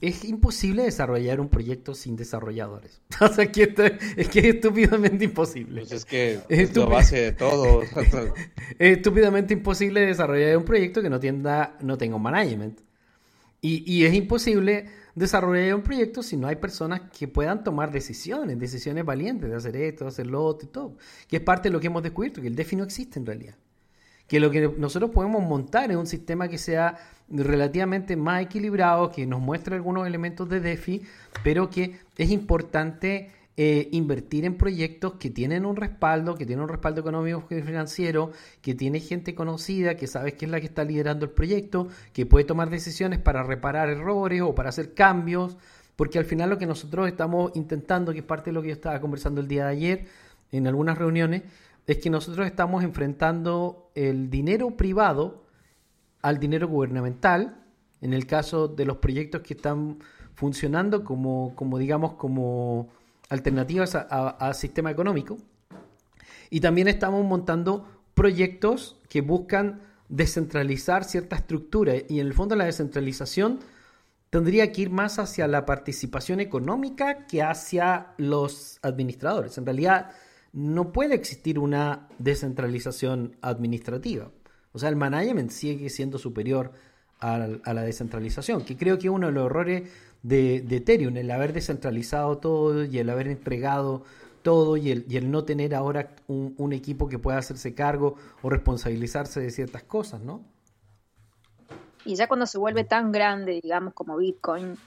es 0.01 0.25
imposible 0.25 0.83
desarrollar 0.83 1.39
un 1.39 1.49
proyecto 1.49 1.93
sin 1.93 2.15
desarrolladores. 2.15 3.01
O 3.21 3.27
sea, 3.27 3.51
que 3.51 3.73
es 4.17 4.29
que 4.29 4.39
es 4.39 4.55
estúpidamente 4.55 5.25
imposible. 5.25 5.81
Pues 5.81 5.91
es 5.91 6.05
que 6.05 6.39
es, 6.49 6.75
la 6.75 6.85
base 6.85 7.17
de 7.17 7.31
todo. 7.31 7.81
es 8.79 8.97
estúpidamente 8.97 9.53
imposible 9.53 10.01
desarrollar 10.01 10.57
un 10.57 10.65
proyecto 10.65 11.01
que 11.01 11.09
no, 11.09 11.19
tienda, 11.19 11.77
no 11.81 11.97
tenga 11.97 12.15
un 12.15 12.23
management. 12.23 12.81
Y, 13.61 13.83
y, 13.91 14.05
es 14.05 14.13
imposible 14.13 14.85
desarrollar 15.15 15.73
un 15.73 15.81
proyecto 15.81 16.21
si 16.21 16.37
no 16.37 16.47
hay 16.47 16.57
personas 16.57 17.01
que 17.17 17.27
puedan 17.27 17.63
tomar 17.63 17.91
decisiones, 17.91 18.59
decisiones 18.59 19.05
valientes 19.05 19.49
de 19.49 19.55
hacer 19.55 19.75
esto, 19.77 20.05
hacer 20.05 20.27
lo 20.27 20.43
otro 20.43 20.67
y 20.67 20.71
todo. 20.71 20.97
Que 21.27 21.37
es 21.37 21.41
parte 21.41 21.69
de 21.69 21.73
lo 21.73 21.79
que 21.79 21.87
hemos 21.87 22.03
descubierto, 22.03 22.41
que 22.41 22.47
el 22.47 22.55
DeFi 22.55 22.75
no 22.75 22.83
existe 22.83 23.19
en 23.19 23.25
realidad 23.25 23.55
que 24.27 24.39
lo 24.39 24.49
que 24.49 24.73
nosotros 24.77 25.11
podemos 25.11 25.43
montar 25.43 25.91
es 25.91 25.97
un 25.97 26.07
sistema 26.07 26.47
que 26.47 26.57
sea 26.57 26.97
relativamente 27.29 28.15
más 28.15 28.43
equilibrado, 28.43 29.11
que 29.11 29.25
nos 29.25 29.41
muestre 29.41 29.75
algunos 29.75 30.05
elementos 30.07 30.47
de 30.47 30.59
DeFi, 30.59 31.01
pero 31.43 31.69
que 31.69 31.99
es 32.17 32.29
importante 32.29 33.31
eh, 33.57 33.87
invertir 33.91 34.43
en 34.43 34.57
proyectos 34.57 35.13
que 35.13 35.29
tienen 35.29 35.65
un 35.65 35.77
respaldo, 35.77 36.35
que 36.35 36.45
tienen 36.45 36.63
un 36.63 36.69
respaldo 36.69 36.99
económico 36.99 37.47
y 37.51 37.61
financiero, 37.61 38.31
que 38.61 38.75
tiene 38.75 38.99
gente 38.99 39.33
conocida, 39.33 39.95
que 39.95 40.07
sabes 40.07 40.33
que 40.33 40.43
es 40.43 40.51
la 40.51 40.59
que 40.59 40.65
está 40.65 40.83
liderando 40.83 41.25
el 41.25 41.31
proyecto, 41.31 41.87
que 42.11 42.25
puede 42.25 42.43
tomar 42.43 42.69
decisiones 42.69 43.19
para 43.19 43.43
reparar 43.43 43.89
errores 43.89 44.41
o 44.41 44.53
para 44.53 44.69
hacer 44.69 44.93
cambios, 44.93 45.55
porque 45.95 46.19
al 46.19 46.25
final 46.25 46.49
lo 46.49 46.57
que 46.57 46.65
nosotros 46.65 47.07
estamos 47.07 47.53
intentando, 47.55 48.11
que 48.11 48.19
es 48.19 48.25
parte 48.25 48.49
de 48.49 48.55
lo 48.55 48.61
que 48.61 48.67
yo 48.67 48.73
estaba 48.73 48.99
conversando 48.99 49.39
el 49.39 49.47
día 49.47 49.65
de 49.65 49.71
ayer 49.71 50.05
en 50.51 50.67
algunas 50.67 50.97
reuniones, 50.97 51.43
es 51.87 51.97
que 51.99 52.09
nosotros 52.09 52.45
estamos 52.45 52.83
enfrentando 52.83 53.89
el 53.95 54.29
dinero 54.29 54.71
privado 54.75 55.44
al 56.25 56.39
dinero 56.39 56.67
gubernamental, 56.67 57.55
en 58.01 58.11
el 58.11 58.25
caso 58.25 58.67
de 58.67 58.83
los 58.83 58.97
proyectos 58.97 59.41
que 59.41 59.53
están 59.53 59.99
funcionando 60.33 61.03
como, 61.03 61.53
como 61.55 61.77
digamos, 61.77 62.13
como 62.13 62.89
alternativas 63.29 63.93
al 63.93 64.55
sistema 64.55 64.89
económico. 64.89 65.37
Y 66.49 66.61
también 66.61 66.87
estamos 66.87 67.23
montando 67.23 67.85
proyectos 68.15 68.99
que 69.07 69.21
buscan 69.21 69.81
descentralizar 70.09 71.03
cierta 71.03 71.35
estructura 71.35 71.93
y 72.09 72.19
en 72.19 72.25
el 72.25 72.33
fondo 72.33 72.55
la 72.55 72.65
descentralización 72.65 73.59
tendría 74.31 74.71
que 74.71 74.81
ir 74.81 74.89
más 74.89 75.19
hacia 75.19 75.47
la 75.47 75.63
participación 75.67 76.39
económica 76.39 77.27
que 77.27 77.43
hacia 77.43 78.13
los 78.17 78.79
administradores. 78.81 79.59
En 79.59 79.65
realidad 79.67 80.09
no 80.53 80.91
puede 80.91 81.13
existir 81.13 81.59
una 81.59 82.07
descentralización 82.17 83.37
administrativa. 83.43 84.31
O 84.75 84.79
sea, 84.79 84.89
el 84.89 84.97
management 84.97 85.51
sigue 85.51 85.89
siendo 85.89 86.17
superior 86.17 86.73
a, 87.21 87.37
la 87.37 87.81
descentralización, 87.81 88.65
que 88.65 88.75
creo 88.75 88.99
que 88.99 89.09
uno 89.09 89.27
de 89.27 89.33
los 89.33 89.45
errores 89.45 89.89
de, 90.21 90.57
Ethereum, 90.69 91.15
el 91.15 91.31
haber 91.31 91.53
descentralizado 91.53 92.39
todo 92.39 92.83
y 92.83 92.99
el 92.99 93.09
haber 93.09 93.29
entregado 93.29 94.03
todo 94.41 94.75
y 94.75 94.91
el, 94.91 95.31
no 95.31 95.45
tener 95.45 95.73
ahora 95.73 96.09
un, 96.27 96.73
equipo 96.73 97.07
que 97.07 97.17
pueda 97.17 97.37
hacerse 97.37 97.73
cargo 97.73 98.17
o 98.41 98.49
responsabilizarse 98.49 99.39
de 99.39 99.49
ciertas 99.49 99.83
cosas, 99.83 100.19
¿no? 100.19 100.43
Y 102.03 102.15
ya 102.15 102.27
cuando 102.27 102.45
se 102.45 102.57
vuelve 102.57 102.83
tan 102.83 103.13
grande, 103.13 103.61
digamos, 103.63 103.93
como 103.93 104.17
Bitcoin, 104.17 104.77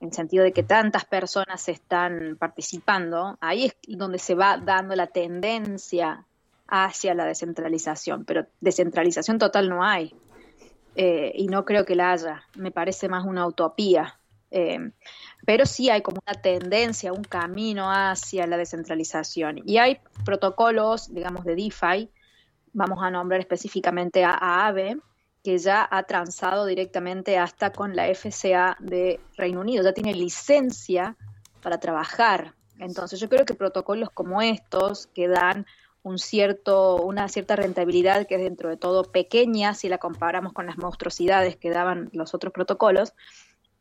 en 0.00 0.12
sentido 0.14 0.44
de 0.44 0.52
que 0.52 0.62
tantas 0.62 1.04
personas 1.04 1.68
están 1.68 2.36
participando, 2.38 3.36
ahí 3.42 3.66
es 3.66 3.76
donde 3.86 4.18
se 4.18 4.34
va 4.34 4.56
dando 4.56 4.96
la 4.96 5.08
tendencia 5.08 6.25
hacia 6.68 7.14
la 7.14 7.24
descentralización, 7.24 8.24
pero 8.24 8.46
descentralización 8.60 9.38
total 9.38 9.68
no 9.68 9.84
hay. 9.84 10.14
Eh, 10.94 11.32
y 11.34 11.48
no 11.48 11.64
creo 11.64 11.84
que 11.84 11.94
la 11.94 12.12
haya, 12.12 12.42
me 12.56 12.70
parece 12.70 13.08
más 13.08 13.24
una 13.24 13.46
utopía. 13.46 14.18
Eh, 14.50 14.92
pero 15.44 15.66
sí 15.66 15.90
hay 15.90 16.02
como 16.02 16.20
una 16.26 16.40
tendencia, 16.40 17.12
un 17.12 17.24
camino 17.24 17.90
hacia 17.90 18.46
la 18.46 18.56
descentralización. 18.56 19.60
Y 19.64 19.78
hay 19.78 19.98
protocolos, 20.24 21.12
digamos, 21.12 21.44
de 21.44 21.54
DeFi, 21.54 22.10
vamos 22.72 23.02
a 23.02 23.10
nombrar 23.10 23.40
específicamente 23.40 24.24
a 24.24 24.32
AAVE, 24.32 24.98
que 25.42 25.58
ya 25.58 25.86
ha 25.88 26.02
transado 26.02 26.66
directamente 26.66 27.38
hasta 27.38 27.70
con 27.70 27.94
la 27.94 28.12
FCA 28.12 28.76
de 28.80 29.20
Reino 29.36 29.60
Unido, 29.60 29.84
ya 29.84 29.92
tiene 29.92 30.12
licencia 30.12 31.16
para 31.62 31.78
trabajar. 31.78 32.54
Entonces 32.78 33.20
yo 33.20 33.28
creo 33.28 33.44
que 33.44 33.54
protocolos 33.54 34.10
como 34.10 34.42
estos 34.42 35.06
que 35.06 35.28
dan 35.28 35.66
un 36.06 36.18
cierto, 36.18 37.02
una 37.02 37.28
cierta 37.28 37.56
rentabilidad 37.56 38.28
que 38.28 38.36
es 38.36 38.40
dentro 38.40 38.68
de 38.68 38.76
todo 38.76 39.02
pequeña 39.02 39.74
si 39.74 39.88
la 39.88 39.98
comparamos 39.98 40.52
con 40.52 40.66
las 40.66 40.78
monstruosidades 40.78 41.56
que 41.56 41.68
daban 41.68 42.10
los 42.12 42.32
otros 42.32 42.52
protocolos, 42.52 43.12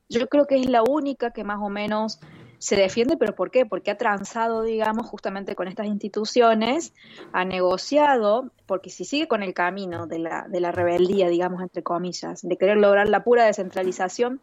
yo 0.09 0.27
creo 0.27 0.47
que 0.47 0.59
es 0.59 0.67
la 0.67 0.81
única 0.81 1.29
que 1.29 1.43
más 1.43 1.59
o 1.61 1.69
menos 1.69 2.19
se 2.57 2.75
defiende, 2.75 3.15
pero 3.15 3.35
¿por 3.35 3.51
qué? 3.51 3.67
Porque 3.67 3.91
ha 3.91 3.97
transado, 3.97 4.63
digamos, 4.63 5.05
justamente 5.05 5.53
con 5.53 5.67
estas 5.67 5.85
instituciones, 5.85 6.93
ha 7.31 7.45
negociado, 7.45 8.49
porque 8.65 8.89
si 8.89 9.05
sigue 9.05 9.27
con 9.27 9.43
el 9.43 9.53
camino 9.53 10.07
de 10.07 10.17
la, 10.17 10.47
de 10.49 10.59
la 10.61 10.71
rebeldía, 10.71 11.29
digamos, 11.29 11.61
entre 11.61 11.83
comillas, 11.83 12.41
de 12.41 12.57
querer 12.57 12.77
lograr 12.77 13.07
la 13.07 13.23
pura 13.23 13.45
descentralización, 13.45 14.41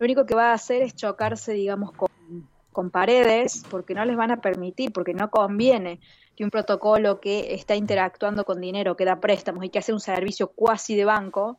lo 0.00 0.04
único 0.04 0.26
que 0.26 0.34
va 0.34 0.50
a 0.50 0.54
hacer 0.54 0.82
es 0.82 0.96
chocarse, 0.96 1.52
digamos, 1.52 1.92
con, 1.92 2.08
con 2.72 2.90
paredes, 2.90 3.62
porque 3.70 3.94
no 3.94 4.04
les 4.04 4.16
van 4.16 4.32
a 4.32 4.40
permitir, 4.40 4.92
porque 4.92 5.14
no 5.14 5.30
conviene 5.30 6.00
que 6.36 6.44
un 6.44 6.50
protocolo 6.50 7.20
que 7.20 7.54
está 7.54 7.76
interactuando 7.76 8.44
con 8.44 8.60
dinero, 8.60 8.96
que 8.96 9.04
da 9.04 9.20
préstamos 9.20 9.64
y 9.64 9.68
que 9.68 9.78
hace 9.78 9.92
un 9.92 10.00
servicio 10.00 10.48
cuasi 10.48 10.96
de 10.96 11.04
banco, 11.04 11.58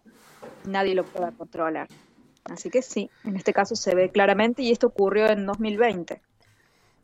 nadie 0.65 0.95
lo 0.95 1.03
pueda 1.03 1.31
controlar. 1.31 1.87
Así 2.45 2.69
que 2.69 2.81
sí, 2.81 3.09
en 3.23 3.35
este 3.35 3.53
caso 3.53 3.75
se 3.75 3.95
ve 3.95 4.09
claramente 4.09 4.61
y 4.63 4.71
esto 4.71 4.87
ocurrió 4.87 5.29
en 5.29 5.45
2020, 5.45 6.21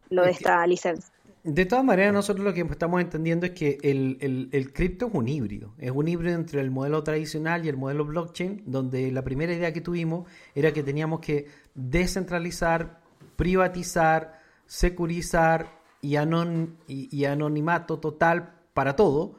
lo 0.09 0.23
de 0.23 0.31
esta 0.31 0.65
licencia. 0.67 1.13
De 1.43 1.65
todas 1.65 1.85
maneras, 1.85 2.13
nosotros 2.13 2.45
lo 2.45 2.53
que 2.53 2.61
estamos 2.61 2.99
entendiendo 2.99 3.45
es 3.45 3.53
que 3.53 3.77
el, 3.81 4.49
el, 4.51 4.73
cripto 4.73 5.07
es 5.07 5.13
un 5.13 5.29
híbrido. 5.29 5.73
Es 5.77 5.91
un 5.91 6.09
híbrido 6.09 6.35
entre 6.35 6.59
el 6.59 6.69
modelo 6.69 7.01
tradicional 7.01 7.65
y 7.65 7.69
el 7.69 7.77
modelo 7.77 8.03
blockchain, 8.03 8.63
donde 8.65 9.09
la 9.11 9.23
primera 9.23 9.53
idea 9.53 9.71
que 9.71 9.79
tuvimos 9.79 10.27
era 10.53 10.73
que 10.73 10.83
teníamos 10.83 11.21
que 11.21 11.47
descentralizar, 11.75 12.99
privatizar, 13.37 14.41
securizar 14.65 15.78
y, 16.01 16.15
anon, 16.15 16.77
y 16.87 17.25
anonimato 17.25 17.99
total 17.99 18.53
para 18.73 18.95
todo. 18.95 19.35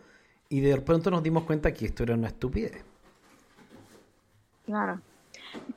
Y 0.49 0.61
de 0.61 0.81
pronto 0.81 1.11
nos 1.11 1.23
dimos 1.23 1.45
cuenta 1.45 1.73
que 1.73 1.87
esto 1.87 2.03
era 2.03 2.15
una 2.15 2.29
estupidez. 2.29 2.85
Claro. 4.67 5.01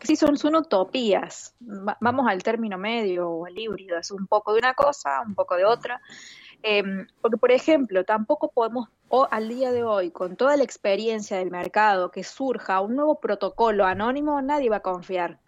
Sí, 0.01 0.15
son, 0.15 0.37
son 0.37 0.55
utopías. 0.55 1.55
vamos 1.59 2.27
al 2.27 2.43
término 2.43 2.77
medio 2.77 3.29
o 3.29 3.45
al 3.45 3.57
híbrido, 3.57 3.97
es 3.97 4.11
un 4.11 4.27
poco 4.27 4.53
de 4.53 4.59
una 4.59 4.73
cosa, 4.73 5.21
un 5.25 5.33
poco 5.33 5.55
de 5.55 5.65
otra. 5.65 6.01
Em, 6.61 7.07
porque, 7.21 7.37
por 7.37 7.51
ejemplo, 7.51 8.05
tampoco 8.05 8.49
podemos, 8.49 8.89
o 9.09 9.27
al 9.29 9.49
día 9.49 9.71
de 9.71 9.83
hoy, 9.83 10.11
con 10.11 10.35
toda 10.35 10.57
la 10.57 10.63
experiencia 10.63 11.37
del 11.37 11.51
mercado, 11.51 12.11
que 12.11 12.23
surja 12.23 12.81
un 12.81 12.95
nuevo 12.95 13.19
protocolo 13.19 13.85
anónimo, 13.85 14.41
nadie 14.41 14.69
va 14.69 14.77
a 14.77 14.81
confiar 14.81 15.39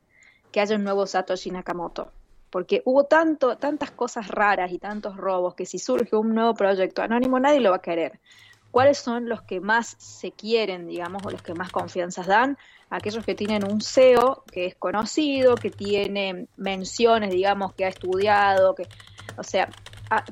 que 0.51 0.59
haya 0.59 0.75
un 0.75 0.83
nuevo 0.83 1.05
Satoshi 1.05 1.51
Nakamoto. 1.51 2.11
Porque 2.55 2.81
hubo 2.85 3.03
tanto, 3.03 3.57
tantas 3.57 3.91
cosas 3.91 4.29
raras 4.29 4.71
y 4.71 4.77
tantos 4.77 5.17
robos 5.17 5.55
que 5.55 5.65
si 5.65 5.77
surge 5.77 6.15
un 6.15 6.33
nuevo 6.33 6.53
proyecto 6.53 7.01
anónimo, 7.01 7.37
nadie 7.37 7.59
lo 7.59 7.71
va 7.71 7.75
a 7.75 7.81
querer. 7.81 8.21
¿Cuáles 8.71 8.97
son 8.97 9.27
los 9.27 9.41
que 9.41 9.59
más 9.59 9.97
se 9.99 10.31
quieren, 10.31 10.87
digamos, 10.87 11.21
o 11.25 11.31
los 11.31 11.41
que 11.41 11.53
más 11.53 11.69
confianzas 11.69 12.27
dan? 12.27 12.57
aquellos 12.89 13.25
que 13.25 13.35
tienen 13.35 13.69
un 13.69 13.81
CEO 13.81 14.45
que 14.49 14.67
es 14.67 14.75
conocido, 14.75 15.55
que 15.55 15.69
tiene 15.69 16.47
menciones, 16.55 17.31
digamos, 17.31 17.73
que 17.73 17.83
ha 17.83 17.89
estudiado, 17.89 18.73
que, 18.73 18.87
o 19.35 19.43
sea, 19.43 19.67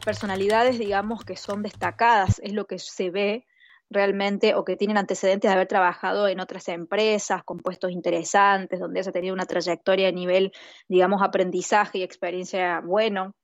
personalidades, 0.05 0.79
digamos, 0.79 1.25
que 1.25 1.35
son 1.35 1.61
destacadas, 1.61 2.39
es 2.39 2.53
lo 2.53 2.67
que 2.67 2.79
se 2.79 3.09
ve 3.09 3.45
realmente, 3.93 4.55
o 4.55 4.65
que 4.65 4.75
tienen 4.75 4.97
antecedentes 4.97 5.49
de 5.49 5.53
haber 5.53 5.67
trabajado 5.67 6.27
en 6.27 6.39
otras 6.39 6.67
empresas, 6.69 7.43
con 7.43 7.59
puestos 7.59 7.91
interesantes, 7.91 8.79
donde 8.79 8.99
haya 8.99 9.11
tenido 9.11 9.33
una 9.33 9.45
trayectoria 9.45 10.09
a 10.09 10.11
nivel, 10.11 10.51
digamos, 10.89 11.21
aprendizaje 11.21 11.99
y 11.99 12.03
experiencia 12.03 12.81
bueno. 12.83 13.35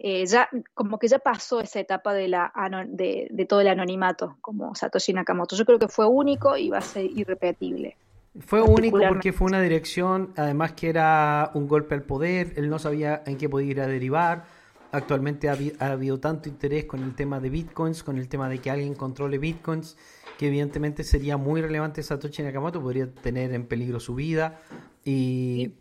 Eh, 0.00 0.24
ya 0.26 0.48
como 0.74 0.98
que 0.98 1.08
ya 1.08 1.18
pasó 1.18 1.60
esa 1.60 1.80
etapa 1.80 2.14
de, 2.14 2.28
la, 2.28 2.52
de, 2.86 3.26
de 3.30 3.46
todo 3.46 3.60
el 3.60 3.68
anonimato 3.68 4.36
como 4.40 4.72
Satoshi 4.74 5.12
Nakamoto. 5.12 5.56
Yo 5.56 5.64
creo 5.64 5.80
que 5.80 5.88
fue 5.88 6.06
único 6.06 6.56
y 6.56 6.68
va 6.70 6.78
a 6.78 6.82
ser 6.82 7.04
irrepetible. 7.04 7.96
Fue 8.40 8.62
único 8.62 9.00
porque 9.08 9.32
fue 9.32 9.48
una 9.48 9.60
dirección, 9.60 10.32
además 10.36 10.72
que 10.72 10.88
era 10.88 11.50
un 11.54 11.66
golpe 11.66 11.96
al 11.96 12.02
poder, 12.02 12.52
él 12.56 12.68
no 12.68 12.78
sabía 12.78 13.22
en 13.26 13.36
qué 13.36 13.48
podía 13.48 13.70
ir 13.70 13.80
a 13.80 13.86
derivar. 13.88 14.44
Actualmente 14.90 15.50
ha, 15.50 15.92
habido 15.92 16.18
tanto 16.18 16.48
interés 16.48 16.86
con 16.86 17.02
el 17.02 17.14
tema 17.14 17.40
de 17.40 17.50
bitcoins, 17.50 18.02
con 18.02 18.16
el 18.16 18.28
tema 18.28 18.48
de 18.48 18.58
que 18.58 18.70
alguien 18.70 18.94
controle 18.94 19.36
bitcoins, 19.36 19.98
que 20.38 20.46
evidentemente 20.48 21.04
sería 21.04 21.36
muy 21.36 21.60
relevante 21.60 22.02
Satoshi 22.02 22.42
Nakamoto, 22.42 22.80
podría 22.80 23.12
tener 23.12 23.52
en 23.52 23.66
peligro 23.66 24.00
su 24.00 24.14
vida. 24.14 24.60
Y, 25.04 25.74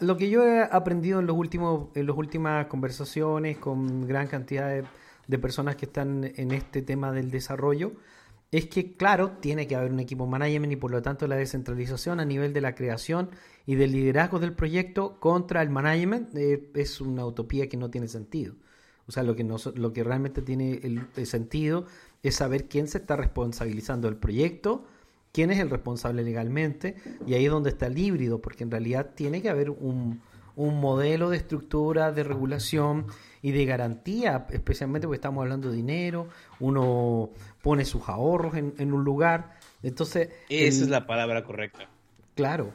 lo 0.00 0.16
que 0.16 0.28
yo 0.28 0.44
he 0.44 0.62
aprendido 0.62 1.20
en 1.20 1.26
los 1.26 1.36
últimos 1.36 1.88
en 1.94 2.06
las 2.06 2.16
últimas 2.16 2.66
conversaciones 2.66 3.58
con 3.58 4.06
gran 4.06 4.26
cantidad 4.26 4.68
de, 4.68 4.84
de 5.26 5.38
personas 5.38 5.76
que 5.76 5.86
están 5.86 6.30
en 6.36 6.50
este 6.50 6.82
tema 6.82 7.12
del 7.12 7.30
desarrollo, 7.30 7.92
es 8.52 8.66
que, 8.66 8.92
claro, 8.92 9.38
tiene 9.40 9.66
que 9.66 9.74
haber 9.74 9.90
un 9.90 10.00
equipo 10.00 10.26
management 10.26 10.74
y 10.74 10.76
por 10.76 10.90
lo 10.90 11.00
tanto 11.00 11.26
la 11.26 11.36
descentralización 11.36 12.20
a 12.20 12.26
nivel 12.26 12.52
de 12.52 12.60
la 12.60 12.74
creación 12.74 13.30
y 13.64 13.76
del 13.76 13.92
liderazgo 13.92 14.38
del 14.38 14.52
proyecto 14.52 15.18
contra 15.18 15.62
el 15.62 15.70
management 15.70 16.36
eh, 16.36 16.70
es 16.74 17.00
una 17.00 17.24
utopía 17.24 17.68
que 17.70 17.78
no 17.78 17.90
tiene 17.90 18.08
sentido. 18.08 18.54
O 19.06 19.12
sea, 19.12 19.22
lo 19.22 19.34
que, 19.34 19.42
lo 19.42 19.92
que 19.92 20.04
realmente 20.04 20.42
tiene 20.42 20.80
el, 20.82 21.26
sentido 21.26 21.86
es 22.22 22.36
saber 22.36 22.68
quién 22.68 22.88
se 22.88 22.98
está 22.98 23.16
responsabilizando 23.16 24.06
del 24.06 24.18
proyecto, 24.18 24.84
quién 25.32 25.50
es 25.50 25.58
el 25.58 25.70
responsable 25.70 26.22
legalmente, 26.22 26.96
y 27.26 27.34
ahí 27.34 27.46
es 27.46 27.50
donde 27.50 27.70
está 27.70 27.86
el 27.86 27.98
híbrido, 27.98 28.40
porque 28.40 28.64
en 28.64 28.70
realidad 28.70 29.12
tiene 29.14 29.42
que 29.42 29.48
haber 29.48 29.70
un, 29.70 30.20
un 30.56 30.80
modelo 30.80 31.30
de 31.30 31.38
estructura, 31.38 32.12
de 32.12 32.22
regulación 32.22 33.06
y 33.40 33.50
de 33.50 33.64
garantía, 33.64 34.46
especialmente 34.50 35.06
porque 35.06 35.16
estamos 35.16 35.42
hablando 35.42 35.70
de 35.70 35.76
dinero, 35.76 36.28
uno 36.60 37.30
pone 37.62 37.84
sus 37.84 38.08
ahorros 38.08 38.54
en, 38.54 38.92
un 38.92 39.04
lugar, 39.04 39.58
entonces... 39.82 40.28
Esa 40.48 40.82
es 40.84 40.88
la 40.88 41.06
palabra 41.06 41.44
correcta. 41.44 41.88
Claro. 42.34 42.72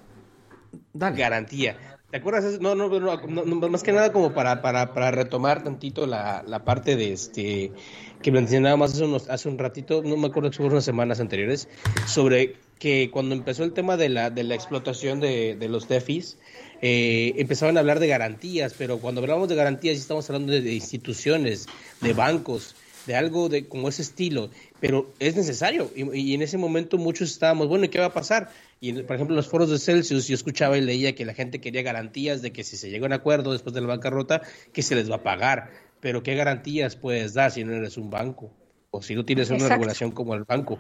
Dale. 0.94 1.18
Garantía. 1.18 1.78
¿Te 2.10 2.18
acuerdas? 2.18 2.62
No, 2.62 2.74
no, 2.74 2.88
no, 2.88 3.70
más 3.70 3.84
que 3.84 3.92
nada 3.92 4.14
como 4.14 4.34
para, 4.34 4.62
para, 4.62 4.94
para 4.94 5.12
retomar 5.12 5.64
tantito 5.64 6.08
la, 6.08 6.42
la, 6.48 6.64
parte 6.64 6.96
de 6.96 7.12
este 7.12 7.74
que 8.22 8.32
mencionábamos 8.32 8.94
hace, 8.94 9.04
unos, 9.04 9.30
hace 9.30 9.50
un 9.50 9.58
ratito, 9.58 10.02
no 10.04 10.16
me 10.16 10.28
acuerdo 10.28 10.52
si 10.52 10.58
fue 10.58 10.68
unas 10.68 10.86
semanas 10.86 11.20
anteriores, 11.20 11.68
sobre 12.06 12.56
que 12.80 13.12
cuando 13.12 13.36
empezó 13.36 13.66
el 13.66 13.74
tema 13.74 13.98
de 13.98 14.08
la, 14.08 14.30
de 14.30 14.44
la 14.44 14.56
explotación 14.56 15.20
de, 15.20 15.58
de 15.58 15.68
los 15.68 15.90
DEFIs, 15.90 16.38
eh, 16.82 17.34
empezaban 17.38 17.78
a 17.78 17.80
hablar 17.80 18.00
de 18.00 18.08
garantías, 18.08 18.74
pero 18.78 19.00
cuando 19.00 19.22
hablamos 19.22 19.50
de 19.50 19.56
garantías 19.56 19.98
estamos 19.98 20.30
hablando 20.30 20.54
de, 20.54 20.74
instituciones, 20.74 21.68
de 22.02 22.14
bancos, 22.14 22.76
de 23.08 23.16
algo 23.16 23.50
de 23.50 23.68
como 23.68 23.90
ese 23.90 24.04
estilo, 24.04 24.52
pero 24.80 25.12
es 25.20 25.36
necesario 25.36 25.90
y, 25.96 26.16
y, 26.16 26.34
en 26.36 26.44
ese 26.44 26.58
momento 26.58 26.98
muchos 26.98 27.32
estábamos, 27.32 27.68
bueno, 27.68 27.86
¿y 27.86 27.90
qué 27.90 28.00
va 28.00 28.08
a 28.08 28.14
pasar? 28.14 28.50
Y 28.80 28.94
por 29.04 29.16
ejemplo, 29.16 29.34
en 29.34 29.38
los 29.38 29.48
foros 29.48 29.70
de 29.72 29.80
Celsius 29.80 30.28
yo 30.28 30.36
escuchaba 30.36 30.78
y 30.78 30.82
leía 30.82 31.16
que 31.16 31.26
la 31.26 31.34
gente 31.34 31.60
quería 31.60 31.82
garantías 31.82 32.42
de 32.42 32.52
que 32.52 32.64
si 32.64 32.78
se 32.78 32.90
llega 32.90 33.06
a 33.06 33.08
un 33.08 33.14
acuerdo 33.14 33.54
después 33.54 33.74
de 33.74 33.82
la 33.82 33.88
bancarrota, 33.88 34.42
que 34.74 34.84
se 34.84 34.96
les 34.96 35.10
va 35.10 35.16
a 35.16 35.24
pagar. 35.24 35.72
Pero 36.00 36.22
¿qué 36.22 36.36
garantías 36.36 36.96
puedes 36.96 37.34
dar 37.34 37.52
si 37.52 37.64
no 37.64 37.74
eres 37.74 37.98
un 37.98 38.10
banco? 38.12 38.52
O 38.92 39.02
si 39.02 39.16
no 39.16 39.26
tienes 39.26 39.50
una 39.50 39.68
regulación 39.68 40.12
como 40.12 40.36
el 40.36 40.44
banco. 40.44 40.80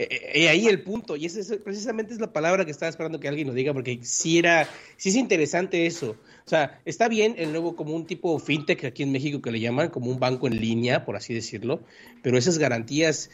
Y 0.00 0.02
eh, 0.02 0.30
eh, 0.44 0.48
ahí 0.48 0.66
el 0.66 0.82
punto, 0.82 1.14
y 1.14 1.26
esa 1.26 1.40
es, 1.40 1.58
precisamente 1.62 2.14
es 2.14 2.20
la 2.20 2.32
palabra 2.32 2.64
que 2.64 2.70
estaba 2.70 2.88
esperando 2.88 3.20
que 3.20 3.28
alguien 3.28 3.48
nos 3.48 3.54
diga, 3.54 3.74
porque 3.74 3.98
si 4.02 4.38
era, 4.38 4.66
si 4.96 5.10
es 5.10 5.16
interesante 5.16 5.84
eso. 5.84 6.16
O 6.46 6.48
sea, 6.48 6.80
está 6.86 7.06
bien 7.06 7.34
el 7.36 7.52
nuevo 7.52 7.76
como 7.76 7.94
un 7.94 8.06
tipo 8.06 8.38
fintech 8.38 8.82
aquí 8.86 9.02
en 9.02 9.12
México 9.12 9.42
que 9.42 9.52
le 9.52 9.60
llaman, 9.60 9.90
como 9.90 10.10
un 10.10 10.18
banco 10.18 10.46
en 10.46 10.58
línea, 10.58 11.04
por 11.04 11.16
así 11.16 11.34
decirlo, 11.34 11.82
pero 12.22 12.38
esas 12.38 12.56
garantías 12.56 13.28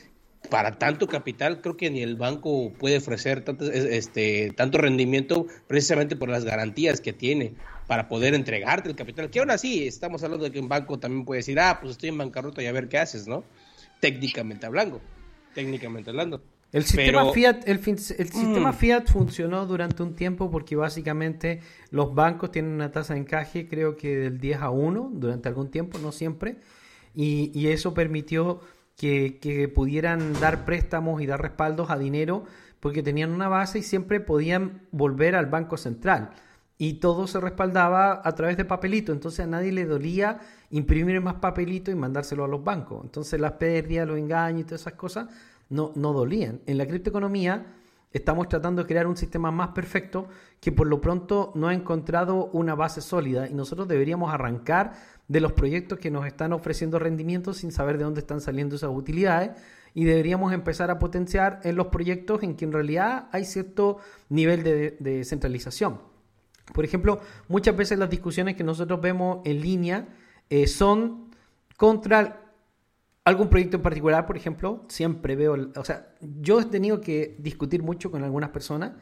para 0.50 0.76
tanto 0.76 1.06
capital, 1.06 1.60
creo 1.60 1.76
que 1.76 1.88
ni 1.88 2.02
el 2.02 2.16
banco 2.16 2.72
puede 2.72 2.96
ofrecer 2.96 3.44
tanto, 3.44 3.70
este, 3.70 4.50
tanto 4.56 4.78
rendimiento 4.78 5.46
precisamente 5.68 6.16
por 6.16 6.28
las 6.28 6.44
garantías 6.44 7.00
que 7.00 7.12
tiene 7.12 7.54
para 7.86 8.08
poder 8.08 8.34
entregarte 8.34 8.88
el 8.88 8.96
capital. 8.96 9.30
Que 9.30 9.38
aún 9.38 9.52
así, 9.52 9.86
estamos 9.86 10.24
hablando 10.24 10.46
de 10.46 10.50
que 10.50 10.58
un 10.58 10.68
banco 10.68 10.98
también 10.98 11.24
puede 11.24 11.38
decir, 11.38 11.60
ah, 11.60 11.78
pues 11.80 11.92
estoy 11.92 12.08
en 12.08 12.18
bancarrota 12.18 12.60
y 12.60 12.66
a 12.66 12.72
ver 12.72 12.88
qué 12.88 12.98
haces, 12.98 13.28
¿no? 13.28 13.44
Técnicamente 14.00 14.66
hablando. 14.66 15.00
Técnicamente 15.54 16.10
hablando. 16.10 16.42
El 16.72 16.84
sistema, 16.84 17.32
Fiat, 17.32 17.66
el, 17.66 17.78
el 17.78 17.98
sistema 17.98 18.72
mm. 18.72 18.74
Fiat 18.74 19.06
funcionó 19.06 19.66
durante 19.66 20.02
un 20.02 20.14
tiempo 20.14 20.50
porque 20.50 20.76
básicamente 20.76 21.60
los 21.90 22.14
bancos 22.14 22.50
tienen 22.50 22.72
una 22.72 22.90
tasa 22.90 23.14
de 23.14 23.20
encaje, 23.20 23.68
creo 23.68 23.96
que 23.96 24.16
del 24.16 24.40
10 24.40 24.60
a 24.60 24.70
1 24.70 25.10
durante 25.14 25.48
algún 25.48 25.70
tiempo, 25.70 25.98
no 25.98 26.12
siempre, 26.12 26.58
y, 27.14 27.50
y 27.54 27.68
eso 27.68 27.94
permitió 27.94 28.60
que, 28.96 29.70
pudieran 29.74 30.32
dar 30.40 30.64
préstamos 30.64 31.20
y 31.20 31.26
dar 31.26 31.40
respaldos 31.40 31.90
a 31.90 31.98
dinero 31.98 32.44
porque 32.80 33.02
tenían 33.02 33.30
una 33.30 33.48
base 33.48 33.80
y 33.80 33.82
siempre 33.82 34.20
podían 34.20 34.86
volver 34.90 35.34
al 35.34 35.46
Banco 35.46 35.76
Central. 35.76 36.30
Y 36.78 36.94
todo 36.94 37.26
se 37.26 37.40
respaldaba 37.40 38.20
a 38.22 38.34
través 38.34 38.58
de 38.58 38.66
papelito, 38.66 39.12
entonces 39.12 39.40
a 39.40 39.46
nadie 39.46 39.72
le 39.72 39.86
dolía 39.86 40.40
imprimir 40.70 41.20
más 41.22 41.36
papelito 41.36 41.90
y 41.90 41.94
mandárselo 41.94 42.44
a 42.44 42.48
los 42.48 42.62
bancos. 42.62 43.02
Entonces 43.02 43.40
las 43.40 43.52
pérdidas, 43.52 44.06
los 44.06 44.18
engaños 44.18 44.60
y 44.60 44.64
todas 44.64 44.82
esas 44.82 44.92
cosas 44.94 45.28
no, 45.68 45.92
no 45.94 46.12
dolían. 46.12 46.60
En 46.66 46.78
la 46.78 46.86
criptoeconomía 46.86 47.66
estamos 48.12 48.48
tratando 48.48 48.82
de 48.82 48.88
crear 48.88 49.06
un 49.06 49.16
sistema 49.16 49.50
más 49.50 49.68
perfecto 49.68 50.28
que 50.60 50.72
por 50.72 50.86
lo 50.86 51.00
pronto 51.00 51.52
no 51.54 51.68
ha 51.68 51.74
encontrado 51.74 52.46
una 52.52 52.74
base 52.74 53.00
sólida 53.00 53.48
y 53.48 53.54
nosotros 53.54 53.88
deberíamos 53.88 54.32
arrancar 54.32 54.94
de 55.28 55.40
los 55.40 55.52
proyectos 55.52 55.98
que 55.98 56.10
nos 56.10 56.26
están 56.26 56.52
ofreciendo 56.52 56.98
rendimientos 56.98 57.58
sin 57.58 57.72
saber 57.72 57.98
de 57.98 58.04
dónde 58.04 58.20
están 58.20 58.40
saliendo 58.40 58.76
esas 58.76 58.90
utilidades 58.90 59.50
y 59.92 60.04
deberíamos 60.04 60.52
empezar 60.52 60.90
a 60.90 60.98
potenciar 60.98 61.60
en 61.64 61.76
los 61.76 61.88
proyectos 61.88 62.42
en 62.42 62.54
que 62.54 62.64
en 62.64 62.72
realidad 62.72 63.28
hay 63.32 63.44
cierto 63.44 63.98
nivel 64.28 64.62
de, 64.62 65.24
centralización. 65.24 66.00
Por 66.74 66.84
ejemplo, 66.84 67.20
muchas 67.48 67.76
veces 67.76 67.98
las 67.98 68.10
discusiones 68.10 68.56
que 68.56 68.64
nosotros 68.64 69.00
vemos 69.00 69.38
en 69.44 69.60
línea 69.60 70.08
eh, 70.50 70.66
son 70.66 71.30
contra 71.76 72.45
algún 73.26 73.48
proyecto 73.48 73.76
en 73.76 73.82
particular, 73.82 74.24
por 74.24 74.36
ejemplo, 74.36 74.84
siempre 74.86 75.34
veo, 75.34 75.56
o 75.74 75.84
sea, 75.84 76.14
yo 76.20 76.60
he 76.60 76.64
tenido 76.66 77.00
que 77.00 77.34
discutir 77.40 77.82
mucho 77.82 78.08
con 78.08 78.22
algunas 78.22 78.50
personas 78.50 78.92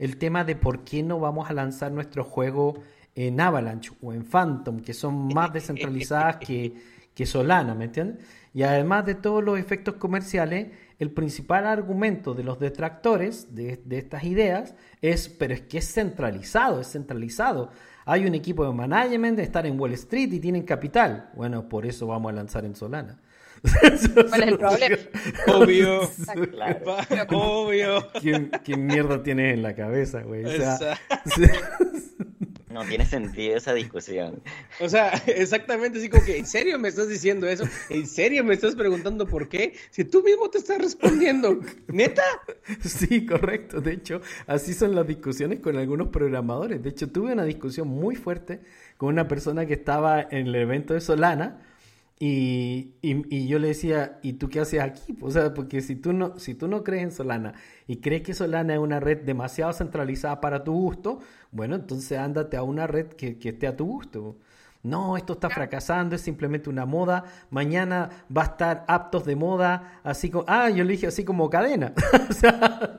el 0.00 0.16
tema 0.16 0.42
de 0.42 0.56
por 0.56 0.82
qué 0.82 1.04
no 1.04 1.20
vamos 1.20 1.48
a 1.48 1.52
lanzar 1.52 1.92
nuestro 1.92 2.24
juego 2.24 2.82
en 3.14 3.40
Avalanche 3.40 3.92
o 4.02 4.12
en 4.12 4.24
Phantom, 4.24 4.80
que 4.80 4.94
son 4.94 5.28
más 5.32 5.52
descentralizadas 5.52 6.38
que, 6.38 6.74
que 7.14 7.24
Solana, 7.24 7.76
¿me 7.76 7.84
entiendes? 7.84 8.26
Y 8.52 8.64
además 8.64 9.06
de 9.06 9.14
todos 9.14 9.44
los 9.44 9.60
efectos 9.60 9.94
comerciales, 9.94 10.72
el 10.98 11.12
principal 11.12 11.64
argumento 11.64 12.34
de 12.34 12.42
los 12.42 12.58
detractores 12.58 13.54
de, 13.54 13.80
de, 13.84 13.98
estas 13.98 14.24
ideas 14.24 14.74
es, 15.00 15.28
pero 15.28 15.54
es 15.54 15.60
que 15.60 15.78
es 15.78 15.94
centralizado, 15.94 16.80
es 16.80 16.90
centralizado. 16.90 17.70
Hay 18.06 18.26
un 18.26 18.34
equipo 18.34 18.64
de 18.64 18.72
management 18.72 19.38
estar 19.38 19.66
en 19.66 19.78
Wall 19.78 19.92
Street 19.92 20.32
y 20.32 20.40
tienen 20.40 20.64
capital. 20.64 21.30
Bueno, 21.36 21.68
por 21.68 21.86
eso 21.86 22.08
vamos 22.08 22.32
a 22.32 22.34
lanzar 22.34 22.64
en 22.64 22.74
Solana. 22.74 23.20
¿Cuál 24.28 24.42
es 24.42 24.48
el 24.48 24.58
problema? 24.58 24.96
Obvio. 25.48 26.10
Obvio. 27.30 28.08
¿Qué, 28.64 28.76
mierda 28.76 29.22
tienes 29.22 29.54
en 29.54 29.62
la 29.62 29.74
cabeza, 29.74 30.22
güey? 30.22 30.44
O 30.44 30.50
sea, 30.50 30.98
no 32.70 32.84
tiene 32.84 33.04
sentido 33.06 33.56
esa 33.56 33.74
discusión. 33.74 34.40
O 34.80 34.88
sea, 34.88 35.10
exactamente 35.26 35.98
así 35.98 36.08
como 36.08 36.24
que, 36.24 36.38
¿en 36.38 36.46
serio 36.46 36.78
me 36.78 36.88
estás 36.88 37.08
diciendo 37.08 37.48
eso? 37.48 37.64
¿En 37.88 38.06
serio 38.06 38.44
me 38.44 38.54
estás 38.54 38.74
preguntando 38.74 39.26
por 39.26 39.48
qué? 39.48 39.74
Si 39.90 40.04
tú 40.04 40.22
mismo 40.22 40.48
te 40.50 40.58
estás 40.58 40.78
respondiendo, 40.78 41.60
¿neta? 41.88 42.22
Sí, 42.84 43.26
correcto. 43.26 43.80
De 43.80 43.92
hecho, 43.92 44.20
así 44.46 44.74
son 44.74 44.94
las 44.94 45.06
discusiones 45.06 45.60
con 45.60 45.76
algunos 45.76 46.08
programadores. 46.08 46.82
De 46.82 46.90
hecho, 46.90 47.10
tuve 47.10 47.32
una 47.32 47.44
discusión 47.44 47.88
muy 47.88 48.16
fuerte 48.16 48.60
con 48.96 49.08
una 49.10 49.26
persona 49.26 49.66
que 49.66 49.74
estaba 49.74 50.20
en 50.20 50.48
el 50.48 50.54
evento 50.54 50.94
de 50.94 51.00
Solana 51.00 51.67
y, 52.20 52.94
y, 53.00 53.46
yo 53.46 53.60
le 53.60 53.68
decía, 53.68 54.18
¿y 54.22 54.34
tú 54.34 54.48
qué 54.48 54.58
haces 54.60 54.80
aquí? 54.80 55.16
O 55.20 55.30
sea, 55.30 55.54
porque 55.54 55.80
si 55.80 55.94
tú, 55.94 56.12
no, 56.12 56.36
si 56.38 56.54
tú 56.54 56.66
no 56.66 56.82
crees 56.82 57.04
en 57.04 57.12
Solana 57.12 57.54
y 57.86 57.98
crees 57.98 58.22
que 58.22 58.34
Solana 58.34 58.74
es 58.74 58.80
una 58.80 58.98
red 58.98 59.18
demasiado 59.18 59.72
centralizada 59.72 60.40
para 60.40 60.64
tu 60.64 60.72
gusto, 60.72 61.20
bueno, 61.52 61.76
entonces 61.76 62.18
ándate 62.18 62.56
a 62.56 62.64
una 62.64 62.88
red 62.88 63.06
que, 63.06 63.38
que 63.38 63.50
esté 63.50 63.68
a 63.68 63.76
tu 63.76 63.86
gusto. 63.86 64.36
No, 64.82 65.16
esto 65.16 65.34
está 65.34 65.50
fracasando, 65.50 66.16
es 66.16 66.22
simplemente 66.22 66.70
una 66.70 66.86
moda. 66.86 67.24
Mañana 67.50 68.10
va 68.34 68.42
a 68.42 68.46
estar 68.46 68.84
aptos 68.88 69.24
de 69.24 69.36
moda, 69.36 70.00
así 70.02 70.30
como. 70.30 70.44
Ah, 70.48 70.70
yo 70.70 70.84
le 70.84 70.92
dije 70.92 71.08
así 71.08 71.24
como 71.24 71.50
cadena. 71.50 71.92
o 72.30 72.32
sea, 72.32 72.98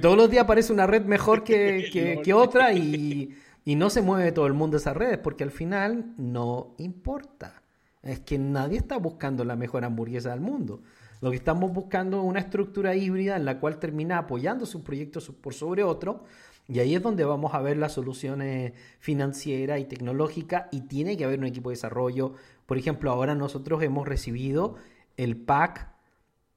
todos 0.00 0.16
los 0.16 0.30
días 0.30 0.44
aparece 0.44 0.72
una 0.72 0.86
red 0.86 1.04
mejor 1.04 1.42
que, 1.42 1.88
que, 1.92 2.20
que 2.22 2.34
otra 2.34 2.72
y, 2.72 3.36
y 3.64 3.74
no 3.74 3.90
se 3.90 4.02
mueve 4.02 4.32
todo 4.32 4.46
el 4.46 4.54
mundo 4.54 4.76
esas 4.76 4.96
redes, 4.96 5.18
porque 5.18 5.42
al 5.42 5.50
final 5.50 6.14
no 6.16 6.74
importa. 6.78 7.59
Es 8.02 8.20
que 8.20 8.38
nadie 8.38 8.78
está 8.78 8.96
buscando 8.96 9.44
la 9.44 9.56
mejor 9.56 9.84
hamburguesa 9.84 10.30
del 10.30 10.40
mundo. 10.40 10.82
Lo 11.20 11.30
que 11.30 11.36
estamos 11.36 11.72
buscando 11.72 12.18
es 12.18 12.24
una 12.24 12.40
estructura 12.40 12.94
híbrida 12.96 13.36
en 13.36 13.44
la 13.44 13.60
cual 13.60 13.78
termina 13.78 14.18
apoyando 14.18 14.64
su 14.64 14.82
proyecto 14.82 15.20
por 15.40 15.52
sobre 15.52 15.82
otro. 15.82 16.24
Y 16.66 16.78
ahí 16.78 16.94
es 16.94 17.02
donde 17.02 17.24
vamos 17.24 17.52
a 17.52 17.60
ver 17.60 17.76
las 17.76 17.92
soluciones 17.92 18.72
financieras 19.00 19.80
y 19.80 19.84
tecnológicas 19.84 20.66
y 20.70 20.82
tiene 20.82 21.16
que 21.16 21.24
haber 21.24 21.40
un 21.40 21.46
equipo 21.46 21.68
de 21.68 21.74
desarrollo. 21.74 22.34
Por 22.64 22.78
ejemplo, 22.78 23.10
ahora 23.10 23.34
nosotros 23.34 23.82
hemos 23.82 24.06
recibido 24.06 24.76
el 25.16 25.36
pack 25.36 25.92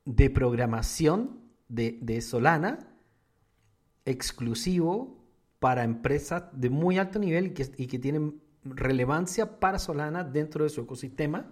de 0.06 0.30
programación 0.30 1.42
de, 1.68 2.22
Solana 2.22 2.80
exclusivo 4.06 5.18
para 5.60 5.84
empresas 5.84 6.44
de 6.54 6.70
muy 6.70 7.00
alto 7.00 7.20
nivel 7.20 7.48
y 7.48 7.50
que, 7.52 7.72
y 7.78 7.88
que 7.88 8.00
tienen 8.00 8.43
relevancia 8.66 9.60
para 9.60 9.80
Solana 9.80 10.24
dentro 10.24 10.64
de 10.64 10.70
su 10.70 10.82
ecosistema. 10.82 11.52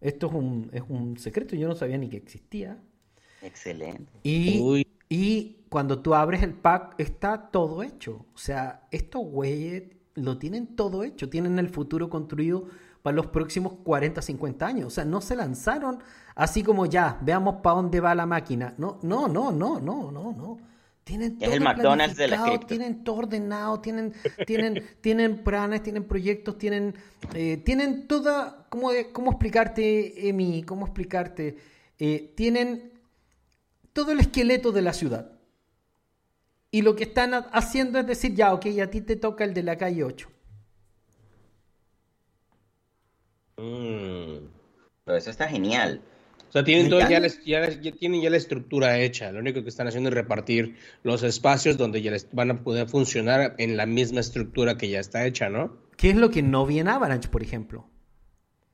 Esto 0.00 0.26
es 0.26 0.32
un, 0.32 0.70
es 0.72 0.82
un 0.88 1.16
secreto, 1.18 1.54
yo 1.56 1.68
no 1.68 1.74
sabía 1.74 1.98
ni 1.98 2.08
que 2.08 2.16
existía. 2.16 2.78
Excelente. 3.40 4.12
Y, 4.22 4.86
y 5.08 5.64
cuando 5.68 6.00
tú 6.00 6.14
abres 6.14 6.42
el 6.42 6.54
pack 6.54 6.94
está 6.98 7.50
todo 7.50 7.82
hecho. 7.82 8.26
O 8.34 8.38
sea, 8.38 8.86
estos 8.90 9.22
güeyes 9.24 9.84
lo 10.14 10.38
tienen 10.38 10.76
todo 10.76 11.04
hecho, 11.04 11.28
tienen 11.28 11.58
el 11.58 11.68
futuro 11.68 12.10
construido 12.10 12.66
para 13.02 13.16
los 13.16 13.26
próximos 13.26 13.74
40, 13.84 14.22
50 14.22 14.66
años. 14.66 14.86
O 14.86 14.90
sea, 14.90 15.04
no 15.04 15.20
se 15.20 15.36
lanzaron 15.36 15.98
así 16.34 16.62
como 16.62 16.86
ya, 16.86 17.18
veamos 17.22 17.56
para 17.62 17.76
dónde 17.76 18.00
va 18.00 18.14
la 18.14 18.26
máquina. 18.26 18.74
No, 18.78 18.98
no, 19.02 19.28
no, 19.28 19.50
no, 19.52 19.80
no, 19.80 20.12
no, 20.12 20.32
no. 20.32 20.58
Tienen 21.04 21.36
todo 21.38 21.50
es 21.50 21.56
el 21.56 21.60
McDonald's 21.62 22.16
de 22.16 22.28
la 22.28 22.60
Tienen 22.60 23.02
todo 23.02 23.16
ordenado, 23.16 23.80
tienen, 23.80 24.12
tienen, 24.46 24.84
tienen 25.00 25.42
planes, 25.42 25.82
tienen 25.82 26.04
proyectos, 26.04 26.58
tienen, 26.58 26.94
eh, 27.34 27.56
tienen 27.64 28.06
toda, 28.06 28.66
¿cómo, 28.68 28.90
¿cómo 29.12 29.32
explicarte, 29.32 30.28
Emi? 30.28 30.62
¿Cómo 30.62 30.86
explicarte? 30.86 31.58
Eh, 31.98 32.32
tienen 32.36 32.92
todo 33.92 34.12
el 34.12 34.20
esqueleto 34.20 34.70
de 34.72 34.82
la 34.82 34.92
ciudad. 34.92 35.32
Y 36.70 36.82
lo 36.82 36.96
que 36.96 37.04
están 37.04 37.34
haciendo 37.52 37.98
es 37.98 38.06
decir, 38.06 38.34
ya, 38.34 38.54
ok, 38.54 38.66
a 38.82 38.86
ti 38.86 39.02
te 39.02 39.16
toca 39.16 39.44
el 39.44 39.52
de 39.52 39.62
la 39.62 39.76
calle 39.76 40.04
8. 40.04 40.28
Mm, 43.58 44.46
pero 45.04 45.18
eso 45.18 45.30
está 45.30 45.48
genial. 45.48 46.00
O 46.52 46.56
sea, 46.60 46.64
tienen, 46.64 46.90
ya, 46.90 47.08
ya, 47.46 47.92
tienen 47.92 48.20
ya 48.20 48.28
la 48.28 48.36
estructura 48.36 48.98
hecha. 48.98 49.32
Lo 49.32 49.40
único 49.40 49.62
que 49.62 49.70
están 49.70 49.88
haciendo 49.88 50.10
es 50.10 50.14
repartir 50.14 50.76
los 51.02 51.22
espacios 51.22 51.78
donde 51.78 52.02
ya 52.02 52.10
les 52.10 52.30
van 52.30 52.50
a 52.50 52.62
poder 52.62 52.90
funcionar 52.90 53.54
en 53.56 53.78
la 53.78 53.86
misma 53.86 54.20
estructura 54.20 54.76
que 54.76 54.90
ya 54.90 55.00
está 55.00 55.24
hecha, 55.24 55.48
¿no? 55.48 55.78
¿Qué 55.96 56.10
es 56.10 56.16
lo 56.16 56.28
que 56.28 56.42
no 56.42 56.66
vi 56.66 56.80
en 56.80 56.88
Avalanche, 56.88 57.30
por 57.30 57.42
ejemplo? 57.42 57.88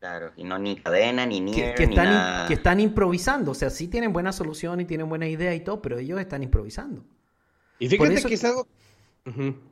Claro, 0.01 0.33
y 0.37 0.43
no 0.43 0.59
ni 0.59 0.75
cadena, 0.75 1.25
ni 1.25 1.39
nier, 1.39 1.77
que, 1.77 1.87
ni 1.87 1.93
están, 1.93 2.07
nada. 2.07 2.49
que 2.49 2.55
están 2.55 2.81
improvisando. 2.81 3.53
O 3.53 3.55
sea, 3.55 3.71
sí 3.71 3.87
tienen 3.87 4.13
buena 4.13 4.33
solución 4.33 4.81
y 4.81 4.85
tienen 4.85 5.09
buena 5.09 5.29
idea 5.29 5.55
y 5.55 5.61
todo, 5.61 5.81
pero 5.81 5.99
ellos 6.01 6.19
están 6.19 6.43
improvisando. 6.43 7.05
Y 7.79 7.89
fíjate 7.89 8.25
que 8.25 8.35
es 8.35 8.43
algo... 8.43 8.67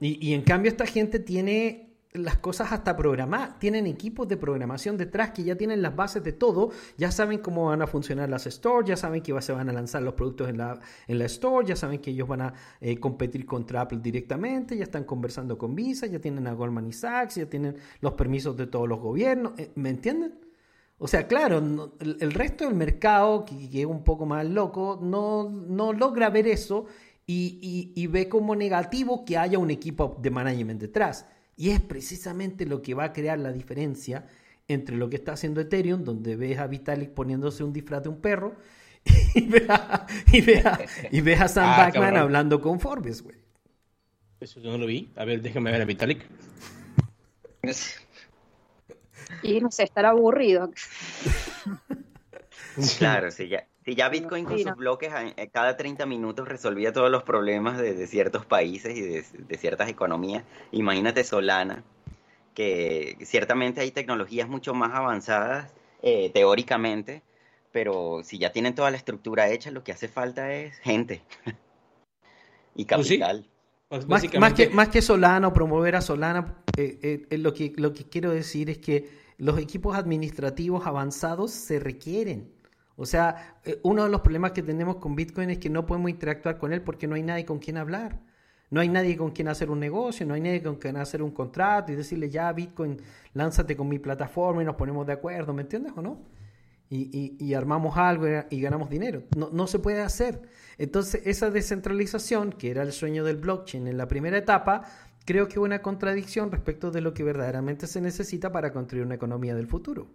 y, 0.01 0.29
y 0.29 0.33
en 0.33 0.43
cambio 0.43 0.71
esta 0.71 0.87
gente 0.87 1.19
tiene 1.19 1.86
las 2.19 2.39
cosas 2.39 2.73
hasta 2.73 2.97
programadas. 2.97 3.59
Tienen 3.59 3.87
equipos 3.87 4.29
de 4.29 4.37
programación 4.37 4.97
detrás 4.97 5.31
que 5.31 5.45
ya 5.45 5.57
tienen 5.57 5.83
las 5.83 5.95
bases 5.95 6.23
de 6.23 6.33
todo, 6.33 6.71
ya 6.97 7.11
saben 7.11 7.39
cómo 7.39 7.67
van 7.67 7.83
a 7.83 7.87
funcionar 7.87 8.29
las 8.29 8.45
stores, 8.45 8.89
ya 8.89 8.97
saben 8.97 9.23
que 9.23 9.41
se 9.41 9.53
van 9.53 9.69
a 9.69 9.73
lanzar 9.73 10.03
los 10.03 10.15
productos 10.15 10.49
en 10.49 10.59
la, 10.59 10.79
en 11.07 11.19
la 11.19 11.25
store, 11.27 11.67
ya 11.67 11.77
saben 11.77 12.01
que 12.01 12.11
ellos 12.11 12.29
van 12.29 12.43
a 12.43 12.55
eh, 12.81 12.99
competir 12.99 13.47
contra 13.47 13.83
Apple 13.83 13.99
directamente, 14.03 14.77
ya 14.77 14.85
están 14.85 15.05
conversando 15.05 15.59
con 15.59 15.75
Visa, 15.75 16.07
ya 16.07 16.19
tienen 16.21 16.47
a 16.47 16.53
Goldman 16.53 16.93
Sachs, 16.93 17.37
ya 17.37 17.47
tienen 17.47 17.77
los 18.01 18.15
permisos 18.15 18.57
de 18.57 18.67
todos 18.67 18.89
los 18.89 19.01
gobiernos. 19.01 19.53
Eh, 19.59 19.71
¿Me 19.75 19.91
entienden? 19.91 20.39
O 20.99 21.09
sea, 21.09 21.27
claro, 21.27 21.59
el, 22.01 22.33
resto 22.33 22.65
del 22.65 22.75
mercado, 22.75 23.45
que, 23.45 23.81
es 23.81 23.87
un 23.87 24.03
poco 24.03 24.25
más 24.25 24.47
loco, 24.47 24.99
no, 25.03 25.51
no 25.51 25.93
logra 25.93 26.31
ver 26.31 26.47
eso 26.47 26.87
y, 27.27 27.93
y 27.95 28.07
ve 28.07 28.31
como 28.31 28.57
negativo 28.57 29.25
que 29.25 29.37
haya 29.37 29.59
un 29.59 29.71
equipo 29.71 30.17
de 30.23 30.31
management 30.31 30.81
detrás. 30.81 31.27
Y 31.57 31.71
es 31.71 31.81
precisamente 31.81 32.67
lo 32.67 32.83
que 32.83 32.95
va 32.95 33.05
a 33.05 33.13
crear 33.13 33.39
la 33.39 33.53
diferencia 33.53 34.27
entre 34.69 34.97
lo 34.97 35.09
que 35.09 35.17
está 35.17 35.33
haciendo 35.33 35.61
Ethereum, 35.61 36.05
donde 36.05 36.37
ves 36.37 36.59
a 36.59 36.67
Vitalik 36.67 37.11
poniéndose 37.11 37.65
un 37.65 37.73
disfraz 37.73 38.03
de 38.03 38.09
un 38.11 38.21
perro, 38.21 38.57
y 39.35 39.47
ves 39.47 39.69
a, 39.69 40.07
y 41.11 41.31
a, 41.33 41.49
Sam 41.49 41.69
ah, 41.69 41.77
Backman 41.79 42.17
hablando 42.17 42.61
con 42.61 42.81
Forbes, 42.81 43.23
güey. 43.23 43.37
Eso 44.41 44.61
yo 44.61 44.71
no 44.71 44.79
lo 44.79 44.87
vi. 44.87 45.13
A 45.17 45.25
ver, 45.25 45.41
déjame 45.41 45.71
ver 45.71 45.83
a 45.83 45.85
Vitalik. 45.85 46.27
Y 49.43 49.61
no 49.61 49.71
sé, 49.71 49.85
estará 49.85 50.11
aburrido. 50.11 50.71
Claro, 52.99 53.31
sí, 53.31 53.49
ya, 53.49 53.67
si 53.87 53.95
ya 53.95 54.09
Bitcoin 54.09 54.45
con 54.45 54.59
sus 54.59 54.75
bloques 54.75 55.13
eh, 55.37 55.49
cada 55.53 55.77
30 55.77 56.07
minutos 56.07 56.49
resolvía 56.49 56.93
todos 56.93 57.09
los 57.09 57.23
problemas 57.23 57.79
de, 57.79 58.07
ciertos 58.09 58.45
países 58.45 58.97
y 58.97 59.01
de, 59.01 59.57
ciertas 59.57 59.89
economías, 59.89 60.43
imagínate 60.73 61.23
Solana, 61.23 61.85
que 62.53 63.17
ciertamente 63.23 63.81
hay 63.81 63.93
tecnologías 63.93 64.49
mucho 64.49 64.75
más 64.75 64.93
avanzadas 64.93 65.73
eh, 66.03 66.31
teóricamente, 66.31 67.23
pero 67.71 68.23
si 68.25 68.39
ya 68.39 68.51
tienen 68.51 68.75
toda 68.75 68.91
la 68.91 68.97
estructura 68.97 69.49
hecha, 69.51 69.71
lo 69.71 69.85
que 69.85 69.93
hace 69.93 70.09
falta 70.09 70.53
es 70.53 70.77
gente 70.79 71.23
y 72.75 72.87
pues 72.87 73.07
capital. 73.07 73.49
Pues 73.89 74.09
más, 74.09 74.53
que, 74.53 74.69
más 74.71 74.89
que 74.89 75.01
Solana 75.01 75.47
o 75.47 75.53
promover 75.53 75.95
a 75.95 76.01
Solana, 76.01 76.57
eh, 76.77 77.25
lo, 77.31 77.55
que, 77.55 77.73
lo 77.77 77.93
que 77.93 78.03
quiero 78.03 78.33
decir 78.33 78.69
es 78.69 78.79
que 78.79 79.09
los 79.39 79.61
equipos 79.61 79.97
administrativos 79.97 80.87
avanzados 80.87 81.53
se 81.53 81.79
requieren. 81.79 82.51
O 82.97 83.05
sea, 83.05 83.59
eh, 83.65 83.79
uno 83.83 84.05
de 84.05 84.11
los 84.11 84.23
problemas 84.23 84.53
que 84.53 84.63
tenemos 84.63 84.97
con 84.97 85.15
Bitcoin 85.15 85.51
es 85.51 85.59
que 85.59 85.71
no 85.71 85.87
podemos 85.87 86.11
interactuar 86.11 86.59
con 86.59 86.73
él 86.73 86.83
porque 86.83 87.07
no 87.07 87.15
hay 87.15 87.23
nadie 87.23 87.45
con 87.45 87.59
quien 87.59 87.77
hablar. 87.77 88.19
No 88.69 88.81
hay 88.81 88.89
nadie 88.89 89.17
con 89.17 89.31
quien 89.31 89.49
hacer 89.49 89.71
un 89.71 89.79
negocio, 89.79 90.27
no 90.27 90.35
hay 90.35 90.41
nadie 90.41 90.63
con 90.63 90.77
quien 90.77 90.97
hacer 90.97 91.23
un 91.23 91.31
contrato 91.31 91.93
y 91.93 91.95
decirle 91.95 92.31
ya 92.31 92.53
Bitcoin, 92.53 93.01
lánzate 93.33 93.77
con 93.77 93.89
mi 93.89 94.01
plataforma 94.01 94.61
y 94.63 94.65
nos 94.65 94.75
ponemos 94.75 95.07
de 95.07 95.13
acuerdo, 95.13 95.53
¿me 95.53 95.63
entiendes 95.63 95.93
o 95.95 96.03
no? 96.03 96.21
Y, 96.89 97.53
armamos 97.55 97.97
algo 97.97 98.27
y 98.49 98.61
ganamos 98.61 98.89
dinero. 98.91 99.23
No, 99.37 99.51
no 99.53 99.67
se 99.67 99.79
puede 99.79 100.03
hacer. 100.03 100.43
Entonces, 100.79 101.23
esa 101.27 101.51
descentralización, 101.51 102.53
que 102.53 102.71
era 102.71 102.83
el 102.83 102.93
sueño 102.93 103.25
del 103.25 103.37
blockchain 103.37 103.87
en 103.89 103.99
la 103.99 104.07
primera 104.09 104.39
etapa, 104.39 104.83
creo 105.25 105.49
que 105.49 105.59
una 105.59 105.83
contradicción 105.83 106.51
respecto 106.51 106.91
de 106.91 107.01
lo 107.01 107.13
que 107.13 107.25
verdaderamente 107.25 107.87
se 107.87 108.01
necesita 108.01 108.53
para 108.53 108.73
construir 108.73 109.05
una 109.05 109.17
economía 109.17 109.55
del 109.55 109.67
futuro 109.67 110.09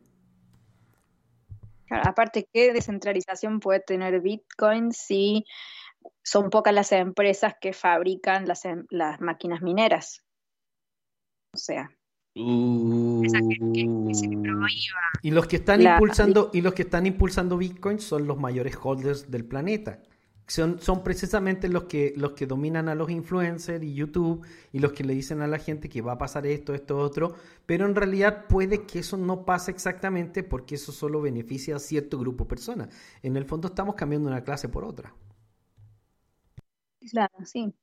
aparte, 1.91 2.47
¿qué 2.53 2.73
descentralización 2.73 3.59
puede 3.59 3.81
tener 3.81 4.21
Bitcoin 4.21 4.91
si 4.91 5.45
son 6.23 6.49
pocas 6.49 6.73
las 6.73 6.91
empresas 6.91 7.55
que 7.59 7.73
fabrican 7.73 8.47
las, 8.47 8.65
em, 8.65 8.85
las 8.89 9.19
máquinas 9.21 9.61
mineras? 9.61 10.23
O 11.53 11.57
sea. 11.57 11.89
Uh. 12.33 13.23
y 15.21 15.31
los 15.31 15.47
que 15.47 15.57
están 15.57 15.81
impulsando 15.81 16.49
y 16.53 16.61
los 16.61 16.73
que 16.73 16.83
están 16.83 17.05
impulsando 17.05 17.57
Bitcoin 17.57 17.99
son 17.99 18.25
los 18.25 18.37
mayores 18.37 18.77
holders 18.81 19.29
del 19.29 19.43
planeta 19.43 20.01
son, 20.51 20.81
son 20.81 21.01
precisamente 21.01 21.69
los 21.69 21.83
que, 21.85 22.13
los 22.17 22.33
que 22.33 22.45
dominan 22.45 22.89
a 22.89 22.95
los 22.95 23.09
influencers 23.09 23.81
y 23.83 23.93
YouTube 23.93 24.45
y 24.73 24.79
los 24.79 24.91
que 24.91 25.05
le 25.05 25.13
dicen 25.13 25.41
a 25.41 25.47
la 25.47 25.59
gente 25.59 25.87
que 25.87 26.01
va 26.01 26.13
a 26.13 26.17
pasar 26.17 26.45
esto, 26.45 26.73
esto, 26.73 26.97
otro, 26.97 27.35
pero 27.65 27.85
en 27.85 27.95
realidad 27.95 28.47
puede 28.47 28.85
que 28.85 28.99
eso 28.99 29.15
no 29.15 29.45
pase 29.45 29.71
exactamente 29.71 30.43
porque 30.43 30.75
eso 30.75 30.91
solo 30.91 31.21
beneficia 31.21 31.77
a 31.77 31.79
cierto 31.79 32.19
grupo 32.19 32.43
de 32.43 32.49
personas. 32.49 32.89
En 33.23 33.37
el 33.37 33.45
fondo 33.45 33.69
estamos 33.69 33.95
cambiando 33.95 34.27
una 34.27 34.43
clase 34.43 34.67
por 34.67 34.83
otra. 34.83 35.13
Claro, 37.09 37.45
sí. 37.45 37.73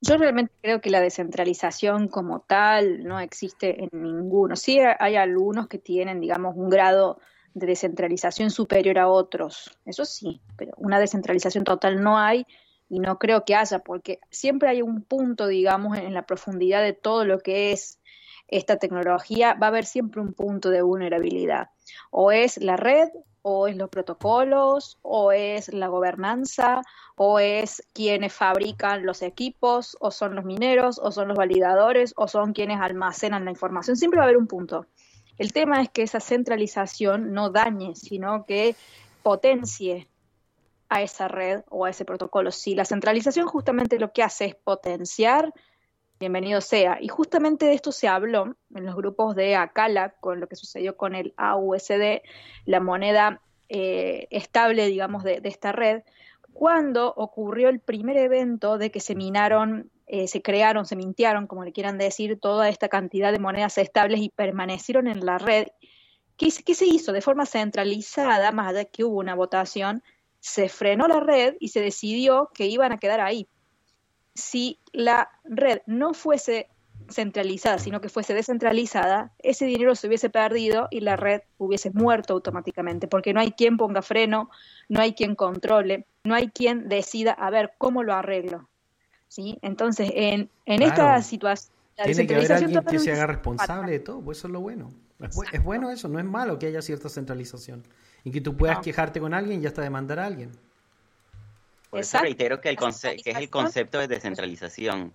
Yo 0.00 0.16
realmente 0.16 0.52
creo 0.62 0.80
que 0.80 0.90
la 0.90 1.00
descentralización 1.00 2.06
como 2.06 2.42
tal 2.42 3.02
no 3.02 3.18
existe 3.18 3.82
en 3.82 3.90
ninguno. 3.92 4.54
Sí 4.54 4.78
hay 4.78 5.16
algunos 5.16 5.66
que 5.66 5.78
tienen, 5.78 6.20
digamos, 6.20 6.54
un 6.56 6.70
grado 6.70 7.18
de 7.58 7.66
descentralización 7.66 8.50
superior 8.50 8.98
a 8.98 9.08
otros, 9.08 9.70
eso 9.84 10.04
sí, 10.04 10.40
pero 10.56 10.72
una 10.76 10.98
descentralización 10.98 11.64
total 11.64 12.02
no 12.02 12.18
hay 12.18 12.46
y 12.88 13.00
no 13.00 13.18
creo 13.18 13.44
que 13.44 13.54
haya, 13.54 13.80
porque 13.80 14.20
siempre 14.30 14.68
hay 14.68 14.82
un 14.82 15.02
punto, 15.02 15.46
digamos, 15.46 15.98
en 15.98 16.14
la 16.14 16.22
profundidad 16.26 16.82
de 16.82 16.94
todo 16.94 17.24
lo 17.24 17.38
que 17.38 17.72
es 17.72 17.98
esta 18.48 18.78
tecnología, 18.78 19.54
va 19.54 19.66
a 19.66 19.68
haber 19.68 19.84
siempre 19.84 20.22
un 20.22 20.32
punto 20.32 20.70
de 20.70 20.80
vulnerabilidad. 20.80 21.68
O 22.10 22.32
es 22.32 22.56
la 22.58 22.76
red, 22.76 23.08
o 23.42 23.68
es 23.68 23.76
los 23.76 23.90
protocolos, 23.90 24.98
o 25.02 25.32
es 25.32 25.72
la 25.72 25.88
gobernanza, 25.88 26.82
o 27.14 27.38
es 27.38 27.82
quienes 27.92 28.32
fabrican 28.32 29.04
los 29.04 29.22
equipos, 29.22 29.96
o 30.00 30.10
son 30.10 30.34
los 30.34 30.44
mineros, 30.44 30.98
o 30.98 31.12
son 31.12 31.28
los 31.28 31.36
validadores, 31.36 32.14
o 32.16 32.26
son 32.26 32.52
quienes 32.54 32.80
almacenan 32.80 33.44
la 33.44 33.50
información. 33.50 33.96
Siempre 33.96 34.18
va 34.18 34.24
a 34.24 34.28
haber 34.28 34.38
un 34.38 34.46
punto. 34.46 34.86
El 35.38 35.52
tema 35.52 35.80
es 35.80 35.88
que 35.88 36.02
esa 36.02 36.20
centralización 36.20 37.32
no 37.32 37.50
dañe, 37.50 37.94
sino 37.94 38.44
que 38.44 38.74
potencie 39.22 40.08
a 40.88 41.02
esa 41.02 41.28
red 41.28 41.62
o 41.68 41.84
a 41.84 41.90
ese 41.90 42.04
protocolo. 42.04 42.50
Si 42.50 42.74
la 42.74 42.84
centralización 42.84 43.46
justamente 43.46 43.98
lo 43.98 44.12
que 44.12 44.22
hace 44.22 44.46
es 44.46 44.54
potenciar, 44.56 45.52
bienvenido 46.18 46.60
sea. 46.60 46.98
Y 47.00 47.08
justamente 47.08 47.66
de 47.66 47.74
esto 47.74 47.92
se 47.92 48.08
habló 48.08 48.56
en 48.74 48.86
los 48.86 48.96
grupos 48.96 49.36
de 49.36 49.54
Acala, 49.54 50.10
con 50.20 50.40
lo 50.40 50.48
que 50.48 50.56
sucedió 50.56 50.96
con 50.96 51.14
el 51.14 51.34
AUSD, 51.36 52.22
la 52.64 52.80
moneda 52.80 53.40
eh, 53.68 54.26
estable, 54.30 54.86
digamos, 54.86 55.22
de, 55.22 55.40
de, 55.40 55.48
esta 55.48 55.72
red, 55.72 56.02
cuando 56.52 57.12
ocurrió 57.14 57.68
el 57.68 57.80
primer 57.80 58.16
evento 58.16 58.78
de 58.78 58.90
que 58.90 59.00
se 59.00 59.14
minaron 59.14 59.90
eh, 60.08 60.26
se 60.26 60.42
crearon, 60.42 60.86
se 60.86 60.96
mintieron, 60.96 61.46
como 61.46 61.64
le 61.64 61.72
quieran 61.72 61.98
decir, 61.98 62.38
toda 62.40 62.68
esta 62.68 62.88
cantidad 62.88 63.32
de 63.32 63.38
monedas 63.38 63.78
estables 63.78 64.20
y 64.20 64.30
permanecieron 64.30 65.06
en 65.06 65.24
la 65.24 65.38
red. 65.38 65.68
¿Qué, 66.36 66.52
¿Qué, 66.64 66.74
se 66.74 66.86
hizo? 66.86 67.12
De 67.12 67.20
forma 67.20 67.46
centralizada, 67.46 68.50
más 68.52 68.68
allá 68.68 68.78
de 68.78 68.88
que 68.88 69.04
hubo 69.04 69.18
una 69.18 69.34
votación, 69.34 70.02
se 70.40 70.68
frenó 70.68 71.08
la 71.08 71.20
red 71.20 71.56
y 71.60 71.68
se 71.68 71.80
decidió 71.80 72.50
que 72.54 72.66
iban 72.66 72.92
a 72.92 72.98
quedar 72.98 73.20
ahí. 73.20 73.48
Si 74.34 74.78
la 74.92 75.30
red 75.44 75.80
no 75.86 76.14
fuese 76.14 76.68
centralizada, 77.10 77.78
sino 77.78 78.00
que 78.00 78.08
fuese 78.08 78.34
descentralizada, 78.34 79.32
ese 79.38 79.66
dinero 79.66 79.94
se 79.94 80.06
hubiese 80.06 80.30
perdido 80.30 80.88
y 80.90 81.00
la 81.00 81.16
red 81.16 81.42
hubiese 81.58 81.90
muerto 81.90 82.34
automáticamente, 82.34 83.08
porque 83.08 83.32
no 83.32 83.40
hay 83.40 83.52
quien 83.52 83.76
ponga 83.76 84.02
freno, 84.02 84.50
no 84.88 85.00
hay 85.00 85.14
quien 85.14 85.34
controle, 85.34 86.06
no 86.24 86.34
hay 86.34 86.48
quien 86.48 86.88
decida 86.88 87.32
a 87.32 87.50
ver 87.50 87.72
cómo 87.78 88.02
lo 88.02 88.14
arreglo. 88.14 88.68
¿Sí? 89.28 89.58
Entonces, 89.62 90.10
en, 90.14 90.50
en 90.66 90.82
esta 90.82 91.20
situación... 91.22 91.72
Tiene 92.04 92.26
que 92.26 92.34
haber 92.36 92.52
alguien 92.52 92.84
que 92.84 92.98
se 92.98 93.12
haga 93.12 93.26
responsable 93.26 93.92
de 93.92 94.00
todo, 94.00 94.20
pues 94.20 94.38
eso 94.38 94.46
es 94.46 94.52
lo 94.52 94.60
bueno. 94.60 94.90
Es, 95.20 95.64
bueno 95.64 95.90
eso, 95.90 96.08
no 96.08 96.18
es 96.18 96.24
malo 96.24 96.58
que 96.58 96.66
haya 96.66 96.80
cierta 96.80 97.08
centralización. 97.08 97.82
Y 98.24 98.30
que 98.30 98.40
tú 98.40 98.56
puedas 98.56 98.78
quejarte 98.78 99.20
con 99.20 99.34
alguien 99.34 99.62
y 99.62 99.66
hasta 99.66 99.82
demandar 99.82 100.20
a 100.20 100.26
alguien. 100.26 100.52
Por 101.90 102.00
eso 102.00 102.18
reitero 102.18 102.60
que, 102.60 102.68
el 102.68 102.76
que 102.76 103.30
es 103.30 103.36
el 103.36 103.50
concepto 103.50 103.98
de 103.98 104.06
descentralización. 104.06 105.12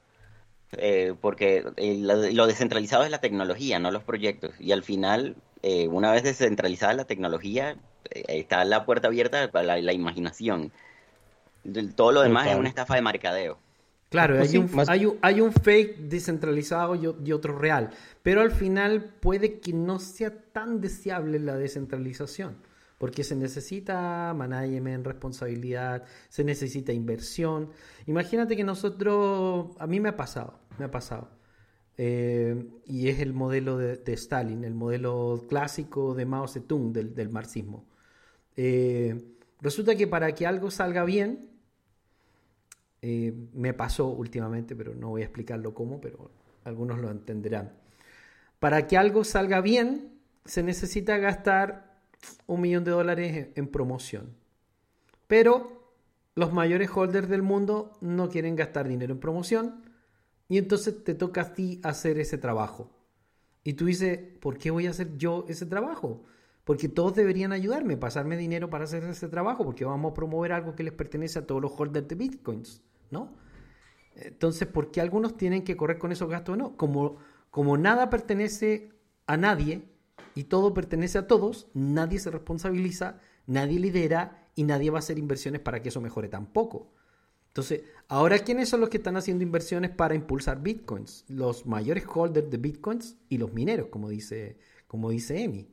Eh, 0.77 1.13
porque 1.21 1.63
lo, 1.77 2.47
descentralizado 2.47 3.03
es 3.03 3.11
la 3.11 3.21
tecnología, 3.21 3.79
no 3.79 3.91
los 3.91 4.03
proyectos. 4.03 4.53
Y 4.59 4.71
al 4.71 4.83
final, 4.83 5.35
eh, 5.61 5.87
una 5.87 6.11
vez 6.11 6.23
descentralizada 6.23 6.93
la 6.93 7.05
tecnología, 7.05 7.77
eh, 8.09 8.23
está 8.27 8.65
la 8.65 8.85
puerta 8.85 9.07
abierta 9.07 9.51
para 9.51 9.77
la, 9.77 9.93
imaginación. 9.93 10.71
Todo 11.95 12.11
lo 12.11 12.21
demás 12.21 12.47
es 12.47 12.55
una 12.55 12.69
estafa 12.69 12.95
de 12.95 13.01
mercadeo. 13.01 13.57
Claro, 14.13 14.37
pues 14.37 14.51
hay, 14.51 14.59
un, 14.59 14.69
hay, 14.87 15.05
un, 15.07 15.17
hay, 15.23 15.41
un, 15.41 15.51
fake 15.51 15.97
descentralizado 16.01 16.93
y, 16.93 17.31
otro 17.31 17.57
real, 17.57 17.89
pero 18.21 18.41
al 18.41 18.51
final 18.51 19.15
puede 19.19 19.59
que 19.59 19.73
no 19.73 19.97
sea 19.97 20.29
tan 20.51 20.81
deseable 20.81 21.39
la 21.39 21.57
descentralización, 21.57 22.57
porque 22.99 23.23
se 23.23 23.35
necesita 23.35 24.31
management, 24.35 25.07
responsabilidad, 25.07 26.03
se 26.29 26.43
necesita 26.43 26.93
inversión. 26.93 27.71
Imagínate 28.05 28.55
que 28.55 28.63
nosotros, 28.63 29.75
a 29.79 29.87
mí 29.87 29.99
me 29.99 30.09
ha 30.09 30.15
pasado, 30.15 30.59
me 30.77 30.85
ha 30.85 30.91
pasado. 30.91 31.31
Eh, 31.97 32.69
y 32.85 33.09
es 33.09 33.19
el 33.19 33.33
modelo 33.33 33.79
de, 33.79 34.13
Stalin, 34.13 34.63
el 34.63 34.75
modelo 34.75 35.43
clásico 35.49 36.13
de 36.13 36.27
Mao 36.27 36.47
Zedong 36.47 36.93
del, 36.93 37.29
marxismo. 37.29 37.87
Eh, 38.57 39.19
resulta 39.59 39.95
que 39.95 40.05
para 40.05 40.35
que 40.35 40.45
algo 40.45 40.69
salga 40.69 41.03
bien, 41.03 41.52
eh, 43.05 43.33
me 43.51 43.73
pasó 43.73 44.07
últimamente, 44.07 44.77
pero 44.77 44.95
no 44.95 45.09
voy 45.09 45.23
a 45.23 45.25
explicarlo 45.25 45.73
cómo, 45.73 45.99
pero 45.99 46.31
algunos 46.63 46.99
lo 46.99 47.11
entenderán. 47.11 47.73
Para 48.59 48.87
que 48.87 48.97
algo 48.97 49.25
salga 49.25 49.59
bien, 49.59 50.13
se 50.45 50.63
necesita 50.63 51.17
gastar 51.17 51.99
un 52.47 52.61
millón 52.61 52.85
de 52.85 52.91
dólares 52.91 53.49
en 53.55 53.67
promoción. 53.67 54.33
Pero 55.27 55.91
los 56.35 56.53
mayores 56.53 56.89
holders 56.95 57.27
del 57.27 57.41
mundo 57.41 57.91
no 57.99 58.29
quieren 58.29 58.55
gastar 58.55 58.87
dinero 58.87 59.11
en 59.11 59.19
promoción 59.19 59.83
y 60.47 60.57
entonces 60.57 61.03
te 61.03 61.13
toca 61.13 61.41
a 61.41 61.53
ti 61.53 61.81
hacer 61.83 62.17
ese 62.19 62.37
trabajo. 62.37 62.89
Y 63.65 63.73
tú 63.73 63.83
dices, 63.83 64.17
¿por 64.39 64.57
qué 64.57 64.71
voy 64.71 64.87
a 64.87 64.91
hacer 64.91 65.17
yo 65.17 65.43
ese 65.49 65.65
trabajo? 65.65 66.23
Porque 66.63 66.87
todos 66.87 67.15
deberían 67.15 67.51
ayudarme, 67.51 67.97
pasarme 67.97 68.37
dinero 68.37 68.69
para 68.69 68.85
hacer 68.85 69.03
ese 69.03 69.27
trabajo, 69.27 69.65
porque 69.65 69.83
vamos 69.83 70.11
a 70.11 70.13
promover 70.13 70.53
algo 70.53 70.73
que 70.73 70.83
les 70.83 70.93
pertenece 70.93 71.39
a 71.39 71.45
todos 71.45 71.61
los 71.61 71.73
holders 71.77 72.07
de 72.07 72.15
bitcoins, 72.15 72.81
¿no? 73.13 73.33
Entonces, 74.15 74.67
¿por 74.67 74.91
qué 74.91 74.99
algunos 74.99 75.37
tienen 75.37 75.63
que 75.63 75.77
correr 75.77 75.97
con 75.97 76.11
esos 76.11 76.29
gastos? 76.29 76.57
No, 76.57 76.75
como, 76.75 77.17
como 77.49 77.77
nada 77.77 78.09
pertenece 78.09 78.91
a 79.25 79.37
nadie, 79.37 79.83
y 80.35 80.45
todo 80.45 80.73
pertenece 80.73 81.17
a 81.17 81.27
todos, 81.27 81.67
nadie 81.73 82.19
se 82.19 82.31
responsabiliza, 82.31 83.19
nadie 83.45 83.79
lidera 83.79 84.47
y 84.55 84.63
nadie 84.63 84.89
va 84.89 84.97
a 84.97 84.99
hacer 84.99 85.19
inversiones 85.19 85.61
para 85.61 85.81
que 85.81 85.89
eso 85.89 86.01
mejore 86.01 86.27
tampoco. 86.27 86.91
Entonces, 87.47 87.83
ahora, 88.07 88.39
¿quiénes 88.39 88.69
son 88.69 88.79
los 88.79 88.89
que 88.89 88.97
están 88.97 89.15
haciendo 89.15 89.43
inversiones 89.43 89.91
para 89.91 90.15
impulsar 90.15 90.61
bitcoins? 90.61 91.25
Los 91.27 91.67
mayores 91.67 92.03
holders 92.11 92.49
de 92.49 92.57
bitcoins 92.57 93.17
y 93.29 93.37
los 93.37 93.53
mineros, 93.53 93.87
como 93.87 94.09
dice, 94.09 94.57
como 94.87 95.11
dice 95.11 95.43
Emi. 95.43 95.67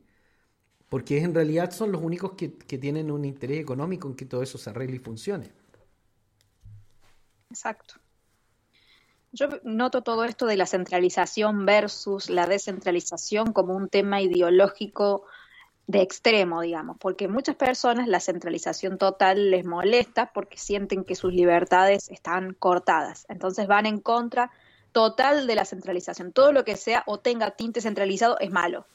Porque 0.89 1.19
en 1.19 1.33
realidad 1.33 1.71
son 1.71 1.91
los 1.91 2.01
únicos 2.03 2.33
que, 2.33 2.53
que 2.53 2.77
tienen 2.77 3.09
un 3.09 3.25
interés 3.25 3.59
económico 3.59 4.07
en 4.07 4.15
que 4.15 4.25
todo 4.25 4.43
eso 4.43 4.59
se 4.59 4.69
arregle 4.69 4.97
y 4.97 4.99
funcione. 4.99 5.51
Exacto. 7.51 7.95
Yo 9.33 9.47
noto 9.63 10.03
todo 10.03 10.23
esto 10.23 10.45
de 10.45 10.55
la 10.55 10.65
centralización 10.65 11.65
versus 11.65 12.29
la 12.29 12.47
descentralización 12.47 13.51
como 13.51 13.75
un 13.75 13.89
tema 13.89 14.21
ideológico 14.21 15.25
de 15.87 16.01
extremo, 16.01 16.61
digamos, 16.61 16.97
porque 16.97 17.27
muchas 17.27 17.55
personas 17.57 18.07
la 18.07 18.21
centralización 18.21 18.97
total 18.97 19.51
les 19.51 19.65
molesta 19.65 20.31
porque 20.33 20.57
sienten 20.57 21.03
que 21.03 21.15
sus 21.15 21.33
libertades 21.33 22.09
están 22.09 22.53
cortadas. 22.53 23.25
Entonces 23.27 23.67
van 23.67 23.85
en 23.85 23.99
contra 23.99 24.49
total 24.93 25.45
de 25.47 25.55
la 25.55 25.65
centralización. 25.65 26.31
Todo 26.31 26.53
lo 26.53 26.63
que 26.63 26.77
sea 26.77 27.03
o 27.05 27.19
tenga 27.19 27.51
tinte 27.51 27.81
centralizado 27.81 28.37
es 28.39 28.51
malo. 28.51 28.85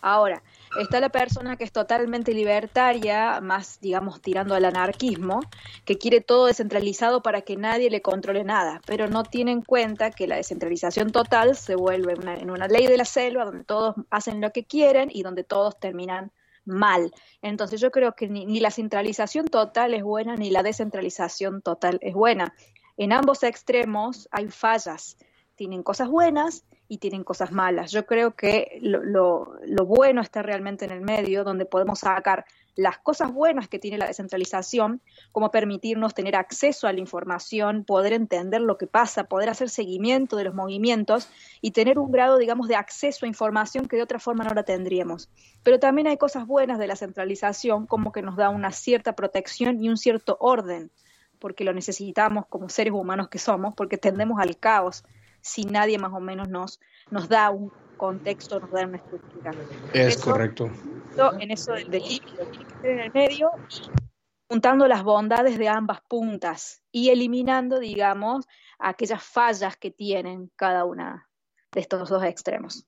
Ahora, 0.00 0.42
está 0.78 1.00
la 1.00 1.08
persona 1.08 1.56
que 1.56 1.64
es 1.64 1.72
totalmente 1.72 2.32
libertaria, 2.32 3.40
más, 3.40 3.80
digamos, 3.80 4.20
tirando 4.20 4.54
al 4.54 4.64
anarquismo, 4.64 5.40
que 5.84 5.98
quiere 5.98 6.20
todo 6.20 6.46
descentralizado 6.46 7.22
para 7.22 7.42
que 7.42 7.56
nadie 7.56 7.90
le 7.90 8.02
controle 8.02 8.44
nada, 8.44 8.80
pero 8.86 9.08
no 9.08 9.24
tiene 9.24 9.52
en 9.52 9.62
cuenta 9.62 10.10
que 10.10 10.26
la 10.26 10.36
descentralización 10.36 11.10
total 11.12 11.56
se 11.56 11.74
vuelve 11.74 12.14
en 12.40 12.50
una 12.50 12.68
ley 12.68 12.86
de 12.86 12.96
la 12.96 13.04
selva 13.04 13.44
donde 13.44 13.64
todos 13.64 13.94
hacen 14.10 14.40
lo 14.40 14.52
que 14.52 14.64
quieren 14.64 15.10
y 15.12 15.22
donde 15.22 15.44
todos 15.44 15.78
terminan 15.78 16.32
mal. 16.64 17.12
Entonces 17.42 17.80
yo 17.80 17.90
creo 17.90 18.12
que 18.12 18.28
ni, 18.28 18.44
ni 18.44 18.60
la 18.60 18.70
centralización 18.70 19.46
total 19.46 19.94
es 19.94 20.02
buena 20.02 20.36
ni 20.36 20.50
la 20.50 20.62
descentralización 20.62 21.62
total 21.62 21.98
es 22.02 22.14
buena. 22.14 22.54
En 22.96 23.12
ambos 23.12 23.42
extremos 23.42 24.28
hay 24.30 24.48
fallas, 24.48 25.16
tienen 25.54 25.82
cosas 25.82 26.08
buenas 26.08 26.64
y 26.88 26.98
tienen 26.98 27.24
cosas 27.24 27.52
malas. 27.52 27.90
Yo 27.90 28.06
creo 28.06 28.34
que 28.34 28.78
lo, 28.80 29.58
bueno 29.86 30.20
está 30.20 30.42
realmente 30.42 30.84
en 30.84 30.92
el 30.92 31.00
medio, 31.00 31.44
donde 31.44 31.66
podemos 31.66 32.00
sacar 32.00 32.44
las 32.76 32.98
cosas 32.98 33.32
buenas 33.32 33.68
que 33.68 33.78
tiene 33.78 33.96
la 33.96 34.06
descentralización, 34.06 35.00
como 35.32 35.50
permitirnos 35.50 36.14
tener 36.14 36.36
acceso 36.36 36.86
a 36.86 36.92
la 36.92 37.00
información, 37.00 37.84
poder 37.84 38.12
entender 38.12 38.60
lo 38.60 38.76
que 38.76 38.86
pasa, 38.86 39.24
poder 39.24 39.48
hacer 39.48 39.70
seguimiento 39.70 40.36
de 40.36 40.44
los 40.44 40.54
movimientos 40.54 41.28
y 41.62 41.70
tener 41.70 41.98
un 41.98 42.12
grado, 42.12 42.36
digamos, 42.36 42.68
de 42.68 42.76
acceso 42.76 43.24
a 43.24 43.28
información 43.28 43.88
que 43.88 43.96
de 43.96 44.02
otra 44.02 44.18
forma 44.18 44.44
no 44.44 44.52
la 44.52 44.62
tendríamos. 44.62 45.30
Pero 45.62 45.80
también 45.80 46.06
hay 46.06 46.18
cosas 46.18 46.46
buenas 46.46 46.78
de 46.78 46.86
la 46.86 46.96
centralización, 46.96 47.86
como 47.86 48.12
que 48.12 48.22
nos 48.22 48.36
da 48.36 48.50
una 48.50 48.70
cierta 48.72 49.14
protección 49.14 49.82
y 49.82 49.88
un 49.88 49.96
cierto 49.96 50.36
orden, 50.38 50.90
porque 51.38 51.64
lo 51.64 51.72
necesitamos 51.72 52.46
como 52.46 52.68
seres 52.68 52.92
humanos 52.92 53.28
que 53.28 53.38
somos, 53.38 53.74
porque 53.74 53.96
tendemos 53.96 54.38
al 54.38 54.58
caos 54.58 55.02
si 55.46 55.64
nadie 55.64 55.96
más 55.98 56.12
o 56.12 56.20
menos 56.20 56.48
nos, 56.48 56.80
nos 57.10 57.28
da 57.28 57.50
un 57.50 57.72
contexto, 57.96 58.58
nos 58.58 58.70
da 58.70 58.84
una 58.84 58.96
estructura. 58.96 59.52
Es 59.92 60.18
correcto. 60.18 60.70
En 61.40 61.50
eso 61.50 61.72
del, 61.72 61.90
líquido, 61.90 62.44
tiene 62.46 62.66
que 62.82 62.92
en 62.92 62.98
el 62.98 63.12
medio 63.12 63.50
y 63.70 63.90
juntando 64.48 64.86
las 64.86 65.02
bondades 65.02 65.56
de 65.56 65.68
ambas 65.68 66.00
puntas 66.02 66.82
y 66.90 67.10
eliminando, 67.10 67.78
digamos, 67.78 68.46
aquellas 68.78 69.22
fallas 69.22 69.76
que 69.76 69.90
tienen 69.90 70.50
cada 70.56 70.84
una 70.84 71.28
de 71.72 71.80
estos 71.80 72.08
dos 72.08 72.22
extremos. 72.24 72.86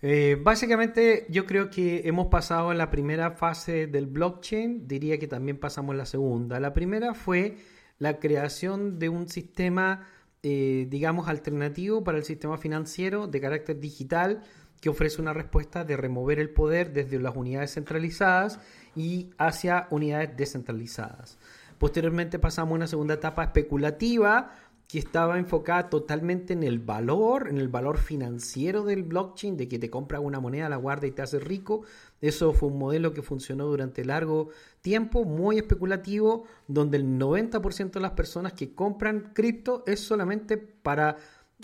Eh, 0.00 0.36
básicamente 0.40 1.26
yo 1.28 1.46
creo 1.46 1.70
que 1.70 2.08
hemos 2.08 2.26
pasado 2.26 2.74
la 2.74 2.90
primera 2.90 3.30
fase 3.30 3.86
del 3.86 4.06
blockchain, 4.06 4.88
diría 4.88 5.18
que 5.18 5.28
también 5.28 5.60
pasamos 5.60 5.94
la 5.94 6.06
segunda. 6.06 6.58
La 6.58 6.72
primera 6.72 7.14
fue 7.14 7.58
la 7.98 8.18
creación 8.18 8.98
de 8.98 9.08
un 9.08 9.28
sistema 9.28 10.08
eh, 10.42 10.86
digamos, 10.90 11.28
alternativo 11.28 12.02
para 12.02 12.18
el 12.18 12.24
sistema 12.24 12.58
financiero 12.58 13.26
de 13.28 13.40
carácter 13.40 13.78
digital 13.78 14.42
que 14.80 14.88
ofrece 14.88 15.22
una 15.22 15.32
respuesta 15.32 15.84
de 15.84 15.96
remover 15.96 16.40
el 16.40 16.50
poder 16.50 16.92
desde 16.92 17.20
las 17.20 17.36
unidades 17.36 17.74
centralizadas 17.74 18.58
y 18.96 19.30
hacia 19.38 19.86
unidades 19.90 20.36
descentralizadas. 20.36 21.38
Posteriormente 21.78 22.40
pasamos 22.40 22.72
a 22.72 22.74
una 22.74 22.86
segunda 22.88 23.14
etapa 23.14 23.44
especulativa 23.44 24.50
que 24.88 24.98
estaba 24.98 25.38
enfocada 25.38 25.88
totalmente 25.88 26.52
en 26.52 26.64
el 26.64 26.78
valor, 26.80 27.48
en 27.48 27.58
el 27.58 27.68
valor 27.68 27.96
financiero 27.96 28.84
del 28.84 29.04
blockchain, 29.04 29.56
de 29.56 29.66
que 29.66 29.78
te 29.78 29.88
compras 29.88 30.20
una 30.22 30.40
moneda, 30.40 30.68
la 30.68 30.76
guarda 30.76 31.06
y 31.06 31.12
te 31.12 31.22
hace 31.22 31.38
rico. 31.38 31.82
Eso 32.22 32.52
fue 32.52 32.68
un 32.68 32.78
modelo 32.78 33.12
que 33.12 33.20
funcionó 33.20 33.66
durante 33.66 34.04
largo 34.04 34.48
tiempo, 34.80 35.24
muy 35.24 35.58
especulativo, 35.58 36.44
donde 36.68 36.96
el 36.96 37.18
90% 37.18 37.90
de 37.90 38.00
las 38.00 38.12
personas 38.12 38.52
que 38.52 38.74
compran 38.74 39.32
cripto 39.34 39.82
es 39.86 40.00
solamente 40.00 40.56
para 40.56 41.18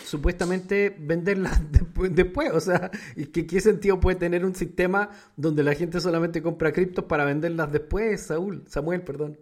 supuestamente 0.05 0.97
venderlas 0.99 1.61
después. 2.11 2.51
O 2.53 2.61
sea, 2.61 2.91
¿qué, 3.33 3.47
¿qué 3.47 3.61
sentido 3.61 4.01
puede 4.01 4.17
tener 4.17 4.45
un 4.45 4.55
sistema 4.55 5.11
donde 5.37 5.63
la 5.63 5.75
gente 5.75 6.01
solamente 6.01 6.43
compra 6.43 6.73
criptos 6.73 7.05
para 7.05 7.25
venderlas 7.25 7.71
después, 7.71 8.23
Saúl? 8.23 8.65
Samuel, 8.67 9.03
perdón. 9.03 9.39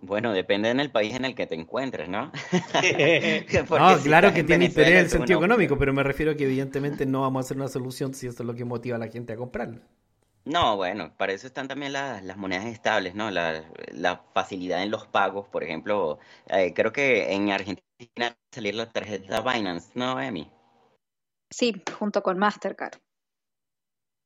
Bueno, 0.00 0.32
depende 0.32 0.70
en 0.70 0.80
el 0.80 0.90
país 0.90 1.14
en 1.14 1.24
el 1.24 1.34
que 1.34 1.46
te 1.46 1.54
encuentres, 1.54 2.08
¿no? 2.08 2.30
no, 3.70 3.98
claro 4.02 4.32
que 4.32 4.44
tiene 4.44 4.66
interés 4.66 5.04
el 5.04 5.10
sentido 5.10 5.38
económico, 5.38 5.76
pero 5.76 5.92
me 5.92 6.02
refiero 6.02 6.32
a 6.32 6.34
que 6.36 6.44
evidentemente 6.44 7.04
no 7.04 7.22
vamos 7.22 7.40
a 7.40 7.44
hacer 7.44 7.56
una 7.56 7.68
solución 7.68 8.14
si 8.14 8.26
eso 8.26 8.42
es 8.42 8.46
lo 8.46 8.54
que 8.54 8.64
motiva 8.64 8.96
a 8.96 9.00
la 9.00 9.08
gente 9.08 9.32
a 9.32 9.36
comprarlo. 9.36 9.80
No, 10.44 10.76
bueno, 10.76 11.12
para 11.16 11.32
eso 11.32 11.46
están 11.46 11.68
también 11.68 11.92
las, 11.92 12.36
monedas 12.36 12.66
estables, 12.66 13.14
¿no? 13.14 13.30
La, 13.30 14.24
facilidad 14.32 14.82
en 14.82 14.90
los 14.90 15.06
pagos, 15.06 15.46
por 15.48 15.62
ejemplo, 15.62 16.18
eh, 16.46 16.72
creo 16.74 16.92
que 16.92 17.34
en 17.34 17.50
Argentina 17.50 18.34
salir 18.50 18.74
la 18.74 18.90
tarjeta 18.90 19.42
Binance, 19.42 19.90
¿no, 19.94 20.18
Emi? 20.20 20.50
Sí, 21.50 21.82
junto 21.98 22.22
con 22.22 22.38
Mastercard. 22.38 22.94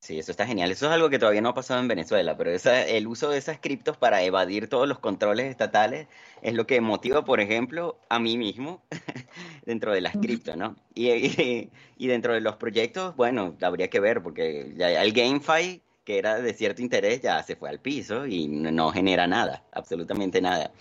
Sí, 0.02 0.18
eso 0.18 0.32
está 0.32 0.46
genial. 0.48 0.72
Eso 0.72 0.86
es 0.86 0.92
algo 0.92 1.08
que 1.10 1.20
todavía 1.20 1.40
no 1.40 1.50
ha 1.50 1.54
pasado 1.54 1.78
en 1.78 1.86
Venezuela, 1.86 2.36
pero 2.36 2.50
el 2.50 3.06
uso 3.06 3.30
de 3.30 3.38
esas 3.38 3.60
criptos 3.60 3.96
para 3.96 4.20
evadir 4.24 4.68
todos 4.68 4.88
los 4.88 4.98
controles 4.98 5.46
estatales 5.46 6.08
es 6.42 6.54
lo 6.54 6.66
que 6.66 6.80
motiva, 6.80 7.24
por 7.24 7.38
ejemplo, 7.40 8.00
a 8.08 8.18
mí 8.18 8.36
mismo 8.36 8.82
dentro 9.64 9.92
de 9.92 10.00
las 10.00 10.14
criptos, 10.16 10.56
¿no? 10.56 10.74
Y, 10.94 11.70
dentro 12.08 12.34
de 12.34 12.40
los 12.40 12.56
proyectos, 12.56 13.14
bueno, 13.14 13.56
habría 13.62 13.90
que 13.90 14.00
ver, 14.00 14.22
porque 14.24 14.74
ya 14.76 14.90
el 15.02 15.12
GameFi, 15.12 15.80
que 16.04 16.18
era 16.18 16.40
de 16.40 16.52
cierto 16.52 16.82
interés, 16.82 17.20
ya 17.22 17.40
se 17.44 17.54
fue 17.54 17.70
al 17.70 17.78
piso 17.78 18.26
y 18.26 18.48
no 18.48 18.90
genera 18.90 19.28
nada, 19.28 19.62
absolutamente 19.70 20.40
nada. 20.40 20.72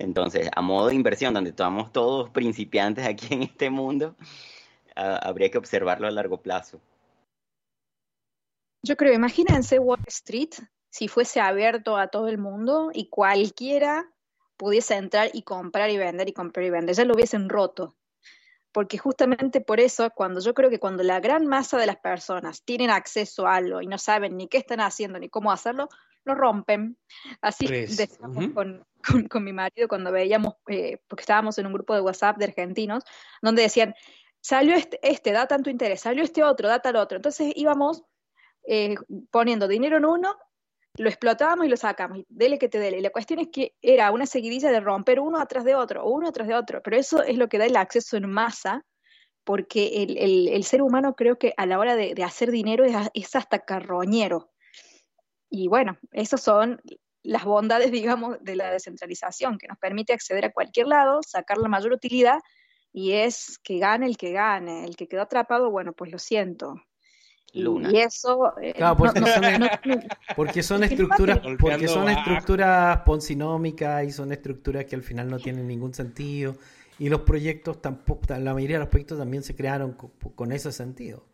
Entonces, 0.00 0.50
a 0.54 0.62
modo 0.62 0.88
de 0.88 0.96
inversión, 0.96 1.32
donde 1.32 1.50
estamos 1.50 1.92
todos 1.92 2.30
principiantes 2.30 3.06
aquí 3.06 3.34
en 3.34 3.44
este 3.44 3.70
mundo, 3.70 4.16
habría 4.96 5.50
que 5.50 5.58
observarlo 5.58 6.08
a 6.08 6.10
largo 6.10 6.38
plazo. 6.42 6.80
Yo 8.84 8.98
creo, 8.98 9.14
imagínense 9.14 9.78
Wall 9.78 10.04
Street 10.08 10.50
si 10.90 11.08
fuese 11.08 11.40
abierto 11.40 11.96
a 11.96 12.08
todo 12.08 12.28
el 12.28 12.36
mundo 12.36 12.90
y 12.92 13.08
cualquiera 13.08 14.12
pudiese 14.58 14.94
entrar 14.94 15.30
y 15.32 15.42
comprar 15.42 15.88
y 15.88 15.96
vender 15.96 16.28
y 16.28 16.34
comprar 16.34 16.66
y 16.66 16.70
vender, 16.70 16.94
ya 16.94 17.06
lo 17.06 17.14
hubiesen 17.14 17.48
roto. 17.48 17.96
porque 18.72 18.98
justamente 18.98 19.60
por 19.60 19.80
eso, 19.80 20.10
cuando 20.10 20.40
yo 20.40 20.52
creo 20.52 20.68
que 20.68 20.80
cuando 20.80 21.02
la 21.02 21.20
gran 21.20 21.46
masa 21.46 21.78
de 21.78 21.86
las 21.86 21.96
personas 21.96 22.62
tienen 22.62 22.90
acceso 22.90 23.46
a 23.46 23.54
algo 23.54 23.80
y 23.80 23.86
no 23.86 23.98
saben 23.98 24.36
ni 24.36 24.48
qué 24.48 24.58
están 24.58 24.80
haciendo 24.80 25.18
ni 25.18 25.28
cómo 25.28 25.50
hacerlo, 25.52 25.88
lo 26.24 26.34
rompen. 26.34 26.98
Así 27.40 27.66
decíamos 27.66 28.48
con, 28.52 28.84
con, 29.30 29.44
mi 29.44 29.52
marido 29.52 29.88
cuando 29.88 30.10
veíamos, 30.12 30.56
eh, 30.68 30.98
porque 31.08 31.22
estábamos 31.22 31.56
en 31.58 31.66
un 31.66 31.72
grupo 31.72 31.94
de 31.94 32.00
WhatsApp 32.00 32.36
de 32.36 32.46
argentinos, 32.46 33.04
donde 33.40 33.62
decían, 33.62 33.94
salió 34.40 34.74
este, 34.74 34.98
este 35.02 35.32
da 35.32 35.46
tanto 35.46 35.70
interés, 35.70 36.00
salió 36.02 36.22
este 36.22 36.42
otro, 36.42 36.68
da 36.68 36.80
tal 36.80 36.96
otro. 36.96 37.16
Entonces 37.16 37.52
íbamos 37.56 38.04
eh, 38.66 38.94
poniendo 39.30 39.68
dinero 39.68 39.96
en 39.96 40.04
uno, 40.04 40.36
lo 40.96 41.08
explotábamos 41.08 41.66
y 41.66 41.68
lo 41.68 41.76
sacamos, 41.76 42.18
y 42.18 42.26
dele 42.28 42.58
que 42.58 42.68
te 42.68 42.78
dele. 42.78 43.00
La 43.00 43.10
cuestión 43.10 43.40
es 43.40 43.48
que 43.48 43.74
era 43.82 44.10
una 44.12 44.26
seguidilla 44.26 44.70
de 44.70 44.80
romper 44.80 45.18
uno 45.18 45.40
atrás 45.40 45.64
de 45.64 45.74
otro, 45.74 46.06
uno 46.06 46.28
atrás 46.28 46.46
de 46.46 46.54
otro, 46.54 46.82
pero 46.82 46.96
eso 46.96 47.22
es 47.22 47.36
lo 47.36 47.48
que 47.48 47.58
da 47.58 47.66
el 47.66 47.76
acceso 47.76 48.16
en 48.16 48.30
masa, 48.30 48.84
porque 49.42 50.06
el, 50.52 50.64
ser 50.64 50.82
humano 50.82 51.14
creo 51.14 51.36
que 51.38 51.52
a 51.56 51.66
la 51.66 51.78
hora 51.78 51.96
de, 51.96 52.14
hacer 52.24 52.50
dinero 52.50 52.84
es, 52.84 53.36
hasta 53.36 53.58
carroñero. 53.58 54.52
Y 55.50 55.68
bueno, 55.68 55.98
esas 56.12 56.40
son 56.40 56.80
las 57.22 57.44
bondades, 57.44 57.90
digamos, 57.92 58.38
de 58.40 58.56
la 58.56 58.70
descentralización, 58.70 59.58
que 59.58 59.66
nos 59.68 59.78
permite 59.78 60.12
acceder 60.12 60.44
a 60.46 60.52
cualquier 60.52 60.86
lado, 60.86 61.20
sacar 61.26 61.58
la 61.58 61.68
mayor 61.68 61.92
utilidad, 61.92 62.38
y 62.92 63.12
es 63.12 63.58
que 63.58 63.78
gane 63.78 64.06
el 64.06 64.16
que 64.16 64.30
gane. 64.30 64.84
El 64.84 64.94
que 64.94 65.08
quedó 65.08 65.22
atrapado, 65.22 65.70
bueno, 65.70 65.92
pues 65.92 66.12
lo 66.12 66.18
siento. 66.18 66.76
Y 67.54 67.98
eso. 67.98 68.52
Eh, 68.60 68.74
porque 70.34 70.62
son, 70.64 70.82
estructuras, 70.82 71.38
porque 71.60 71.86
son 71.86 72.08
estructuras 72.08 73.00
poncinómicas 73.02 74.04
y 74.04 74.10
son 74.10 74.32
estructuras 74.32 74.86
que 74.86 74.96
al 74.96 75.02
final 75.02 75.30
no 75.30 75.38
tienen 75.38 75.68
ningún 75.68 75.94
sentido. 75.94 76.56
Y 76.98 77.08
los 77.08 77.20
proyectos 77.20 77.80
tampoco, 77.80 78.22
la 78.28 78.54
mayoría 78.54 78.76
de 78.76 78.80
los 78.80 78.88
proyectos 78.88 79.18
también 79.18 79.44
se 79.44 79.54
crearon 79.54 79.96
con, 80.34 80.50
ese 80.50 80.72
sentido. 80.72 81.24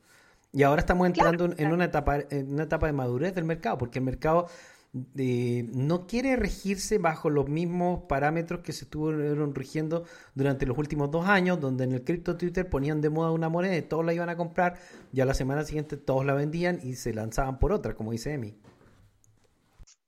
Y 0.52 0.62
ahora 0.62 0.80
estamos 0.80 1.06
entrando 1.06 1.54
en 1.56 1.72
una 1.72 1.86
etapa, 1.86 2.18
en 2.28 2.52
una 2.52 2.64
etapa 2.64 2.86
de 2.86 2.92
madurez 2.92 3.34
del 3.34 3.44
mercado, 3.44 3.78
porque 3.78 3.98
el 3.98 4.04
mercado 4.04 4.46
no 4.92 6.06
quiere 6.06 6.36
regirse 6.36 6.98
bajo 6.98 7.30
los 7.30 7.48
mismos 7.48 8.02
parámetros 8.08 8.60
que 8.60 8.72
se 8.72 8.84
estuvieron 8.84 9.54
rigiendo 9.54 10.04
durante 10.34 10.66
los 10.66 10.76
últimos 10.78 11.10
dos 11.10 11.26
años, 11.26 11.60
donde 11.60 11.84
en 11.84 11.92
el 11.92 12.04
cripto 12.04 12.36
Twitter 12.36 12.68
ponían 12.68 13.00
de 13.00 13.10
moda 13.10 13.30
una 13.30 13.48
moneda 13.48 13.76
y 13.76 13.82
todos 13.82 14.04
la 14.04 14.14
iban 14.14 14.28
a 14.28 14.36
comprar, 14.36 14.78
ya 15.12 15.24
la 15.24 15.34
semana 15.34 15.64
siguiente 15.64 15.96
todos 15.96 16.24
la 16.24 16.34
vendían 16.34 16.80
y 16.82 16.94
se 16.94 17.14
lanzaban 17.14 17.58
por 17.58 17.72
otra, 17.72 17.94
como 17.94 18.10
dice 18.10 18.32
Emi. 18.32 18.56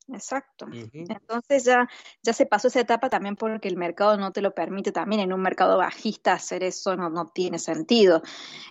Exacto. 0.08 0.66
Entonces 0.92 1.64
ya, 1.64 1.88
ya 2.22 2.32
se 2.32 2.44
pasó 2.44 2.68
esa 2.68 2.80
etapa 2.80 3.08
también 3.08 3.36
porque 3.36 3.68
el 3.68 3.76
mercado 3.76 4.16
no 4.16 4.32
te 4.32 4.42
lo 4.42 4.54
permite 4.54 4.92
también. 4.92 5.22
En 5.22 5.32
un 5.32 5.40
mercado 5.40 5.78
bajista 5.78 6.32
hacer 6.34 6.62
eso 6.64 6.96
no, 6.96 7.08
no 7.08 7.28
tiene 7.28 7.58
sentido. 7.58 8.22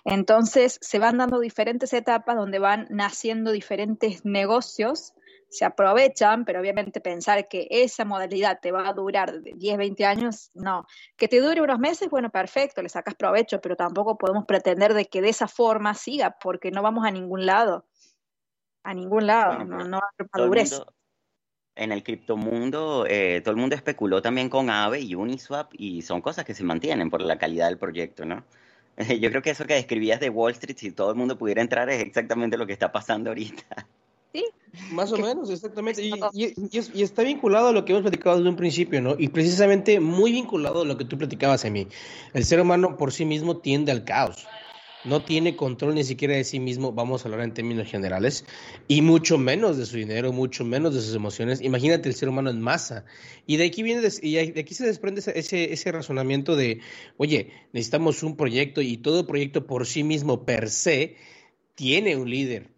Entonces 0.04 0.78
se 0.80 0.98
van 0.98 1.18
dando 1.18 1.40
diferentes 1.40 1.92
etapas 1.94 2.36
donde 2.36 2.58
van 2.58 2.86
naciendo 2.90 3.50
diferentes 3.50 4.24
negocios 4.24 5.14
se 5.52 5.66
aprovechan, 5.66 6.46
pero 6.46 6.60
obviamente 6.60 7.02
pensar 7.02 7.46
que 7.46 7.68
esa 7.70 8.06
modalidad 8.06 8.58
te 8.60 8.72
va 8.72 8.88
a 8.88 8.94
durar 8.94 9.42
10, 9.42 9.76
20 9.76 10.06
años, 10.06 10.50
no. 10.54 10.86
Que 11.14 11.28
te 11.28 11.40
dure 11.40 11.60
unos 11.60 11.78
meses, 11.78 12.08
bueno, 12.08 12.30
perfecto, 12.30 12.80
le 12.80 12.88
sacas 12.88 13.14
provecho, 13.14 13.60
pero 13.60 13.76
tampoco 13.76 14.16
podemos 14.16 14.46
pretender 14.46 14.94
de 14.94 15.04
que 15.04 15.20
de 15.20 15.28
esa 15.28 15.46
forma 15.46 15.92
siga, 15.92 16.38
porque 16.42 16.70
no 16.70 16.80
vamos 16.80 17.04
a 17.04 17.10
ningún 17.10 17.44
lado. 17.44 17.86
A 18.82 18.94
ningún 18.94 19.26
lado, 19.26 19.62
no, 19.64 19.84
no 19.84 19.98
hay 19.98 20.26
madurez. 20.32 20.82
en 21.74 21.92
el 21.92 22.02
criptomundo, 22.02 23.04
eh, 23.06 23.42
todo 23.44 23.52
el 23.52 23.60
mundo 23.60 23.76
especuló 23.76 24.22
también 24.22 24.48
con 24.48 24.70
AVE 24.70 25.00
y 25.00 25.14
Uniswap 25.14 25.70
y 25.74 26.00
son 26.00 26.22
cosas 26.22 26.46
que 26.46 26.54
se 26.54 26.64
mantienen 26.64 27.10
por 27.10 27.20
la 27.20 27.36
calidad 27.36 27.68
del 27.68 27.78
proyecto, 27.78 28.24
¿no? 28.24 28.42
Yo 29.20 29.28
creo 29.28 29.42
que 29.42 29.50
eso 29.50 29.66
que 29.66 29.74
describías 29.74 30.18
de 30.18 30.30
Wall 30.30 30.52
Street, 30.52 30.78
si 30.78 30.92
todo 30.92 31.10
el 31.10 31.16
mundo 31.16 31.36
pudiera 31.36 31.60
entrar, 31.60 31.90
es 31.90 32.02
exactamente 32.02 32.56
lo 32.56 32.66
que 32.66 32.72
está 32.72 32.90
pasando 32.90 33.28
ahorita. 33.28 33.86
Sí. 34.32 34.44
Más 34.90 35.12
o 35.12 35.18
menos, 35.18 35.50
exactamente. 35.50 36.02
Y, 36.02 37.02
está 37.02 37.22
vinculado 37.22 37.68
a 37.68 37.72
lo 37.72 37.84
que 37.84 37.92
hemos 37.92 38.02
platicado 38.02 38.36
desde 38.36 38.48
un 38.48 38.56
principio, 38.56 39.02
¿no? 39.02 39.16
Y 39.18 39.28
precisamente 39.28 40.00
muy 40.00 40.32
vinculado 40.32 40.82
a 40.82 40.84
lo 40.84 40.96
que 40.96 41.04
tú 41.04 41.18
platicabas, 41.18 41.64
a 41.64 41.70
mí. 41.70 41.88
El 42.32 42.44
ser 42.44 42.60
humano 42.60 42.96
por 42.96 43.12
sí 43.12 43.24
mismo 43.24 43.58
tiende 43.58 43.92
al 43.92 44.04
caos. 44.04 44.46
No 45.04 45.24
tiene 45.24 45.56
control 45.56 45.96
ni 45.96 46.04
siquiera 46.04 46.34
de 46.34 46.44
sí 46.44 46.60
mismo, 46.60 46.92
vamos 46.92 47.24
a 47.24 47.28
hablar 47.28 47.40
en 47.40 47.52
términos 47.52 47.90
generales, 47.90 48.44
y 48.86 49.02
mucho 49.02 49.36
menos 49.36 49.76
de 49.76 49.84
su 49.84 49.96
dinero, 49.96 50.32
mucho 50.32 50.64
menos 50.64 50.94
de 50.94 51.00
sus 51.00 51.14
emociones. 51.14 51.60
Imagínate 51.60 52.08
el 52.08 52.14
ser 52.14 52.28
humano 52.28 52.50
en 52.50 52.60
masa. 52.60 53.04
Y 53.44 53.56
de 53.56 53.66
aquí 53.66 53.82
viene, 53.82 54.08
y 54.22 54.34
de 54.52 54.60
aquí 54.60 54.74
se 54.74 54.86
desprende 54.86 55.20
ese, 55.20 55.72
ese 55.72 55.92
razonamiento 55.92 56.54
de, 56.54 56.80
oye, 57.16 57.50
necesitamos 57.72 58.22
un 58.22 58.36
proyecto 58.36 58.80
y 58.80 58.96
todo 58.96 59.26
proyecto 59.26 59.66
por 59.66 59.86
sí 59.86 60.04
mismo, 60.04 60.46
per 60.46 60.70
se, 60.70 61.16
tiene 61.74 62.16
un 62.16 62.30
líder 62.30 62.70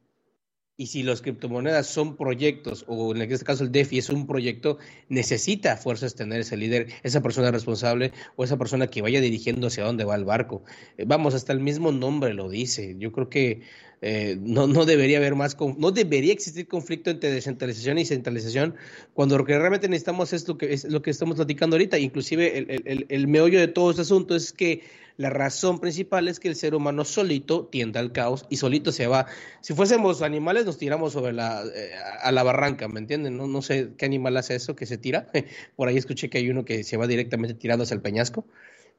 y 0.76 0.86
si 0.86 1.04
las 1.04 1.22
criptomonedas 1.22 1.86
son 1.86 2.16
proyectos, 2.16 2.84
o 2.88 3.14
en 3.14 3.22
este 3.22 3.44
caso 3.44 3.62
el 3.62 3.70
DeFi 3.70 3.98
es 3.98 4.08
un 4.08 4.26
proyecto, 4.26 4.78
necesita 5.08 5.76
fuerzas 5.76 6.16
tener 6.16 6.40
ese 6.40 6.56
líder, 6.56 6.88
esa 7.04 7.22
persona 7.22 7.52
responsable 7.52 8.12
o 8.34 8.42
esa 8.42 8.56
persona 8.56 8.88
que 8.88 9.00
vaya 9.00 9.20
dirigiendo 9.20 9.68
hacia 9.68 9.84
dónde 9.84 10.04
va 10.04 10.16
el 10.16 10.24
barco. 10.24 10.64
Eh, 10.98 11.04
vamos, 11.06 11.34
hasta 11.34 11.52
el 11.52 11.60
mismo 11.60 11.92
nombre 11.92 12.34
lo 12.34 12.48
dice. 12.48 12.96
Yo 12.98 13.12
creo 13.12 13.28
que 13.28 13.62
eh, 14.02 14.36
no, 14.40 14.66
no 14.66 14.84
debería 14.84 15.18
haber 15.18 15.36
más, 15.36 15.56
no 15.78 15.92
debería 15.92 16.32
existir 16.32 16.66
conflicto 16.66 17.10
entre 17.10 17.30
descentralización 17.30 17.98
y 17.98 18.04
centralización 18.04 18.74
cuando 19.12 19.38
lo 19.38 19.44
que 19.44 19.56
realmente 19.56 19.88
necesitamos 19.88 20.32
es 20.32 20.48
lo 20.48 20.58
que, 20.58 20.72
es 20.72 20.84
lo 20.84 21.02
que 21.02 21.10
estamos 21.10 21.36
platicando 21.36 21.76
ahorita. 21.76 21.98
Inclusive 22.00 22.58
el, 22.58 22.82
el, 22.84 23.06
el 23.08 23.28
meollo 23.28 23.60
de 23.60 23.68
todo 23.68 23.90
este 23.90 24.02
asunto 24.02 24.34
es 24.34 24.52
que 24.52 24.82
la 25.16 25.30
razón 25.30 25.78
principal 25.78 26.26
es 26.26 26.40
que 26.40 26.48
el 26.48 26.56
ser 26.56 26.74
humano 26.74 27.04
solito 27.04 27.66
tiende 27.66 28.00
al 28.00 28.10
caos 28.10 28.46
y 28.48 28.56
solito 28.56 28.90
se 28.90 29.06
va. 29.06 29.26
Si 29.60 29.72
fuésemos 29.72 30.22
animales, 30.22 30.66
nos 30.66 30.76
tiramos 30.76 31.12
sobre 31.12 31.32
la, 31.32 31.62
eh, 31.72 31.92
a 32.20 32.32
la 32.32 32.42
barranca, 32.42 32.88
¿me 32.88 32.98
entienden? 32.98 33.36
No, 33.36 33.46
no 33.46 33.62
sé 33.62 33.92
qué 33.96 34.06
animal 34.06 34.36
hace 34.36 34.56
eso, 34.56 34.74
que 34.74 34.86
se 34.86 34.98
tira. 34.98 35.30
Por 35.76 35.88
ahí 35.88 35.96
escuché 35.96 36.28
que 36.28 36.38
hay 36.38 36.50
uno 36.50 36.64
que 36.64 36.82
se 36.82 36.96
va 36.96 37.06
directamente 37.06 37.54
tirando 37.54 37.84
hacia 37.84 37.94
el 37.94 38.02
peñasco. 38.02 38.44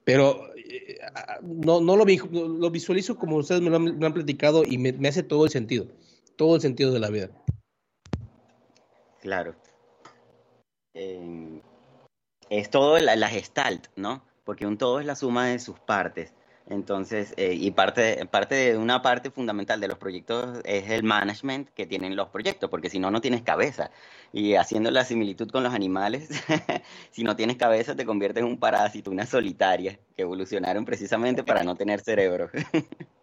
Pero 0.05 0.55
eh, 0.55 0.99
no, 1.41 1.81
no 1.81 1.97
lo, 1.97 2.05
lo, 2.05 2.71
visualizo 2.71 3.17
como 3.17 3.35
ustedes 3.37 3.61
me 3.61 3.69
lo 3.69 3.75
han, 3.75 4.13
platicado 4.13 4.63
y 4.63 4.77
me, 4.77 4.95
hace 5.07 5.23
todo 5.23 5.43
el 5.43 5.51
sentido. 5.51 5.87
Todo 6.37 6.55
el 6.55 6.61
sentido 6.61 6.93
de 6.93 6.99
la 6.99 7.09
vida. 7.09 7.29
Claro. 9.21 9.55
Es 12.49 12.69
todo 12.69 12.99
la, 12.99 13.17
la 13.17 13.27
gestalt, 13.27 13.87
¿no? 13.97 14.23
Porque 14.45 14.65
un 14.65 14.77
todo 14.77 15.01
es 15.01 15.05
la 15.05 15.15
suma 15.15 15.47
de 15.47 15.59
sus 15.59 15.79
partes. 15.79 16.33
Entonces, 16.67 17.33
eh, 17.37 17.53
y 17.53 17.69
parte, 17.71 18.25
parte 18.25 18.55
de 18.55 18.77
una 18.77 19.01
parte 19.03 19.29
fundamental 19.29 19.79
de 19.79 19.87
los 19.87 19.99
proyectos 19.99 20.61
es 20.63 20.89
el 20.89 21.03
management 21.03 21.69
que 21.69 21.85
tienen 21.85 22.15
los 22.15 22.29
proyectos, 22.29 22.69
porque 22.71 22.89
si 22.89 22.97
no, 22.97 23.11
no 23.11 23.21
tienes 23.21 23.43
cabeza. 23.43 23.91
Y 24.33 24.55
haciendo 24.55 24.89
la 24.89 25.05
similitud 25.05 25.49
con 25.51 25.63
los 25.63 25.73
animales, 25.73 26.29
si 27.11 27.23
no 27.23 27.35
tienes 27.35 27.57
cabeza, 27.57 27.95
te 27.95 28.05
conviertes 28.05 28.41
en 28.43 28.49
un 28.49 28.57
parásito, 28.57 29.11
una 29.11 29.27
solitaria, 29.27 29.99
que 30.15 30.23
evolucionaron 30.23 30.85
precisamente 30.85 31.43
para 31.43 31.63
no 31.63 31.75
tener 31.75 32.01
cerebro. 32.01 32.49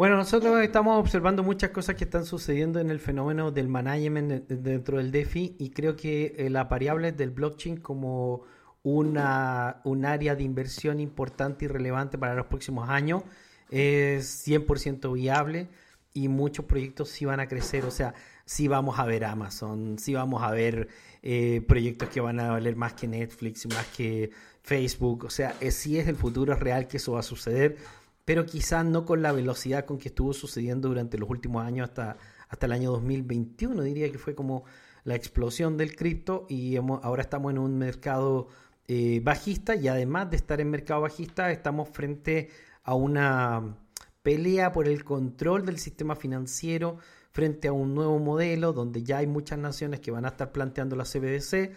Bueno, 0.00 0.16
nosotros 0.16 0.62
estamos 0.62 0.98
observando 0.98 1.42
muchas 1.42 1.72
cosas 1.72 1.94
que 1.94 2.04
están 2.04 2.24
sucediendo 2.24 2.80
en 2.80 2.88
el 2.88 3.00
fenómeno 3.00 3.50
del 3.50 3.68
management 3.68 4.48
dentro 4.48 4.96
del 4.96 5.10
DeFi 5.10 5.56
y 5.58 5.72
creo 5.72 5.94
que 5.94 6.36
eh, 6.38 6.48
las 6.48 6.70
variables 6.70 7.18
del 7.18 7.28
blockchain 7.28 7.76
como 7.76 8.44
una, 8.82 9.80
un 9.84 10.04
área 10.04 10.34
de 10.34 10.42
inversión 10.42 11.00
importante 11.00 11.64
y 11.64 11.68
relevante 11.68 12.18
para 12.18 12.34
los 12.34 12.46
próximos 12.46 12.88
años. 12.88 13.22
Es 13.70 14.46
100% 14.46 15.12
viable 15.12 15.68
y 16.12 16.28
muchos 16.28 16.64
proyectos 16.64 17.08
sí 17.10 17.24
van 17.24 17.40
a 17.40 17.48
crecer. 17.48 17.84
O 17.84 17.90
sea, 17.90 18.14
sí 18.44 18.68
vamos 18.68 18.98
a 18.98 19.04
ver 19.04 19.24
Amazon, 19.24 19.98
sí 19.98 20.14
vamos 20.14 20.42
a 20.42 20.50
ver 20.50 20.88
eh, 21.22 21.62
proyectos 21.66 22.08
que 22.08 22.20
van 22.20 22.40
a 22.40 22.50
valer 22.50 22.76
más 22.76 22.94
que 22.94 23.06
Netflix, 23.06 23.66
más 23.66 23.86
que 23.96 24.30
Facebook. 24.62 25.24
O 25.24 25.30
sea, 25.30 25.54
es, 25.60 25.74
sí 25.74 25.98
es 25.98 26.08
el 26.08 26.16
futuro 26.16 26.54
real 26.54 26.88
que 26.88 26.96
eso 26.96 27.12
va 27.12 27.20
a 27.20 27.22
suceder, 27.22 27.76
pero 28.24 28.46
quizás 28.46 28.84
no 28.84 29.04
con 29.04 29.22
la 29.22 29.32
velocidad 29.32 29.84
con 29.84 29.98
que 29.98 30.08
estuvo 30.08 30.32
sucediendo 30.32 30.88
durante 30.88 31.18
los 31.18 31.28
últimos 31.30 31.64
años 31.64 31.88
hasta, 31.88 32.16
hasta 32.48 32.66
el 32.66 32.72
año 32.72 32.90
2021. 32.90 33.82
Diría 33.82 34.10
que 34.10 34.18
fue 34.18 34.34
como 34.34 34.64
la 35.04 35.14
explosión 35.14 35.76
del 35.76 35.96
cripto 35.96 36.46
y 36.48 36.76
ahora 36.76 37.22
estamos 37.22 37.52
en 37.52 37.58
un 37.58 37.78
mercado 37.78 38.48
eh, 38.92 39.20
bajista 39.22 39.76
y 39.76 39.86
además 39.86 40.30
de 40.30 40.36
estar 40.36 40.60
en 40.60 40.68
mercado 40.68 41.02
bajista 41.02 41.52
estamos 41.52 41.88
frente 41.90 42.50
a 42.82 42.94
una 42.94 43.76
pelea 44.24 44.72
por 44.72 44.88
el 44.88 45.04
control 45.04 45.64
del 45.64 45.78
sistema 45.78 46.16
financiero 46.16 46.98
frente 47.30 47.68
a 47.68 47.72
un 47.72 47.94
nuevo 47.94 48.18
modelo 48.18 48.72
donde 48.72 49.04
ya 49.04 49.18
hay 49.18 49.28
muchas 49.28 49.60
naciones 49.60 50.00
que 50.00 50.10
van 50.10 50.24
a 50.24 50.30
estar 50.30 50.50
planteando 50.50 50.96
la 50.96 51.04
CBDC. 51.04 51.70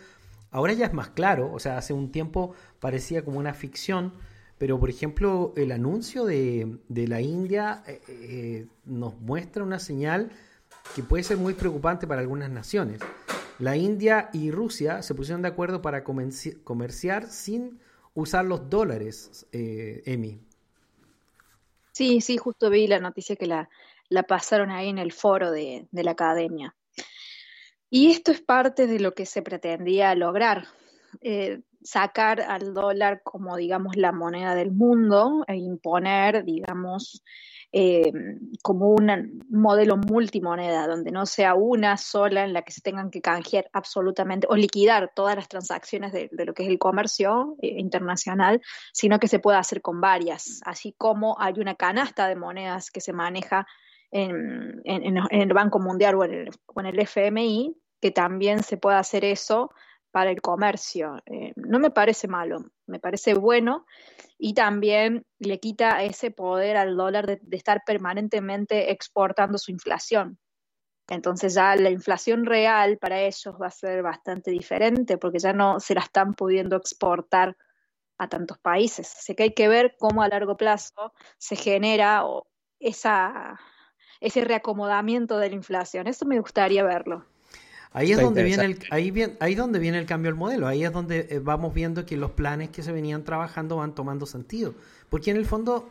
Ahora 0.49 0.73
ya 0.73 0.87
es 0.87 0.93
más 0.95 1.09
claro, 1.09 1.53
o 1.53 1.59
sea, 1.59 1.77
hace 1.77 1.93
un 1.93 2.11
tiempo 2.11 2.55
parecía 2.79 3.23
como 3.23 3.37
una 3.37 3.53
ficción, 3.53 4.13
pero 4.57 4.79
por 4.79 4.89
ejemplo 4.89 5.53
el 5.55 5.71
anuncio 5.71 6.25
de, 6.25 6.79
la 6.89 7.21
India 7.21 7.83
eh, 7.85 8.01
eh, 8.07 8.67
nos 8.85 9.21
muestra 9.21 9.63
una 9.63 9.77
señal 9.77 10.31
que 10.95 11.03
puede 11.03 11.21
ser 11.23 11.37
muy 11.37 11.53
preocupante 11.53 12.07
para 12.07 12.21
algunas 12.21 12.49
naciones. 12.49 13.01
La 13.63 13.77
India 13.77 14.29
y 14.33 14.51
Rusia 14.51 15.01
se 15.01 15.15
pusieron 15.15 15.41
de 15.41 15.47
acuerdo 15.47 15.81
para 15.81 16.03
comerciar 16.03 17.27
sin 17.27 17.79
usar 18.13 18.43
los 18.43 18.69
dólares, 18.69 19.47
eh, 19.53 20.03
Emi. 20.05 20.41
Sí, 21.93 22.19
sí, 22.19 22.35
justo 22.35 22.69
vi 22.69 22.87
la 22.87 22.99
noticia 22.99 23.37
que 23.37 23.47
la, 23.47 23.69
pasaron 24.27 24.69
ahí 24.69 24.89
en 24.89 24.97
el 24.97 25.13
foro 25.13 25.49
de, 25.49 25.87
de 25.89 26.03
la 26.03 26.11
academia. 26.11 26.75
Y 27.89 28.11
esto 28.11 28.33
es 28.33 28.41
parte 28.41 28.85
de 28.85 28.99
lo 28.99 29.13
que 29.13 29.25
se 29.25 29.41
pretendía 29.41 30.13
lograr, 30.13 30.65
eh, 31.21 31.61
sacar 31.81 32.41
al 32.41 32.73
dólar 32.73 33.21
como, 33.23 33.55
digamos, 33.55 33.95
la 33.95 34.11
moneda 34.11 34.55
del 34.55 34.71
mundo 34.71 35.45
e 35.47 35.55
imponer, 35.55 36.43
digamos, 36.43 37.23
eh, 37.75 38.11
como 38.61 38.89
un 38.89 39.41
modelo 39.49 39.97
multimoneda, 39.97 40.85
donde 40.85 41.09
no 41.09 41.25
sea 41.25 41.55
una 41.55 41.97
sola 41.97 42.43
en 42.43 42.53
la 42.53 42.61
que 42.61 42.71
se 42.71 42.81
tengan 42.81 43.09
que 43.09 43.19
canjear 43.19 43.67
absolutamente 43.73 44.45
o 44.47 44.55
liquidar 44.55 45.11
todas 45.15 45.35
las 45.35 45.47
transacciones 45.47 46.13
de, 46.13 46.29
lo 46.31 46.53
que 46.53 46.63
es 46.63 46.69
el 46.69 46.77
comercio 46.77 47.55
eh, 47.63 47.73
internacional, 47.79 48.61
sino 48.93 49.17
que 49.17 49.27
se 49.27 49.39
pueda 49.39 49.57
hacer 49.57 49.81
con 49.81 50.01
varias, 50.01 50.61
así 50.65 50.93
como 50.95 51.35
hay 51.39 51.55
una 51.57 51.73
canasta 51.73 52.27
de 52.27 52.35
monedas 52.35 52.91
que 52.91 53.01
se 53.01 53.11
maneja 53.11 53.65
en, 54.11 54.83
el 54.85 55.53
Banco 55.53 55.79
Mundial 55.79 56.13
o 56.13 56.23
en 56.25 56.85
el, 56.85 56.99
FMI, 56.99 57.75
que 57.99 58.11
también 58.11 58.61
se 58.61 58.77
pueda 58.77 58.99
hacer 58.99 59.25
eso 59.25 59.71
para 60.13 60.29
el 60.29 60.41
comercio. 60.41 61.23
Eh, 61.25 61.53
no 61.55 61.79
me 61.79 61.89
parece 61.89 62.27
malo, 62.27 62.59
me 62.85 62.99
parece 62.99 63.33
bueno 63.33 63.87
y 64.37 64.53
también 64.53 65.25
le 65.39 65.59
quita 65.59 66.03
ese 66.03 66.29
poder 66.29 66.77
al 66.77 66.95
dólar 66.95 67.25
de, 67.25 67.41
estar 67.57 67.81
permanentemente 67.83 68.91
exportando 68.91 69.57
su 69.57 69.71
inflación. 69.71 70.37
Entonces 71.09 71.55
ya 71.55 71.75
la 71.75 71.89
inflación 71.89 72.45
real 72.45 72.99
para 72.99 73.21
ellos 73.21 73.55
va 73.59 73.67
a 73.67 73.71
ser 73.71 74.03
bastante 74.03 74.51
diferente 74.51 75.17
porque 75.17 75.39
ya 75.39 75.51
no 75.51 75.79
se 75.79 75.95
la 75.95 76.01
están 76.01 76.35
pudiendo 76.35 76.75
exportar 76.75 77.57
a 78.19 78.29
tantos 78.29 78.59
países. 78.59 79.15
Así 79.17 79.33
que 79.33 79.43
hay 79.43 79.53
que 79.55 79.67
ver 79.67 79.95
cómo 79.97 80.21
a 80.21 80.27
largo 80.27 80.57
plazo 80.57 81.11
se 81.39 81.55
genera 81.55 82.23
ese 82.79 84.45
reacomodamiento 84.45 85.39
de 85.39 85.49
la 85.49 85.55
inflación. 85.55 86.05
Eso 86.05 86.27
me 86.27 86.39
gustaría 86.39 86.83
verlo. 86.83 87.25
Ahí 87.93 88.11
es 88.11 88.19
donde 88.19 88.43
viene 88.43 88.65
el, 88.65 88.79
ahí, 88.89 89.11
bien, 89.11 89.37
ahí 89.39 89.53
donde 89.53 89.77
viene 89.77 89.99
el 89.99 90.07
cambio 90.07 90.31
del 90.31 90.37
modelo, 90.37 90.67
ahí 90.67 90.83
es 90.83 90.91
donde 90.91 91.27
eh, 91.29 91.39
vamos 91.39 91.75
viendo 91.75 92.05
que 92.05 92.17
los 92.17 92.31
planes 92.31 92.69
que 92.69 92.81
se 92.81 92.91
venían 92.91 93.23
trabajando 93.23 93.77
van 93.77 93.93
tomando 93.93 94.25
sentido. 94.25 94.73
Porque 95.09 95.29
en 95.29 95.37
el 95.37 95.45
fondo, 95.45 95.89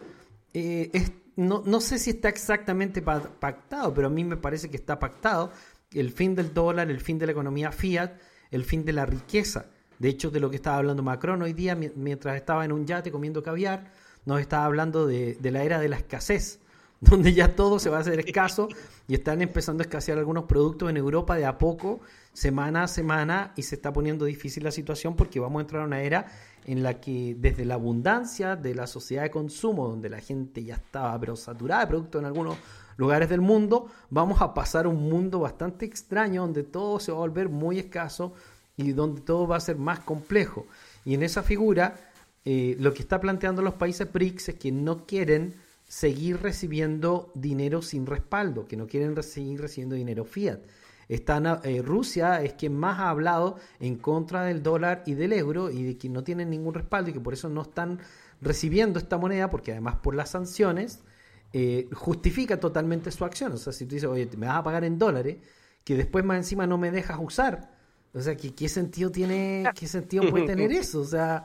eh, 0.52 0.90
es, 0.92 1.12
no, 1.36 1.62
no 1.64 1.80
sé 1.80 2.00
si 2.00 2.10
está 2.10 2.28
exactamente 2.28 3.02
pactado, 3.02 3.94
pero 3.94 4.08
a 4.08 4.10
mí 4.10 4.24
me 4.24 4.36
parece 4.36 4.68
que 4.68 4.76
está 4.76 4.98
pactado 4.98 5.52
el 5.92 6.10
fin 6.10 6.34
del 6.34 6.52
dólar, 6.52 6.90
el 6.90 7.00
fin 7.00 7.18
de 7.18 7.26
la 7.26 7.32
economía 7.32 7.70
fiat, 7.70 8.10
el 8.50 8.64
fin 8.64 8.84
de 8.84 8.92
la 8.92 9.06
riqueza. 9.06 9.66
De 10.00 10.08
hecho, 10.08 10.32
de 10.32 10.40
lo 10.40 10.50
que 10.50 10.56
estaba 10.56 10.78
hablando 10.78 11.04
Macron 11.04 11.40
hoy 11.42 11.52
día, 11.52 11.76
mientras 11.76 12.34
estaba 12.34 12.64
en 12.64 12.72
un 12.72 12.84
yate 12.84 13.12
comiendo 13.12 13.44
caviar, 13.44 13.92
nos 14.24 14.40
estaba 14.40 14.64
hablando 14.64 15.06
de, 15.06 15.34
de 15.34 15.50
la 15.52 15.62
era 15.62 15.78
de 15.78 15.88
la 15.88 15.96
escasez 15.96 16.61
donde 17.10 17.32
ya 17.34 17.56
todo 17.56 17.80
se 17.80 17.90
va 17.90 17.98
a 17.98 18.00
hacer 18.00 18.20
escaso 18.20 18.68
y 19.08 19.14
están 19.14 19.42
empezando 19.42 19.82
a 19.82 19.86
escasear 19.86 20.18
algunos 20.18 20.44
productos 20.44 20.88
en 20.88 20.96
Europa 20.96 21.36
de 21.36 21.44
a 21.44 21.58
poco, 21.58 22.00
semana 22.32 22.84
a 22.84 22.88
semana, 22.88 23.52
y 23.56 23.62
se 23.64 23.74
está 23.74 23.92
poniendo 23.92 24.24
difícil 24.24 24.62
la 24.62 24.70
situación 24.70 25.16
porque 25.16 25.40
vamos 25.40 25.58
a 25.58 25.62
entrar 25.62 25.82
a 25.82 25.86
una 25.86 26.00
era 26.00 26.26
en 26.64 26.84
la 26.84 27.00
que 27.00 27.34
desde 27.36 27.64
la 27.64 27.74
abundancia 27.74 28.54
de 28.54 28.76
la 28.76 28.86
sociedad 28.86 29.24
de 29.24 29.32
consumo, 29.32 29.88
donde 29.88 30.08
la 30.08 30.20
gente 30.20 30.62
ya 30.62 30.76
estaba 30.76 31.18
pero 31.18 31.34
saturada 31.34 31.80
de 31.82 31.86
productos 31.88 32.20
en 32.20 32.26
algunos 32.26 32.56
lugares 32.96 33.28
del 33.28 33.40
mundo, 33.40 33.88
vamos 34.08 34.40
a 34.40 34.54
pasar 34.54 34.86
a 34.86 34.88
un 34.88 35.10
mundo 35.10 35.40
bastante 35.40 35.84
extraño 35.84 36.42
donde 36.42 36.62
todo 36.62 37.00
se 37.00 37.10
va 37.10 37.18
a 37.18 37.22
volver 37.22 37.48
muy 37.48 37.80
escaso 37.80 38.32
y 38.76 38.92
donde 38.92 39.22
todo 39.22 39.48
va 39.48 39.56
a 39.56 39.60
ser 39.60 39.76
más 39.76 39.98
complejo. 40.00 40.66
Y 41.04 41.14
en 41.14 41.24
esa 41.24 41.42
figura, 41.42 41.96
eh, 42.44 42.76
lo 42.78 42.94
que 42.94 43.02
está 43.02 43.20
planteando 43.20 43.60
los 43.60 43.74
países 43.74 44.10
BRICS 44.12 44.50
es 44.50 44.54
que 44.54 44.70
no 44.70 45.04
quieren 45.04 45.54
seguir 45.92 46.40
recibiendo 46.40 47.30
dinero 47.34 47.82
sin 47.82 48.06
respaldo, 48.06 48.64
que 48.64 48.78
no 48.78 48.86
quieren 48.86 49.22
seguir 49.22 49.60
recibiendo 49.60 49.94
dinero 49.94 50.24
fiat. 50.24 50.60
Están, 51.06 51.44
eh, 51.64 51.82
Rusia 51.84 52.42
es 52.42 52.54
quien 52.54 52.74
más 52.74 52.98
ha 52.98 53.10
hablado 53.10 53.56
en 53.78 53.96
contra 53.96 54.42
del 54.44 54.62
dólar 54.62 55.02
y 55.04 55.12
del 55.12 55.34
euro 55.34 55.70
y 55.70 55.82
de 55.82 55.98
que 55.98 56.08
no 56.08 56.24
tienen 56.24 56.48
ningún 56.48 56.72
respaldo 56.72 57.10
y 57.10 57.12
que 57.12 57.20
por 57.20 57.34
eso 57.34 57.50
no 57.50 57.60
están 57.60 57.98
recibiendo 58.40 58.98
esta 58.98 59.18
moneda, 59.18 59.50
porque 59.50 59.72
además 59.72 59.96
por 59.96 60.14
las 60.14 60.30
sanciones 60.30 61.04
eh, 61.52 61.90
justifica 61.92 62.58
totalmente 62.58 63.10
su 63.10 63.26
acción. 63.26 63.52
O 63.52 63.58
sea, 63.58 63.74
si 63.74 63.84
tú 63.84 63.94
dices, 63.94 64.08
oye, 64.08 64.30
me 64.38 64.46
vas 64.46 64.56
a 64.56 64.62
pagar 64.62 64.84
en 64.84 64.98
dólares, 64.98 65.36
que 65.84 65.94
después 65.94 66.24
más 66.24 66.38
encima 66.38 66.66
no 66.66 66.78
me 66.78 66.90
dejas 66.90 67.18
usar. 67.20 67.76
O 68.14 68.20
sea, 68.22 68.34
¿qué, 68.34 68.54
qué 68.54 68.70
sentido 68.70 69.10
tiene, 69.12 69.64
qué 69.74 69.86
sentido 69.86 70.30
puede 70.30 70.46
tener 70.56 70.72
eso? 70.72 71.00
O 71.00 71.04
sea, 71.04 71.44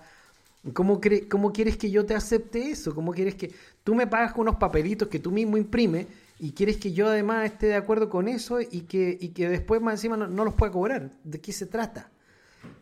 ¿Cómo, 0.73 0.99
¿Cómo 1.29 1.53
quieres 1.53 1.77
que 1.77 1.91
yo 1.91 2.05
te 2.05 2.15
acepte 2.15 2.71
eso? 2.71 2.93
¿Cómo 2.93 3.11
quieres 3.11 3.35
que 3.35 3.51
tú 3.83 3.95
me 3.95 4.07
pagas 4.07 4.33
con 4.33 4.41
unos 4.41 4.57
papelitos 4.57 5.07
que 5.07 5.19
tú 5.19 5.31
mismo 5.31 5.57
imprimes 5.57 6.07
y 6.39 6.51
quieres 6.51 6.77
que 6.77 6.93
yo 6.93 7.07
además 7.07 7.45
esté 7.45 7.67
de 7.67 7.75
acuerdo 7.75 8.09
con 8.09 8.27
eso 8.27 8.59
y 8.61 8.81
que, 8.81 9.17
y 9.19 9.29
que 9.29 9.49
después 9.49 9.81
más 9.81 9.95
encima 9.95 10.17
no, 10.17 10.45
los 10.45 10.53
pueda 10.53 10.71
cobrar? 10.71 11.11
¿De 11.23 11.39
qué 11.39 11.51
se 11.51 11.65
trata? 11.65 12.09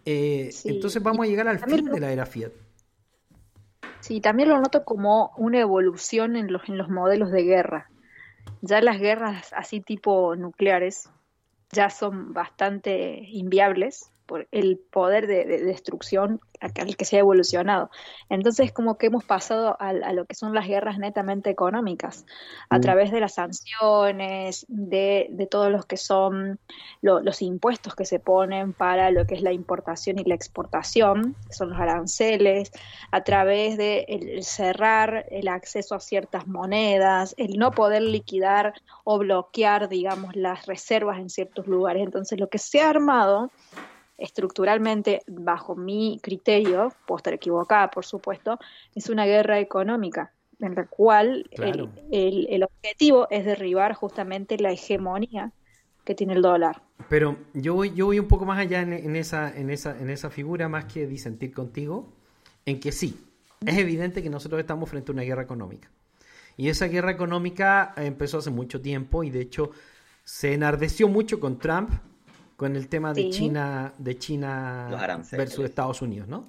Eh, 0.05 0.49
entonces 0.65 1.01
vamos 1.01 1.25
a 1.25 1.29
llegar 1.29 1.47
al 1.47 1.59
fin 1.59 1.85
de 1.85 1.99
la 1.99 2.11
era 2.11 2.25
Fiat. 2.25 2.51
Sí, 3.99 4.21
también 4.21 4.49
lo 4.49 4.59
noto 4.59 4.83
como 4.83 5.31
una 5.37 5.59
evolución 5.59 6.35
en 6.35 6.51
los, 6.51 6.67
en 6.69 6.77
los 6.77 6.89
modelos 6.89 7.31
de 7.31 7.43
guerra. 7.43 7.89
Ya 8.61 8.81
las 8.81 8.99
guerras 8.99 9.51
así 9.53 9.81
tipo 9.81 10.35
nucleares 10.35 11.09
ya 11.71 11.89
son 11.89 12.33
bastante 12.33 13.19
inviables 13.31 14.11
por 14.25 14.47
el 14.51 14.77
poder 14.77 15.27
de, 15.27 15.45
destrucción 15.45 16.39
al 16.61 16.95
que 16.95 17.05
se 17.05 17.17
ha 17.17 17.19
evolucionado. 17.19 17.89
Entonces, 18.29 18.71
como 18.71 18.97
que 18.97 19.07
hemos 19.07 19.23
pasado 19.23 19.75
a, 19.79 19.93
lo 20.13 20.25
que 20.25 20.35
son 20.35 20.53
las 20.53 20.67
guerras 20.67 20.97
netamente 20.97 21.49
económicas, 21.49 22.25
a 22.69 22.77
mm. 22.77 22.81
través 22.81 23.11
de 23.11 23.19
las 23.19 23.35
sanciones, 23.35 24.65
de, 24.67 25.27
de 25.29 25.47
todos 25.47 25.71
los 25.71 25.85
que 25.85 25.97
son 25.97 26.59
los 27.01 27.41
impuestos 27.41 27.95
que 27.95 28.05
se 28.05 28.19
ponen 28.19 28.73
para 28.73 29.11
lo 29.11 29.25
que 29.25 29.35
es 29.35 29.41
la 29.41 29.51
importación 29.51 30.17
y 30.19 30.23
la 30.23 30.35
exportación, 30.35 31.35
que 31.47 31.53
son 31.53 31.69
los 31.69 31.79
aranceles, 31.79 32.71
a 33.11 33.23
través 33.23 33.77
de 33.77 34.05
el 34.07 34.43
cerrar 34.43 35.25
el 35.29 35.47
acceso 35.47 35.95
a 35.95 35.99
ciertas 35.99 36.47
monedas, 36.47 37.35
el 37.37 37.57
no 37.57 37.71
poder 37.71 38.01
liquidar 38.01 38.73
o 39.03 39.19
bloquear, 39.19 39.89
digamos, 39.89 40.35
las 40.35 40.65
reservas 40.65 41.19
en 41.19 41.29
ciertos 41.29 41.67
lugares. 41.67 42.03
Entonces, 42.03 42.39
lo 42.39 42.49
que 42.49 42.57
se 42.57 42.81
ha 42.81 42.89
armado 42.89 43.51
estructuralmente, 44.17 45.21
bajo 45.27 45.75
mi 45.75 46.19
criterio, 46.21 46.93
puedo 47.05 47.17
estar 47.17 47.33
equivocada, 47.33 47.91
por 47.91 48.05
supuesto, 48.05 48.59
es 48.93 49.09
una 49.09 49.25
guerra 49.25 49.59
económica 49.59 50.31
en 50.59 50.75
la 50.75 50.85
cual 50.85 51.49
el, 51.51 52.63
objetivo 52.63 53.27
es 53.29 53.45
derribar 53.45 53.93
justamente 53.93 54.57
la 54.57 54.71
hegemonía 54.71 55.51
que 56.05 56.15
tiene 56.15 56.33
el 56.33 56.41
dólar. 56.41 56.81
Pero 57.09 57.37
yo 57.53 57.73
voy, 57.73 57.93
yo 57.93 58.05
voy 58.05 58.19
un 58.19 58.27
poco 58.27 58.45
más 58.45 58.59
allá 58.59 58.81
en, 58.81 59.15
esa, 59.15 59.53
en, 59.55 59.69
esa, 59.69 59.99
en 59.99 60.09
esa 60.09 60.29
figura, 60.29 60.69
más 60.69 60.85
que 60.85 61.07
disentir 61.07 61.53
contigo, 61.53 62.13
en 62.65 62.79
que 62.79 62.91
sí, 62.91 63.19
es 63.65 63.77
evidente 63.77 64.23
que 64.23 64.29
nosotros 64.29 64.59
estamos 64.59 64.89
frente 64.89 65.11
a 65.11 65.13
una 65.13 65.23
guerra 65.23 65.43
económica. 65.43 65.89
Y 66.57 66.69
esa 66.69 66.87
guerra 66.87 67.11
económica 67.11 67.93
empezó 67.97 68.37
hace 68.37 68.51
mucho 68.51 68.81
tiempo 68.81 69.23
y 69.23 69.29
de 69.29 69.41
hecho 69.41 69.71
se 70.23 70.53
enardeció 70.53 71.07
mucho 71.09 71.39
con 71.39 71.59
Trump 71.59 71.91
con 72.55 72.75
el 72.75 72.87
tema 72.87 73.13
de 73.13 73.29
China, 73.29 73.93
de 73.97 74.17
China 74.17 75.19
versus 75.31 75.65
Estados 75.65 76.01
Unidos, 76.01 76.27
¿no? 76.27 76.47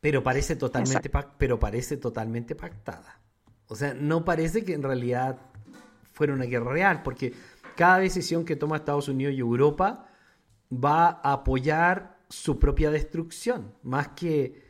Pero 0.00 0.22
parece 0.22 0.56
totalmente, 0.56 1.10
pero 1.38 1.58
parece 1.58 1.96
totalmente 1.96 2.54
pactada. 2.54 3.20
O 3.66 3.76
sea, 3.76 3.94
no 3.94 4.24
parece 4.24 4.64
que 4.64 4.74
en 4.74 4.82
realidad 4.82 5.38
fuera 6.12 6.32
una 6.32 6.44
guerra 6.44 6.72
real, 6.72 7.02
porque 7.02 7.32
cada 7.76 7.98
decisión 7.98 8.44
que 8.44 8.56
toma 8.56 8.76
Estados 8.76 9.08
Unidos 9.08 9.34
y 9.34 9.40
Europa 9.40 10.08
va 10.72 11.20
a 11.22 11.32
apoyar 11.32 12.18
su 12.28 12.58
propia 12.58 12.90
destrucción, 12.90 13.72
más 13.82 14.08
que 14.08 14.68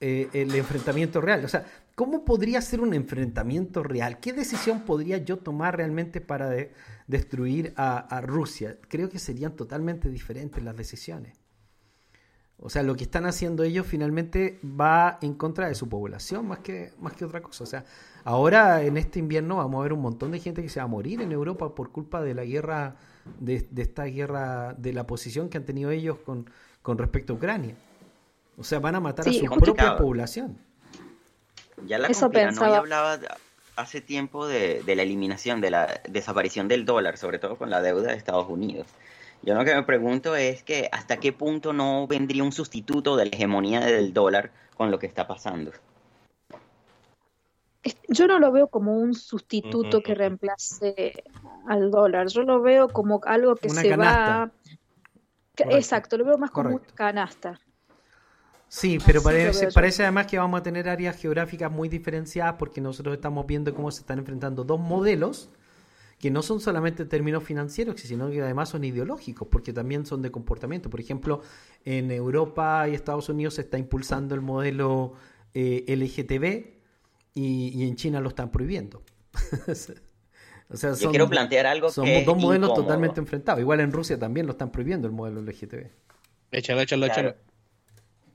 eh, 0.00 0.28
el 0.32 0.54
enfrentamiento 0.54 1.20
real. 1.20 1.44
O 1.44 1.48
sea, 1.48 1.66
¿cómo 1.98 2.24
podría 2.24 2.62
ser 2.62 2.80
un 2.80 2.94
enfrentamiento 2.94 3.82
real? 3.82 4.20
¿Qué 4.20 4.32
decisión 4.32 4.82
podría 4.82 5.18
yo 5.18 5.38
tomar 5.38 5.76
realmente 5.76 6.20
para 6.20 6.48
destruir 7.08 7.74
a, 7.76 8.20
Rusia? 8.20 8.78
Creo 8.86 9.08
que 9.08 9.18
serían 9.18 9.56
totalmente 9.56 10.08
diferentes 10.08 10.62
las 10.62 10.76
decisiones. 10.76 11.40
O 12.56 12.70
sea, 12.70 12.84
lo 12.84 12.94
que 12.94 13.02
están 13.02 13.26
haciendo 13.26 13.64
ellos 13.64 13.84
finalmente 13.84 14.60
va 14.62 15.18
en 15.22 15.34
contra 15.34 15.66
de 15.66 15.74
su 15.74 15.88
población 15.88 16.46
más 16.46 16.60
que, 16.60 16.92
más 17.00 17.14
que 17.14 17.24
otra 17.24 17.42
cosa. 17.42 17.64
O 17.64 17.66
sea, 17.66 17.84
ahora 18.22 18.84
en 18.84 18.96
este 18.96 19.18
invierno 19.18 19.56
vamos 19.56 19.80
a 19.80 19.82
ver 19.82 19.92
un 19.92 20.00
montón 20.00 20.30
de 20.30 20.38
gente 20.38 20.62
que 20.62 20.68
se 20.68 20.78
va 20.78 20.84
a 20.84 20.88
morir 20.88 21.20
en 21.20 21.32
Europa 21.32 21.74
por 21.74 21.90
culpa 21.90 22.22
de 22.22 22.32
la 22.32 22.44
guerra, 22.44 22.94
de, 23.40 23.66
esta 23.76 24.04
guerra, 24.04 24.72
de 24.74 24.92
la 24.92 25.04
posición 25.04 25.48
que 25.48 25.58
han 25.58 25.64
tenido 25.64 25.90
ellos 25.90 26.18
con, 26.18 26.48
con 26.80 26.96
respecto 26.96 27.32
a 27.32 27.36
Ucrania. 27.36 27.74
O 28.56 28.62
sea, 28.62 28.78
van 28.78 28.94
a 28.94 29.00
matar 29.00 29.28
a 29.28 29.32
su 29.32 29.46
propia 29.46 29.96
población. 29.96 30.67
Ya 31.86 31.98
la 31.98 32.08
Eso 32.08 32.30
pensaba... 32.30 32.78
hablaba 32.78 33.18
hace 33.76 34.00
tiempo 34.00 34.46
de, 34.46 34.82
la 34.86 35.02
eliminación, 35.02 35.60
de 35.60 35.70
la 35.70 36.00
desaparición 36.08 36.66
del 36.66 36.84
dólar, 36.84 37.16
sobre 37.16 37.38
todo 37.38 37.56
con 37.56 37.70
la 37.70 37.80
deuda 37.80 38.10
de 38.10 38.16
Estados 38.16 38.48
Unidos. 38.48 38.88
Yo 39.42 39.54
lo 39.54 39.64
que 39.64 39.74
me 39.74 39.84
pregunto 39.84 40.34
es 40.34 40.64
que 40.64 40.88
hasta 40.90 41.18
qué 41.18 41.32
punto 41.32 41.72
no 41.72 42.08
vendría 42.08 42.42
un 42.42 42.50
sustituto 42.50 43.16
de 43.16 43.26
la 43.26 43.30
hegemonía 43.30 43.80
del 43.80 44.12
dólar 44.12 44.50
con 44.76 44.90
lo 44.90 44.98
que 44.98 45.06
está 45.06 45.28
pasando. 45.28 45.70
Yo 48.08 48.26
no 48.26 48.40
lo 48.40 48.50
veo 48.50 48.66
como 48.66 48.98
un 48.98 49.14
sustituto 49.14 50.02
que 50.02 50.14
reemplace 50.14 51.22
al 51.68 51.92
dólar, 51.92 52.26
yo 52.26 52.42
lo 52.42 52.60
veo 52.60 52.88
como 52.88 53.20
algo 53.24 53.54
que 53.54 53.70
se 53.70 53.96
va... 53.96 54.50
Exacto, 55.56 56.18
lo 56.18 56.24
veo 56.24 56.38
más 56.38 56.50
como 56.50 56.70
una 56.70 56.86
canasta. 56.94 57.60
Sí, 58.68 58.98
pero 59.04 59.22
parece, 59.22 59.68
parece 59.72 60.02
además 60.02 60.26
que 60.26 60.38
vamos 60.38 60.60
a 60.60 60.62
tener 60.62 60.88
áreas 60.88 61.16
geográficas 61.16 61.72
muy 61.72 61.88
diferenciadas 61.88 62.56
porque 62.58 62.80
nosotros 62.80 63.14
estamos 63.14 63.46
viendo 63.46 63.74
cómo 63.74 63.90
se 63.90 64.00
están 64.00 64.18
enfrentando 64.18 64.62
dos 64.64 64.78
modelos 64.78 65.50
que 66.18 66.30
no 66.30 66.42
son 66.42 66.60
solamente 66.60 67.04
términos 67.04 67.44
financieros, 67.44 68.00
sino 68.00 68.28
que 68.30 68.42
además 68.42 68.68
son 68.70 68.84
ideológicos, 68.84 69.46
porque 69.48 69.72
también 69.72 70.04
son 70.04 70.20
de 70.20 70.30
comportamiento. 70.30 70.90
Por 70.90 71.00
ejemplo, 71.00 71.42
en 71.84 72.10
Europa 72.10 72.88
y 72.88 72.94
Estados 72.94 73.28
Unidos 73.28 73.54
se 73.54 73.62
está 73.62 73.78
impulsando 73.78 74.34
el 74.34 74.40
modelo 74.40 75.14
eh, 75.54 75.84
LGTB 75.86 76.78
y, 77.34 77.88
en 77.88 77.94
China 77.94 78.20
lo 78.20 78.30
están 78.30 78.50
prohibiendo. 78.50 79.02
o 79.68 79.74
sea, 80.76 80.94
son, 80.94 80.98
Yo 80.98 81.10
quiero 81.10 81.28
plantear 81.28 81.66
algo 81.66 81.88
son 81.88 82.08
dos 82.26 82.36
modelos 82.36 82.74
totalmente 82.74 83.20
enfrentados. 83.20 83.60
Igual 83.60 83.80
en 83.80 83.92
Rusia 83.92 84.18
también 84.18 84.46
lo 84.46 84.52
están 84.52 84.72
prohibiendo 84.72 85.06
el 85.06 85.14
modelo 85.14 85.40
LGTB. 85.40 85.86
Échalo, 86.50 86.80
échalo, 86.80 87.06
échalo. 87.06 87.47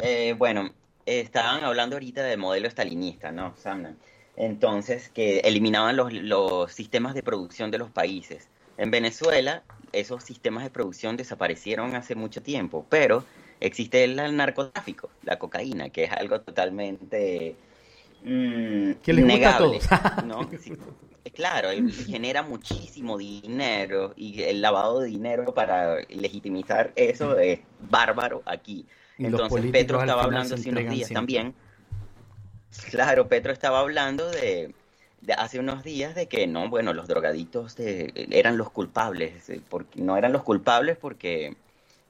Eh, 0.06 0.36
bueno, 0.38 0.70
estaban 1.06 1.64
hablando 1.64 1.96
ahorita 1.96 2.24
del 2.24 2.38
modelo 2.38 2.68
estalinista, 2.68 3.32
¿no, 3.32 3.56
Samna? 3.56 3.96
Entonces, 4.36 5.08
que 5.10 5.40
eliminaban 5.40 5.96
los, 5.96 6.12
los 6.12 6.74
sistemas 6.74 7.14
de 7.14 7.24
producción 7.24 7.72
de 7.72 7.78
los 7.78 7.90
países. 7.90 8.50
En 8.78 8.92
Venezuela, 8.92 9.64
esos 9.94 10.24
sistemas 10.24 10.66
de 10.66 10.72
producción 10.72 11.16
desaparecieron 11.16 11.96
hace 11.96 12.16
mucho 12.16 12.42
tiempo, 12.42 12.86
pero 12.90 13.24
existe 13.62 14.04
el, 14.04 14.18
narcotráfico, 14.36 15.10
la 15.24 15.40
cocaína, 15.40 15.90
que 15.90 16.04
es 16.04 16.12
algo 16.12 16.42
totalmente 16.42 17.56
mm, 18.26 18.94
que 19.04 19.14
les 19.14 19.26
negable. 19.26 19.80
¿no? 20.26 20.50
claro, 21.34 21.70
genera 22.06 22.44
muchísimo 22.44 23.18
dinero 23.18 24.14
y 24.18 24.42
el 24.42 24.62
lavado 24.62 25.00
de 25.00 25.08
dinero 25.08 25.54
para 25.54 26.02
legitimizar 26.10 26.92
eso 26.98 27.38
es 27.40 27.62
bárbaro 27.90 28.42
aquí. 28.46 28.86
Entonces 29.26 29.72
Petro 29.72 30.00
estaba 30.00 30.24
hablando 30.24 30.56
hace 30.56 30.70
unos 30.70 30.90
días 30.90 31.10
también. 31.10 31.54
Claro, 32.90 33.28
Petro 33.28 33.52
estaba 33.52 33.80
hablando 33.80 34.30
de, 34.30 34.74
hace 35.38 35.60
unos 35.60 35.84
días 35.84 36.16
de 36.16 36.28
que 36.28 36.48
no, 36.48 36.70
bueno, 36.70 36.94
los 36.94 37.08
drogaditos 37.08 37.76
eran 37.78 38.58
los 38.58 38.70
culpables, 38.72 39.50
eh, 39.50 39.62
porque, 39.70 40.02
no 40.02 40.18
eran 40.18 40.34
los 40.34 40.44
culpables 40.44 40.98
porque 40.98 41.56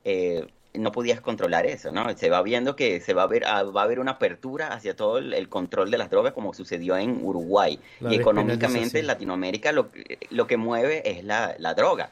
eh, 0.05 0.47
no 0.73 0.91
podías 0.91 1.21
controlar 1.21 1.65
eso, 1.65 1.91
¿no? 1.91 2.15
Se 2.17 2.29
va 2.29 2.41
viendo 2.41 2.75
que 2.75 3.01
se 3.01 3.13
va 3.13 3.23
a 3.23 3.27
ver, 3.27 3.43
ah, 3.45 3.63
va 3.63 3.81
a 3.81 3.83
haber 3.83 3.99
una 3.99 4.11
apertura 4.11 4.69
hacia 4.69 4.95
todo 4.95 5.17
el, 5.17 5.49
control 5.49 5.91
de 5.91 5.97
las 5.97 6.09
drogas 6.09 6.33
como 6.33 6.53
sucedió 6.53 6.97
en 6.97 7.19
Uruguay. 7.23 7.79
y 8.09 8.15
económicamente 8.15 8.99
en 8.99 9.07
Latinoamérica 9.07 9.71
lo, 9.71 9.89
lo 10.29 10.47
que 10.47 10.57
mueve 10.57 11.09
es 11.09 11.23
la, 11.23 11.55
la 11.59 11.73
droga. 11.73 12.11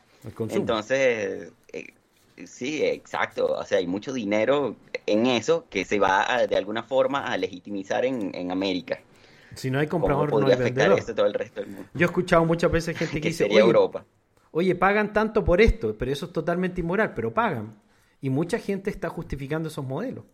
Entonces, 0.49 1.52
eh, 1.74 1.88
Sí, 2.45 2.84
exacto. 2.84 3.47
O 3.47 3.66
sea, 3.66 3.78
hay 3.78 3.88
mucho 3.88 4.14
dinero 4.14 4.76
en 5.06 5.26
eso 5.26 5.66
que 5.70 5.86
se 5.86 5.99
va 5.99 6.45
de 6.47 6.56
alguna 6.56 6.84
forma 6.84 7.26
a 7.26 7.38
legitimizar 7.38 8.06
en, 8.06 8.52
América. 8.52 8.99
Si 9.56 9.70
no 9.70 9.80
hay 9.80 9.88
comprador, 9.88 10.32
no 10.32 10.47
hay 10.47 10.56
vendedor. 10.56 11.04
todo 11.04 11.26
el 11.26 11.34
resto 11.34 11.62
del 11.62 11.70
mundo? 11.70 11.89
Yo 11.93 12.06
he 12.06 12.06
escuchado 12.06 12.45
muchas 12.45 12.72
veces 12.72 12.97
gente 12.97 13.20
que, 13.22 13.30
dice, 13.30 13.45
oye, 13.45 13.60
Europa. 13.60 14.06
oye, 14.52 14.76
pagan 14.76 15.14
tanto 15.14 15.43
por 15.43 15.62
esto, 15.62 15.95
pero 15.97 16.12
eso 16.12 16.28
es 16.28 16.34
totalmente 16.34 16.82
inmoral, 16.82 17.14
pero 17.14 17.34
pagan. 17.34 17.76
Y 18.22 18.30
mucha 18.30 18.60
gente 18.60 18.89
está 18.89 19.10
justificando 19.10 19.70
esos 19.70 19.86
modelos. 19.86 20.26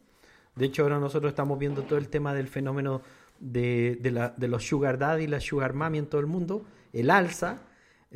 De 0.56 0.66
hecho, 0.66 0.84
ahora 0.84 1.00
nosotros 1.00 1.32
estamos 1.32 1.58
viendo 1.58 1.84
todo 1.84 1.98
el 1.98 2.10
tema 2.10 2.34
del 2.34 2.48
fenómeno 2.48 3.02
de, 3.40 4.00
la, 4.04 4.30
de 4.36 4.48
los 4.48 4.68
sugar 4.68 4.98
daddy 4.98 5.26
y 5.26 5.28
la 5.28 5.40
sugar 5.40 5.74
mommy 5.74 6.00
en 6.00 6.08
todo 6.08 6.20
el 6.20 6.28
mundo, 6.28 6.66
el 6.94 7.10
alza, 7.10 7.62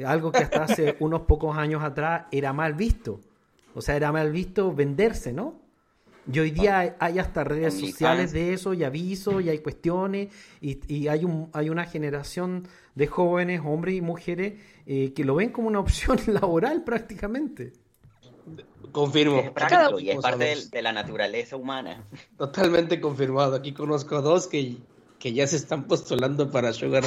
algo 0.06 0.32
que 0.32 0.39
hasta 0.39 0.64
hace 0.64 0.97
unos 0.99 1.22
pocos 1.22 1.58
años 1.58 1.84
atrás 1.84 2.26
era 2.32 2.52
mal 2.54 2.74
visto 2.74 3.20
o 3.74 3.82
sea, 3.82 3.95
era 3.95 4.12
mal 4.12 4.32
visto 4.32 4.74
venderse, 4.74 5.34
¿no? 5.34 5.60
Y 6.32 6.39
hoy 6.39 6.51
día 6.51 6.95
hay 6.99 7.19
hasta 7.19 7.43
redes 7.43 7.80
sociales 7.80 8.32
de 8.32 8.53
eso, 8.53 8.74
y 8.74 8.84
avisos, 8.84 9.43
y 9.43 9.49
hay 9.49 9.59
cuestiones, 9.59 10.30
y, 10.59 11.07
hay, 11.07 11.26
un, 11.26 11.49
hay 11.53 11.69
una 11.69 11.86
generación 11.86 12.67
de 12.95 13.07
jóvenes, 13.07 13.61
hombres 13.63 13.95
y 13.95 14.01
mujeres, 14.01 14.53
eh, 14.86 15.13
que 15.13 15.24
lo 15.24 15.36
ven 15.36 15.49
como 15.49 15.67
una 15.67 15.80
opción 15.86 16.19
laboral 16.28 16.84
prácticamente. 16.84 17.74
Confirmo. 18.91 19.39
Es 19.39 19.51
práctico 19.51 19.99
y 19.99 20.09
es 20.09 20.17
parte 20.17 20.55
de, 20.69 20.82
la 20.82 20.91
naturaleza 20.91 21.55
humana. 21.55 22.03
Totalmente 22.38 22.99
confirmado. 22.99 23.55
Aquí 23.55 23.74
conozco 23.74 24.17
a 24.17 24.22
dos 24.22 24.47
que, 24.47 24.78
que 25.17 25.34
ya 25.34 25.47
se 25.47 25.55
están 25.55 25.86
postulando 25.86 26.51
para 26.51 26.74
sugar, 26.74 27.03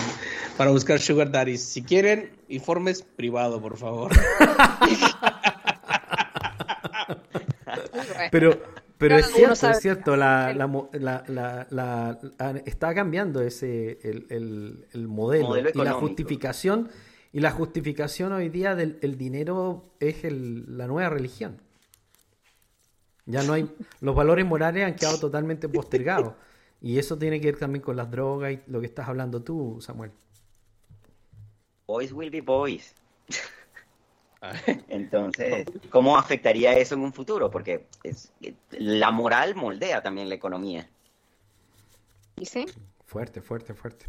para 0.56 0.70
buscar 0.70 0.98
sugar 0.98 1.30
daddies. 1.30 1.62
Si 1.62 1.82
quieren, 1.82 2.30
informes 2.48 3.02
privado, 3.02 3.60
por 3.60 3.76
favor. 3.76 4.12
Pero, 8.30 8.58
pero 9.08 9.18
es 9.18 9.26
cierto, 9.32 9.70
es 9.70 9.80
cierto, 9.80 10.16
la, 10.16 10.54
la, 10.54 11.66
la, 11.70 12.18
está 12.64 12.94
cambiando 12.94 13.42
ese 13.42 13.98
el, 14.02 14.86
el, 14.92 15.08
modelo, 15.08 15.58
y 15.58 15.72
la 15.74 15.92
justificación 15.92 16.88
y 17.30 17.40
la 17.40 17.50
justificación 17.50 18.32
hoy 18.32 18.48
día 18.48 18.74
del 18.74 18.98
el 19.02 19.18
dinero 19.18 19.92
es 20.00 20.24
la 20.24 20.86
nueva 20.86 21.10
religión. 21.10 21.60
Ya 23.26 23.42
no 23.42 23.52
hay 23.52 23.68
los 24.00 24.14
valores 24.14 24.46
morales 24.46 24.84
han 24.84 24.94
quedado 24.94 25.18
totalmente 25.18 25.68
postergados 25.68 26.32
y 26.80 26.98
eso 26.98 27.18
tiene 27.18 27.40
que 27.40 27.48
ver 27.48 27.58
también 27.58 27.82
con 27.82 27.96
las 27.96 28.10
drogas 28.10 28.52
y 28.52 28.60
lo 28.66 28.80
que 28.80 28.86
estás 28.86 29.06
hablando 29.06 29.42
tú, 29.42 29.78
Samuel. 29.82 30.12
Boys 31.86 32.10
will 32.10 32.30
be 32.30 32.40
boys. 32.40 32.94
Entonces, 34.88 35.66
¿cómo 35.90 36.16
afectaría 36.16 36.74
eso 36.74 36.94
en 36.94 37.02
un 37.02 37.12
futuro? 37.12 37.50
Porque 37.50 37.86
es, 38.02 38.32
la 38.70 39.10
moral 39.10 39.54
moldea 39.54 40.02
también 40.02 40.28
la 40.28 40.34
economía. 40.34 40.88
¿Sí? 42.42 42.66
Fuerte, 43.06 43.40
fuerte, 43.40 43.74
fuerte. 43.74 44.06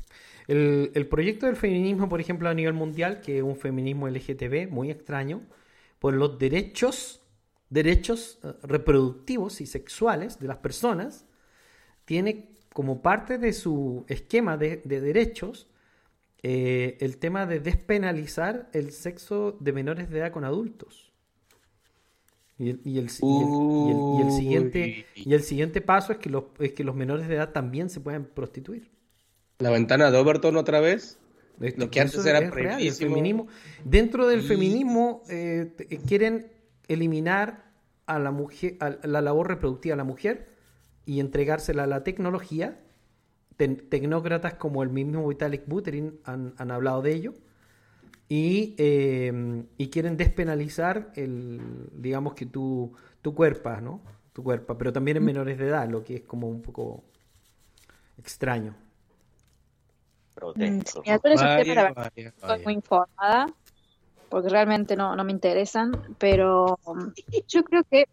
El, 0.48 0.92
el, 0.94 1.08
proyecto 1.08 1.46
del 1.46 1.56
feminismo, 1.56 2.10
por 2.10 2.20
ejemplo, 2.20 2.50
a 2.50 2.54
nivel 2.54 2.74
mundial, 2.74 3.22
que 3.22 3.38
es 3.38 3.44
un 3.44 3.56
feminismo 3.56 4.08
LGTB 4.08 4.70
muy 4.70 4.90
extraño, 4.90 5.42
por 6.00 6.14
los 6.14 6.38
derechos, 6.38 7.22
derechos 7.70 8.40
eh, 8.44 8.54
reproductivos 8.64 9.62
y 9.62 9.66
sexuales 9.66 10.40
de 10.40 10.48
las 10.48 10.58
personas, 10.58 11.26
tiene 12.06 12.50
como 12.74 13.02
parte 13.02 13.38
de 13.38 13.54
su 13.54 14.06
esquema 14.08 14.58
de, 14.58 14.78
de 14.78 15.02
derechos 15.02 15.68
eh, 16.48 16.98
el 17.00 17.18
tema 17.18 17.48
de 17.48 17.60
despenalizar 17.60 18.70
el 18.72 18.92
sexo 18.92 19.58
de 19.60 19.74
menores 19.74 20.12
de 20.12 20.20
edad 20.20 20.32
con 20.32 20.46
adultos. 20.46 21.12
Y 22.60 22.70
el, 23.00 23.10
siguiente, 23.10 25.08
y 25.16 25.34
el 25.34 25.42
siguiente 25.42 25.82
paso 25.82 26.14
es 26.14 26.20
que, 26.20 26.30
los, 26.30 26.44
es 26.60 26.74
que 26.74 26.84
los 26.84 26.96
menores 26.96 27.28
de 27.28 27.34
edad 27.34 27.52
también 27.52 27.90
se 27.90 28.00
pueden 28.00 28.26
prostituir. 28.26 28.92
La 29.58 29.72
ventana 29.72 30.12
de 30.12 30.20
Overton 30.20 30.56
otra 30.56 30.80
vez. 30.82 31.18
Lo 31.78 31.90
que 31.90 32.00
antes 32.00 32.24
era 32.24 32.40
real, 32.52 32.80
feminismo. 32.92 33.48
Dentro 33.84 34.28
del 34.28 34.44
feminismo 34.44 35.24
eh, 35.28 35.74
quieren 36.08 36.52
eliminar 36.88 37.72
a 38.06 38.20
la 38.20 38.30
mujer, 38.30 38.78
a 38.82 39.00
la 39.08 39.22
labor 39.22 39.48
reproductiva 39.48 39.96
a 39.96 39.98
la 39.98 40.04
mujer 40.04 40.54
y 41.08 41.22
entregársela 41.22 41.86
a 41.86 41.88
la 41.88 42.04
tecnología 42.04 42.85
tecnócratas 43.58 44.56
como 44.56 44.84
el 44.84 44.90
mismo 44.90 45.28
Vitalik 45.28 45.68
Buterin 45.68 46.20
han, 46.24 46.72
hablado 46.72 47.02
de 47.02 47.14
ello 47.14 47.34
y, 48.28 48.76
em, 48.78 49.66
y, 49.78 49.90
quieren 49.90 50.18
despenalizar 50.18 51.12
el, 51.16 51.62
digamos 51.94 52.34
que 52.34 52.46
tu, 52.46 52.94
tu 53.22 53.34
cuerpo, 53.34 53.70
¿no? 53.82 54.02
Tu 54.34 54.44
cuerpo, 54.44 54.78
pero 54.78 54.92
también 54.92 55.18
en 55.18 55.24
mm. 55.24 55.26
menores 55.26 55.58
de 55.58 55.68
edad, 55.68 55.88
lo 55.88 56.04
que 56.04 56.16
es 56.16 56.22
como 56.24 56.50
un 56.50 56.62
poco 56.62 57.04
extraño. 58.18 58.76
Mm, 60.56 60.82
estoy 62.16 62.64
muy 62.64 62.74
informada, 62.74 63.48
porque 64.30 64.50
realmente 64.50 64.96
no, 64.96 65.16
no 65.16 65.24
me 65.24 65.32
interesan, 65.32 65.92
pero 66.18 66.78
yo 67.48 67.64
creo 67.64 67.84
que 67.90 68.08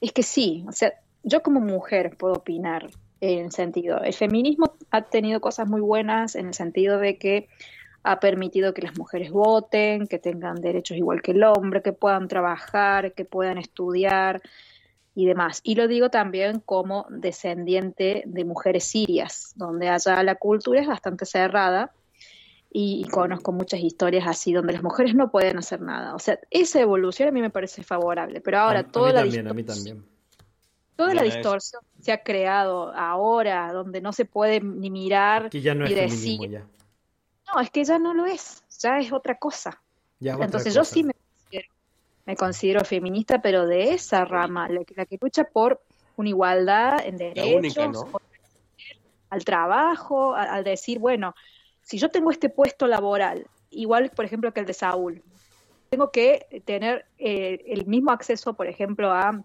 es 0.00 0.12
que 0.12 0.22
sí, 0.22 0.64
o 0.68 0.72
sea, 0.72 0.92
yo 1.22 1.42
como 1.42 1.60
mujer 1.60 2.16
puedo 2.18 2.34
opinar, 2.34 2.90
en 3.22 3.52
sentido, 3.52 4.02
el 4.02 4.12
feminismo 4.14 4.74
ha 4.90 5.02
tenido 5.02 5.40
cosas 5.40 5.68
muy 5.68 5.80
buenas 5.80 6.34
en 6.34 6.48
el 6.48 6.54
sentido 6.54 6.98
de 6.98 7.18
que 7.18 7.48
ha 8.02 8.18
permitido 8.18 8.74
que 8.74 8.82
las 8.82 8.98
mujeres 8.98 9.30
voten, 9.30 10.08
que 10.08 10.18
tengan 10.18 10.56
derechos 10.56 10.96
igual 10.96 11.22
que 11.22 11.30
el 11.30 11.44
hombre, 11.44 11.82
que 11.82 11.92
puedan 11.92 12.26
trabajar, 12.26 13.14
que 13.14 13.24
puedan 13.24 13.58
estudiar 13.58 14.42
y 15.14 15.26
demás. 15.26 15.60
Y 15.62 15.76
lo 15.76 15.86
digo 15.86 16.10
también 16.10 16.58
como 16.58 17.06
descendiente 17.10 18.24
de 18.26 18.44
mujeres 18.44 18.84
sirias, 18.84 19.52
donde 19.54 19.88
allá 19.88 20.20
la 20.24 20.34
cultura 20.34 20.80
es 20.80 20.88
bastante 20.88 21.24
cerrada 21.24 21.92
y, 22.72 23.06
conozco 23.08 23.52
muchas 23.52 23.80
historias 23.80 24.26
así 24.26 24.52
donde 24.52 24.72
las 24.72 24.82
mujeres 24.82 25.14
no 25.14 25.30
pueden 25.30 25.58
hacer 25.58 25.80
nada. 25.80 26.16
O 26.16 26.18
sea, 26.18 26.40
esa 26.50 26.80
evolución 26.80 27.28
a 27.28 27.32
mí 27.32 27.40
me 27.40 27.50
parece 27.50 27.84
favorable, 27.84 28.40
pero 28.40 28.58
ahora 28.58 28.82
toda 28.82 29.12
la 29.12 29.22
distorsión, 29.22 30.11
Toda 30.96 31.14
la 31.14 31.22
distorsión 31.22 31.82
se 32.00 32.12
ha 32.12 32.22
creado 32.22 32.92
ahora, 32.92 33.72
donde 33.72 34.00
no 34.00 34.12
se 34.12 34.24
puede 34.24 34.60
ni 34.60 34.90
mirar 34.90 35.50
que 35.50 35.60
ya 35.60 35.74
no 35.74 35.86
y 35.86 35.94
decir. 35.94 36.62
No, 37.46 37.60
es 37.60 37.70
que 37.70 37.84
ya 37.84 37.98
no 37.98 38.14
lo 38.14 38.26
es, 38.26 38.62
ya 38.78 38.98
es 38.98 39.12
otra 39.12 39.38
cosa. 39.38 39.80
Entonces 40.20 40.74
yo 40.74 40.84
sí 40.84 41.02
me 41.02 41.14
considero, 41.14 41.68
me 42.26 42.36
considero, 42.36 42.84
feminista, 42.84 43.40
pero 43.42 43.66
de 43.66 43.94
esa 43.94 44.24
rama, 44.24 44.68
la 44.68 44.84
que, 44.84 44.94
la 44.94 45.06
que 45.06 45.18
lucha 45.20 45.44
por 45.44 45.82
una 46.16 46.28
igualdad 46.28 47.04
en 47.04 47.16
derechos, 47.16 48.06
al 49.30 49.44
trabajo, 49.44 50.34
al 50.34 50.62
decir, 50.62 50.98
bueno, 50.98 51.34
si 51.80 51.98
yo 51.98 52.10
tengo 52.10 52.30
este 52.30 52.48
puesto 52.50 52.86
laboral, 52.86 53.46
igual, 53.70 54.10
por 54.10 54.24
ejemplo, 54.24 54.52
que 54.52 54.60
el 54.60 54.66
de 54.66 54.74
Saúl, 54.74 55.22
tengo 55.88 56.10
que 56.10 56.62
tener 56.64 57.06
eh, 57.18 57.64
el 57.66 57.86
mismo 57.86 58.12
acceso, 58.12 58.54
por 58.54 58.66
ejemplo, 58.66 59.10
a, 59.10 59.42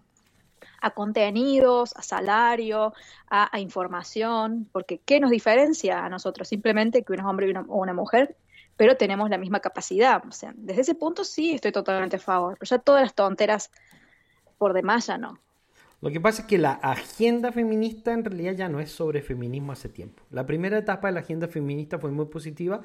a 0.80 0.90
contenidos, 0.90 1.94
a 1.96 2.02
salario, 2.02 2.92
a, 3.30 3.58
información, 3.60 4.68
porque 4.72 5.00
¿qué 5.04 5.20
nos 5.20 5.30
diferencia 5.30 6.04
a 6.04 6.08
nosotros? 6.08 6.48
Simplemente 6.48 7.02
que 7.02 7.12
un 7.12 7.20
hombre 7.20 7.52
o 7.56 7.76
una, 7.76 7.92
mujer, 7.92 8.36
pero 8.76 8.96
tenemos 8.96 9.30
la 9.30 9.38
misma 9.38 9.60
capacidad. 9.60 10.22
O 10.26 10.32
sea, 10.32 10.52
desde 10.56 10.82
ese 10.82 10.94
punto 10.94 11.24
sí 11.24 11.52
estoy 11.52 11.72
totalmente 11.72 12.16
a 12.16 12.20
favor, 12.20 12.56
pero 12.58 12.68
ya 12.68 12.78
todas 12.78 13.02
las 13.02 13.14
tonteras 13.14 13.70
por 14.56 14.72
demás 14.72 15.06
ya 15.06 15.18
no. 15.18 15.38
Lo 16.00 16.10
que 16.10 16.20
pasa 16.20 16.42
es 16.42 16.48
que 16.48 16.58
la 16.58 16.72
agenda 16.72 17.50
feminista 17.50 18.12
en 18.12 18.24
realidad 18.24 18.52
ya 18.52 18.68
no 18.68 18.78
es 18.78 18.90
sobre 18.90 19.20
feminismo 19.20 19.72
hace 19.72 19.88
tiempo. 19.88 20.22
La 20.30 20.46
primera 20.46 20.78
etapa 20.78 21.08
de 21.08 21.14
la 21.14 21.20
agenda 21.20 21.48
feminista 21.48 21.98
fue 21.98 22.12
muy 22.12 22.26
positiva, 22.26 22.82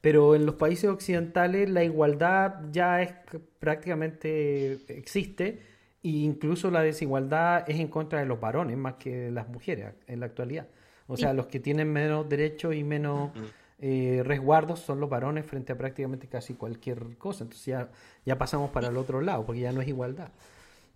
pero 0.00 0.34
en 0.34 0.46
los 0.46 0.54
países 0.54 0.88
occidentales 0.88 1.68
la 1.68 1.84
igualdad 1.84 2.60
ya 2.70 3.02
es 3.02 3.14
prácticamente 3.58 4.72
existe 4.88 5.73
e 6.04 6.08
incluso 6.08 6.70
la 6.70 6.82
desigualdad 6.82 7.68
es 7.68 7.80
en 7.80 7.88
contra 7.88 8.20
de 8.20 8.26
los 8.26 8.38
varones 8.38 8.76
más 8.76 8.94
que 8.94 9.16
de 9.16 9.30
las 9.30 9.48
mujeres 9.48 9.94
en 10.06 10.20
la 10.20 10.26
actualidad. 10.26 10.68
O 11.06 11.16
sea, 11.16 11.32
los 11.32 11.46
que 11.46 11.60
tienen 11.60 11.92
menos 11.92 12.28
derechos 12.28 12.74
y 12.74 12.84
menos 12.84 13.30
eh, 13.78 14.22
resguardos 14.24 14.80
son 14.80 15.00
los 15.00 15.10
varones 15.10 15.44
frente 15.44 15.72
a 15.72 15.78
prácticamente 15.78 16.28
casi 16.28 16.54
cualquier 16.54 17.16
cosa. 17.18 17.44
Entonces 17.44 17.66
ya, 17.66 17.90
ya 18.24 18.38
pasamos 18.38 18.70
para 18.70 18.88
el 18.88 18.96
otro 18.96 19.20
lado, 19.20 19.44
porque 19.44 19.62
ya 19.62 19.72
no 19.72 19.80
es 19.80 19.88
igualdad. 19.88 20.28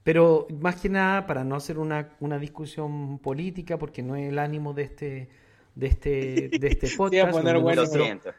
Pero 0.05 0.47
más 0.61 0.77
que 0.77 0.89
nada, 0.89 1.27
para 1.27 1.45
no 1.45 1.57
hacer 1.57 1.79
una, 1.79 2.11
una 2.21 2.39
discusión 2.39 3.19
política, 3.19 3.79
porque 3.79 4.03
no 4.03 4.17
es 4.17 4.31
el 4.31 4.39
ánimo 4.39 4.73
de 4.73 4.83
este, 4.83 5.29
de 5.75 5.87
este, 5.87 6.49
de 6.59 6.69
este 6.69 6.89
podcast, 6.97 7.33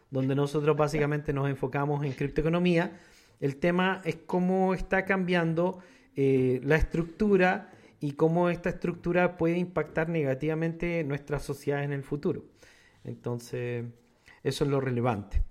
donde, 0.09 0.35
nosotros, 0.35 0.75
básicamente 0.75 1.31
nos 1.33 1.47
enfocamos 1.49 2.03
en 2.03 2.13
criptoeconomía, 2.13 2.99
el 3.39 3.57
tema 3.57 4.01
es 4.03 4.17
cómo 4.25 4.73
está 4.73 5.05
cambiando 5.05 5.79
eh, 6.15 6.61
la 6.63 6.75
estructura 6.75 7.71
y 7.99 8.13
cómo 8.13 8.49
esta 8.49 8.69
estructura 8.69 9.37
puede 9.37 9.57
impactar 9.57 10.09
negativamente 10.09 11.03
nuestra 11.03 11.39
sociedad 11.39 11.83
en 11.83 11.93
el 11.93 12.03
futuro. 12.03 12.45
Entonces, 13.03 13.85
eso 14.43 14.63
es 14.63 14.69
lo 14.69 14.79
relevante. 14.79 15.43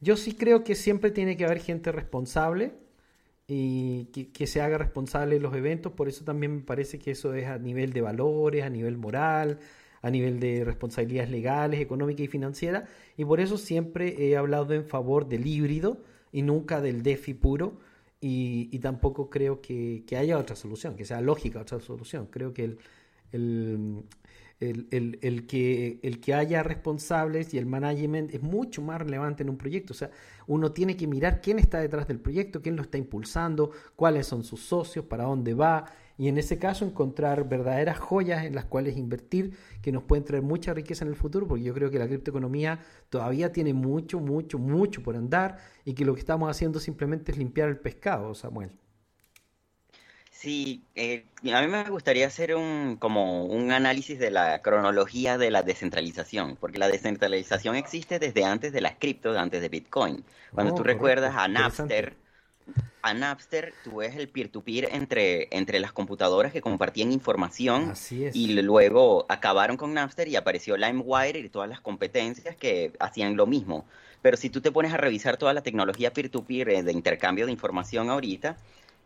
Yo 0.00 0.16
sí 0.16 0.34
creo 0.34 0.64
que 0.64 0.74
siempre 0.74 1.10
tiene 1.10 1.36
que 1.36 1.44
haber 1.44 1.60
gente 1.60 1.90
responsable 1.92 2.74
y 3.46 4.06
que, 4.06 4.46
se 4.46 4.60
haga 4.60 4.78
responsable 4.78 5.36
de 5.36 5.40
los 5.40 5.54
eventos. 5.54 5.92
Por 5.92 6.08
eso 6.08 6.24
también 6.24 6.56
me 6.56 6.62
parece 6.62 6.98
que 6.98 7.10
eso 7.12 7.34
es 7.34 7.46
a 7.46 7.58
nivel 7.58 7.92
de 7.92 8.00
valores, 8.00 8.64
a 8.64 8.70
nivel 8.70 8.96
moral, 8.96 9.58
a 10.02 10.10
nivel 10.10 10.40
de 10.40 10.64
responsabilidades 10.64 11.30
legales, 11.30 11.80
económicas 11.80 12.24
y 12.24 12.28
financieras. 12.28 12.88
Y 13.16 13.24
por 13.24 13.40
eso 13.40 13.56
siempre 13.56 14.28
he 14.28 14.36
hablado 14.36 14.74
en 14.74 14.84
favor 14.84 15.28
del 15.28 15.46
híbrido 15.46 16.02
y 16.32 16.42
nunca 16.42 16.80
del 16.80 17.02
DeFi 17.02 17.34
puro. 17.34 17.78
Y, 18.26 18.78
tampoco 18.78 19.28
creo 19.28 19.60
que, 19.60 20.02
haya 20.18 20.38
otra 20.38 20.56
solución, 20.56 20.96
que 20.96 21.04
sea 21.04 21.20
lógica 21.20 21.60
otra 21.60 21.78
solución. 21.78 22.26
Creo 22.30 22.54
que 22.54 22.64
el, 22.64 22.78
el, 24.60 25.46
que, 25.46 26.00
el 26.02 26.20
que 26.20 26.32
haya 26.32 26.62
responsables 26.62 27.52
y 27.52 27.58
el 27.58 27.66
management 27.66 28.32
es 28.32 28.42
mucho 28.42 28.80
más 28.80 28.98
relevante 28.98 29.42
en 29.42 29.50
un 29.50 29.58
proyecto. 29.58 29.92
O 29.92 29.96
sea, 29.96 30.10
uno 30.46 30.72
tiene 30.72 30.96
que 30.96 31.06
mirar 31.06 31.42
quién 31.42 31.58
está 31.58 31.80
detrás 31.80 32.08
del 32.08 32.18
proyecto, 32.18 32.62
quién 32.62 32.76
lo 32.76 32.82
está 32.82 32.96
impulsando, 32.96 33.72
cuáles 33.94 34.26
son 34.26 34.42
sus 34.42 34.60
socios, 34.60 35.04
para 35.04 35.24
dónde 35.24 35.52
va. 35.52 35.84
Y 36.16 36.28
en 36.28 36.38
ese 36.38 36.58
caso 36.58 36.84
encontrar 36.84 37.48
verdaderas 37.48 37.98
joyas 37.98 38.44
en 38.44 38.54
las 38.54 38.64
cuales 38.64 38.96
invertir 38.96 39.56
que 39.82 39.90
nos 39.90 40.04
pueden 40.04 40.24
traer 40.24 40.42
mucha 40.42 40.72
riqueza 40.72 41.04
en 41.04 41.10
el 41.10 41.16
futuro, 41.16 41.48
porque 41.48 41.64
yo 41.64 41.74
creo 41.74 41.90
que 41.90 41.98
la 41.98 42.06
criptoeconomía 42.06 42.80
todavía 43.10 43.52
tiene 43.52 43.74
mucho, 43.74 44.20
mucho, 44.20 44.58
mucho 44.58 45.02
por 45.02 45.16
andar 45.16 45.58
y 45.84 45.94
que 45.94 46.04
lo 46.04 46.14
que 46.14 46.20
estamos 46.20 46.48
haciendo 46.48 46.78
simplemente 46.78 47.32
es 47.32 47.38
limpiar 47.38 47.68
el 47.68 47.78
pescado, 47.78 48.34
Samuel. 48.34 48.70
Sí, 50.44 50.84
eh, 50.94 51.24
a 51.54 51.62
mí 51.62 51.68
me 51.68 51.88
gustaría 51.88 52.26
hacer 52.26 52.54
un 52.54 52.96
como 52.98 53.46
un 53.46 53.72
análisis 53.72 54.18
de 54.18 54.30
la 54.30 54.60
cronología 54.60 55.38
de 55.38 55.50
la 55.50 55.62
descentralización, 55.62 56.56
porque 56.56 56.78
la 56.78 56.88
descentralización 56.88 57.76
existe 57.76 58.18
desde 58.18 58.44
antes 58.44 58.72
de 58.72 58.82
las 58.82 58.96
cripto, 58.96 59.38
antes 59.38 59.62
de 59.62 59.70
Bitcoin. 59.70 60.22
Cuando 60.52 60.74
oh, 60.74 60.76
tú 60.76 60.82
recuerdas 60.82 61.34
a 61.34 61.48
Napster, 61.48 62.16
a 63.02 63.12
Napster 63.12 63.74
tú 63.84 63.96
ves 63.96 64.16
el 64.16 64.28
peer-to-peer 64.28 64.88
entre, 64.92 65.48
entre 65.50 65.78
las 65.78 65.92
computadoras 65.92 66.52
que 66.52 66.62
compartían 66.62 67.12
información 67.12 67.92
y 68.10 68.60
luego 68.62 69.26
acabaron 69.28 69.76
con 69.76 69.92
Napster 69.92 70.26
y 70.28 70.36
apareció 70.36 70.76
LimeWire 70.76 71.38
y 71.38 71.48
todas 71.50 71.68
las 71.68 71.80
competencias 71.80 72.56
que 72.56 72.92
hacían 72.98 73.36
lo 73.36 73.46
mismo. 73.46 73.84
Pero 74.22 74.38
si 74.38 74.48
tú 74.48 74.62
te 74.62 74.72
pones 74.72 74.94
a 74.94 74.96
revisar 74.96 75.36
toda 75.36 75.52
la 75.52 75.62
tecnología 75.62 76.14
peer-to-peer 76.14 76.68
-peer 76.68 76.82
de 76.82 76.92
intercambio 76.92 77.44
de 77.44 77.52
información 77.52 78.08
ahorita, 78.08 78.56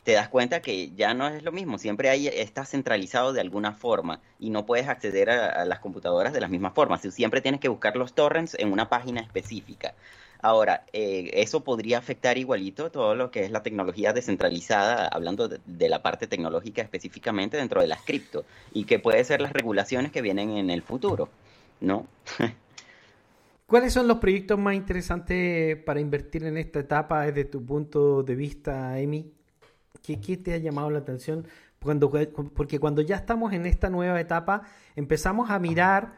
te 0.04 0.12
das 0.12 0.28
cuenta 0.28 0.62
que 0.62 0.92
ya 0.94 1.12
no 1.12 1.28
es 1.28 1.42
lo 1.42 1.52
mismo, 1.52 1.76
siempre 1.76 2.08
ahí 2.08 2.28
está 2.28 2.64
centralizado 2.64 3.32
de 3.32 3.40
alguna 3.40 3.72
forma 3.72 4.20
y 4.38 4.50
no 4.50 4.64
puedes 4.64 4.88
acceder 4.88 5.28
a, 5.28 5.64
las 5.64 5.80
computadoras 5.80 6.32
de 6.32 6.40
la 6.40 6.48
misma 6.48 6.70
forma, 6.70 6.98
siempre 6.98 7.40
tienes 7.40 7.60
que 7.60 7.68
buscar 7.68 7.96
los 7.96 8.14
torrents 8.14 8.54
en 8.54 8.72
una 8.72 8.88
página 8.88 9.20
específica. 9.20 9.94
Ahora, 10.40 10.84
eh, 10.92 11.30
eso 11.34 11.64
podría 11.64 11.98
afectar 11.98 12.38
igualito 12.38 12.90
todo 12.90 13.14
lo 13.16 13.30
que 13.30 13.44
es 13.44 13.50
la 13.50 13.62
tecnología 13.62 14.12
descentralizada, 14.12 15.08
hablando 15.08 15.48
de, 15.48 15.88
la 15.88 16.00
parte 16.00 16.28
tecnológica 16.28 16.80
específicamente 16.80 17.56
dentro 17.56 17.80
de 17.80 17.88
las 17.88 18.02
cripto, 18.02 18.44
y 18.72 18.84
que 18.84 19.00
puede 19.00 19.24
ser 19.24 19.40
las 19.40 19.52
regulaciones 19.52 20.12
que 20.12 20.22
vienen 20.22 20.50
en 20.50 20.70
el 20.70 20.82
futuro, 20.82 21.28
¿no? 21.80 22.06
¿Cuáles 23.66 23.92
son 23.92 24.06
los 24.06 24.18
proyectos 24.18 24.58
más 24.58 24.74
interesantes 24.74 25.76
para 25.82 26.00
invertir 26.00 26.44
en 26.44 26.56
esta 26.56 26.80
etapa 26.80 27.26
desde 27.26 27.44
tu 27.44 27.64
punto 27.64 28.22
de 28.22 28.34
vista, 28.34 28.94
Amy? 28.94 29.32
¿Qué, 30.00 30.16
te 30.16 30.54
ha 30.54 30.58
llamado 30.58 30.88
la 30.88 31.00
atención? 31.00 31.46
Cuando, 31.82 32.10
porque 32.54 32.78
cuando 32.78 33.02
ya 33.02 33.16
estamos 33.16 33.52
en 33.52 33.66
esta 33.66 33.90
nueva 33.90 34.20
etapa, 34.20 34.62
empezamos 34.96 35.50
a 35.50 35.58
mirar 35.58 36.14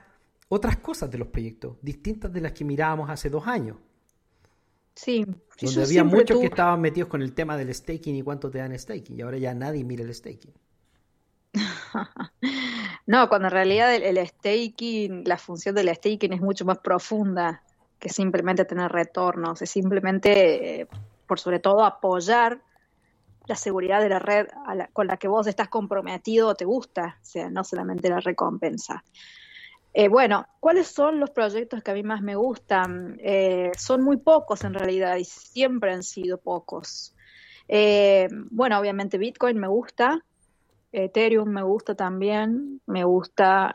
otras 0.49 0.77
cosas 0.77 1.11
de 1.11 1.18
los 1.18 1.29
proyectos, 1.29 1.77
distintas 1.83 2.33
de 2.33 2.41
las 2.41 2.53
que 2.53 2.64
mirábamos 2.64 3.11
hace 3.11 3.31
dos 3.31 3.47
años. 3.47 3.79
Sí. 5.03 5.24
Donde 5.62 5.82
había 5.82 6.05
muchos 6.05 6.38
que 6.38 6.46
estaban 6.46 6.78
metidos 6.78 7.09
con 7.09 7.22
el 7.22 7.32
tema 7.32 7.57
del 7.57 7.74
staking 7.74 8.16
y 8.16 8.22
cuánto 8.22 8.51
te 8.51 8.59
dan 8.59 8.78
staking, 8.78 9.18
y 9.18 9.22
ahora 9.22 9.38
ya 9.38 9.55
nadie 9.55 9.82
mira 9.82 10.05
el 10.05 10.14
staking. 10.14 10.53
no, 13.07 13.28
cuando 13.30 13.48
en 13.48 13.53
realidad 13.53 13.94
el, 13.94 14.26
staking, 14.26 15.24
la 15.24 15.38
función 15.38 15.74
del 15.74 15.94
staking 15.94 16.34
es 16.34 16.42
mucho 16.42 16.66
más 16.66 16.78
profunda 16.78 17.62
que 17.98 18.11
simplemente 18.11 18.66
tener 18.66 18.92
retornos, 18.92 19.62
es 19.62 19.70
simplemente, 19.70 20.82
eh, 20.82 20.88
por 21.26 21.40
sobre 21.40 21.61
todo, 21.61 21.82
apoyar 21.82 22.61
la 23.46 23.57
seguridad 23.57 24.03
de 24.03 24.11
la 24.11 24.18
red 24.18 24.48
con 24.92 25.07
la 25.07 25.16
que 25.16 25.28
vos 25.28 25.46
estás 25.46 25.68
comprometido 25.68 26.48
o 26.48 26.55
te 26.55 26.66
gusta, 26.66 27.16
o 27.22 27.24
sea, 27.24 27.48
no 27.48 27.64
solamente 27.64 28.11
la 28.11 28.20
recompensa. 28.20 29.03
Eh, 29.93 30.09
bueno, 30.09 30.47
¿cuáles 30.61 30.86
son 30.88 31.18
los 31.18 31.30
proyectos 31.30 31.82
que 31.82 31.91
a 31.91 31.95
mí 31.95 32.03
más 32.03 32.22
me 32.22 32.36
gustan? 32.36 33.18
Eh, 33.22 33.72
son 33.76 34.03
muy 34.03 34.18
pocos 34.18 34.62
en 34.64 34.74
realidad 34.74 35.16
y 35.16 35.24
siempre 35.24 35.93
han 35.93 36.03
sido 36.03 36.38
pocos. 36.38 37.14
Eh, 37.66 38.28
bueno, 38.51 38.78
obviamente 38.78 39.18
Bitcoin 39.18 39.59
me 39.59 39.68
gusta, 39.68 40.24
Ethereum 40.93 41.49
me 41.49 41.62
gusta 41.62 41.95
también, 41.95 42.80
me 42.86 43.05
gusta 43.05 43.72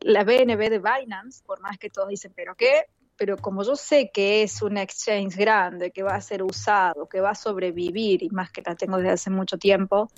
la 0.00 0.24
BNB 0.24 0.70
de 0.70 0.78
Binance, 0.78 1.42
por 1.44 1.60
más 1.60 1.78
que 1.78 1.90
todos 1.90 2.08
dicen, 2.08 2.32
pero 2.34 2.54
¿qué? 2.54 2.86
pero 3.18 3.36
como 3.36 3.64
yo 3.64 3.74
sé 3.74 4.10
que 4.14 4.44
es 4.44 4.62
un 4.62 4.78
exchange 4.78 5.36
grande, 5.36 5.90
que 5.90 6.04
va 6.04 6.14
a 6.14 6.20
ser 6.20 6.42
usado, 6.42 7.08
que 7.08 7.20
va 7.20 7.30
a 7.30 7.34
sobrevivir, 7.34 8.22
y 8.22 8.30
más 8.30 8.50
que 8.52 8.62
la 8.64 8.76
tengo 8.76 8.96
desde 8.96 9.10
hace 9.10 9.30
mucho 9.30 9.58
tiempo, 9.58 10.08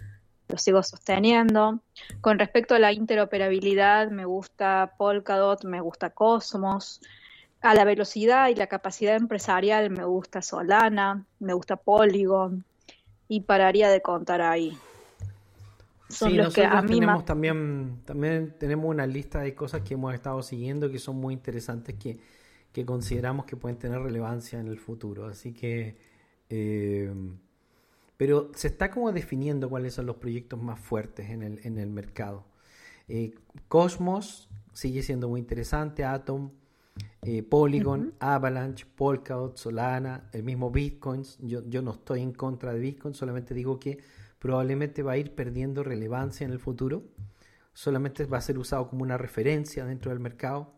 lo 0.50 0.58
sigo 0.58 0.82
sosteniendo. 0.82 1.80
Con 2.20 2.38
respecto 2.38 2.74
a 2.74 2.78
la 2.78 2.92
interoperabilidad, 2.92 4.10
me 4.10 4.24
gusta 4.24 4.94
Polkadot, 4.98 5.64
me 5.64 5.80
gusta 5.80 6.10
Cosmos. 6.10 7.00
A 7.62 7.74
la 7.74 7.84
velocidad 7.84 8.48
y 8.48 8.54
la 8.54 8.66
capacidad 8.66 9.16
empresarial, 9.16 9.90
me 9.90 10.04
gusta 10.04 10.42
Solana, 10.42 11.24
me 11.38 11.52
gusta 11.52 11.76
Polygon, 11.76 12.64
y 13.28 13.40
pararía 13.40 13.90
de 13.90 14.00
contar 14.00 14.40
ahí. 14.40 14.76
Son 16.08 16.36
los 16.36 16.54
que 16.54 16.64
a 16.64 16.82
mí 16.82 16.94
tenemos 16.94 17.24
también, 17.24 18.00
también 18.04 18.54
tenemos 18.58 18.86
una 18.86 19.06
lista 19.06 19.40
de 19.40 19.54
cosas 19.54 19.82
que 19.82 19.94
hemos 19.94 20.12
estado 20.14 20.42
siguiendo 20.42 20.90
que 20.90 20.98
son 20.98 21.16
muy 21.16 21.34
interesantes 21.34 21.94
que 21.96 22.18
que 22.72 22.84
consideramos 22.84 23.46
que 23.46 23.56
pueden 23.56 23.78
tener 23.78 24.00
relevancia 24.00 24.60
en 24.60 24.68
el 24.68 24.78
futuro. 24.78 25.26
Así 25.26 25.52
que, 25.52 25.96
eh, 26.48 27.12
pero 28.20 28.50
se 28.54 28.68
está 28.68 28.90
como 28.90 29.12
definiendo 29.12 29.70
cuáles 29.70 29.94
son 29.94 30.04
los 30.04 30.16
proyectos 30.16 30.60
más 30.60 30.78
fuertes 30.78 31.30
en 31.30 31.42
el, 31.42 31.58
en 31.64 31.78
el 31.78 31.88
mercado. 31.88 32.44
Eh, 33.08 33.32
Cosmos 33.66 34.50
sigue 34.74 35.02
siendo 35.02 35.30
muy 35.30 35.40
interesante, 35.40 36.04
Atom, 36.04 36.50
eh, 37.22 37.42
Polygon, 37.42 38.12
Avalanche, 38.18 38.84
Polkadot, 38.94 39.56
Solana, 39.56 40.28
el 40.34 40.42
mismo 40.42 40.70
Bitcoin. 40.70 41.22
Yo, 41.38 41.66
yo 41.66 41.80
no 41.80 41.92
estoy 41.92 42.20
en 42.20 42.32
contra 42.34 42.74
de 42.74 42.80
Bitcoin, 42.80 43.14
solamente 43.14 43.54
digo 43.54 43.80
que 43.80 44.00
probablemente 44.38 45.02
va 45.02 45.12
a 45.12 45.16
ir 45.16 45.34
perdiendo 45.34 45.82
relevancia 45.82 46.44
en 46.44 46.50
el 46.50 46.58
futuro. 46.58 47.04
Solamente 47.72 48.26
va 48.26 48.36
a 48.36 48.42
ser 48.42 48.58
usado 48.58 48.86
como 48.90 49.02
una 49.02 49.16
referencia 49.16 49.86
dentro 49.86 50.10
del 50.10 50.20
mercado. 50.20 50.74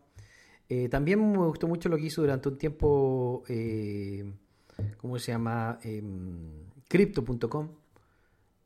Eh, 0.69 0.87
también 0.87 1.19
me 1.29 1.39
gustó 1.39 1.67
mucho 1.67 1.89
lo 1.89 1.97
que 1.97 2.05
hizo 2.05 2.21
durante 2.21 2.47
un 2.47 2.57
tiempo, 2.57 3.43
eh, 3.49 4.33
¿cómo 4.95 5.19
se 5.19 5.33
llama? 5.33 5.77
Crypto.com. 6.87 7.69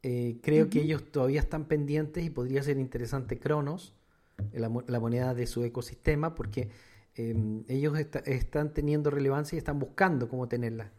Eh, 0.03 0.37
creo 0.41 0.69
que 0.69 0.81
ellos 0.81 1.11
todavía 1.11 1.39
están 1.39 1.65
pendientes 1.65 2.23
y 2.23 2.29
podría 2.29 2.63
ser 2.63 2.77
interesante 2.77 3.39
Cronos, 3.39 3.93
la, 4.53 4.71
la 4.87 4.99
moneda 4.99 5.33
de 5.33 5.47
su 5.47 5.63
ecosistema, 5.63 6.35
porque 6.35 6.69
em, 7.15 7.63
ellos 7.67 7.97
están 7.97 8.73
teniendo 8.73 9.09
relevancia 9.09 9.55
y 9.55 9.59
están 9.59 9.79
buscando 9.79 10.29
cómo 10.29 10.47
tenerla. 10.47 10.91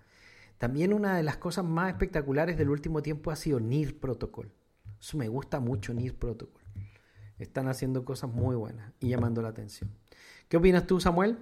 También 0.59 0.93
una 0.93 1.16
de 1.16 1.23
las 1.23 1.37
cosas 1.37 1.64
más 1.64 1.91
espectaculares 1.91 2.59
del 2.59 2.69
último 2.69 3.01
tiempo 3.03 3.31
ha 3.31 3.37
sido 3.37 3.61
NIR 3.61 3.99
Protocol. 4.01 4.51
Eso 5.01 5.16
me 5.16 5.29
gusta 5.29 5.61
mucho 5.61 5.95
NIR 5.95 6.16
Protocol. 6.16 6.62
Están 7.39 7.69
haciendo 7.69 8.05
cosas 8.05 8.31
muy 8.31 8.57
buenas 8.57 8.93
y 8.99 9.09
llamando 9.09 9.41
la 9.41 9.51
atención. 9.51 9.91
¿Qué 10.49 10.57
opinas 10.57 10.87
tú, 10.87 11.01
Samuel? 11.01 11.39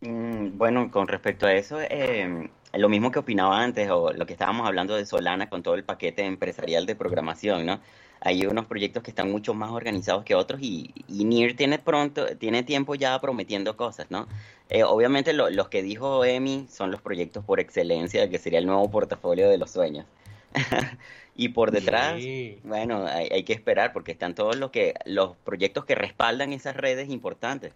Mm, 0.00 0.58
bueno, 0.58 0.90
con 0.90 1.06
respecto 1.06 1.46
a 1.46 1.54
eso, 1.54 1.78
eh, 1.80 2.50
lo 2.72 2.88
mismo 2.88 3.10
que 3.10 3.18
opinaba 3.18 3.62
antes, 3.62 3.90
o 3.90 4.12
lo 4.12 4.26
que 4.26 4.32
estábamos 4.32 4.66
hablando 4.66 4.94
de 4.94 5.06
Solana 5.06 5.48
con 5.48 5.62
todo 5.62 5.74
el 5.74 5.84
paquete 5.84 6.24
empresarial 6.24 6.86
de 6.86 6.94
programación, 6.94 7.66
¿no? 7.66 7.80
Hay 8.20 8.46
unos 8.46 8.66
proyectos 8.66 9.02
que 9.02 9.10
están 9.10 9.32
mucho 9.32 9.52
más 9.52 9.70
organizados 9.72 10.24
que 10.24 10.36
otros 10.36 10.60
y, 10.62 10.92
y 11.08 11.24
NIR 11.24 11.56
tiene 11.56 11.78
pronto, 11.78 12.36
tiene 12.36 12.62
tiempo 12.62 12.94
ya 12.94 13.20
prometiendo 13.20 13.76
cosas, 13.76 14.10
¿no? 14.10 14.28
Eh, 14.74 14.84
obviamente 14.84 15.34
los 15.34 15.68
que 15.68 15.82
dijo 15.82 16.24
Emi 16.24 16.66
son 16.70 16.90
los 16.90 17.02
proyectos 17.02 17.44
por 17.44 17.60
excelencia, 17.60 18.30
que 18.30 18.38
sería 18.38 18.58
el 18.58 18.64
nuevo 18.64 18.90
portafolio 18.90 19.50
de 19.50 19.58
los 19.58 19.70
sueños. 19.70 20.06
y 21.36 21.50
por 21.50 21.72
detrás, 21.72 22.14
bueno, 22.62 23.06
hay, 23.06 23.42
que 23.44 23.52
esperar 23.52 23.92
porque 23.92 24.12
están 24.12 24.34
todos 24.34 24.56
los 24.56 24.70
que 24.70 24.94
los 25.04 25.36
proyectos 25.44 25.84
que 25.84 25.94
respaldan 25.94 26.54
esas 26.54 26.74
redes 26.74 27.10
importantes. 27.10 27.74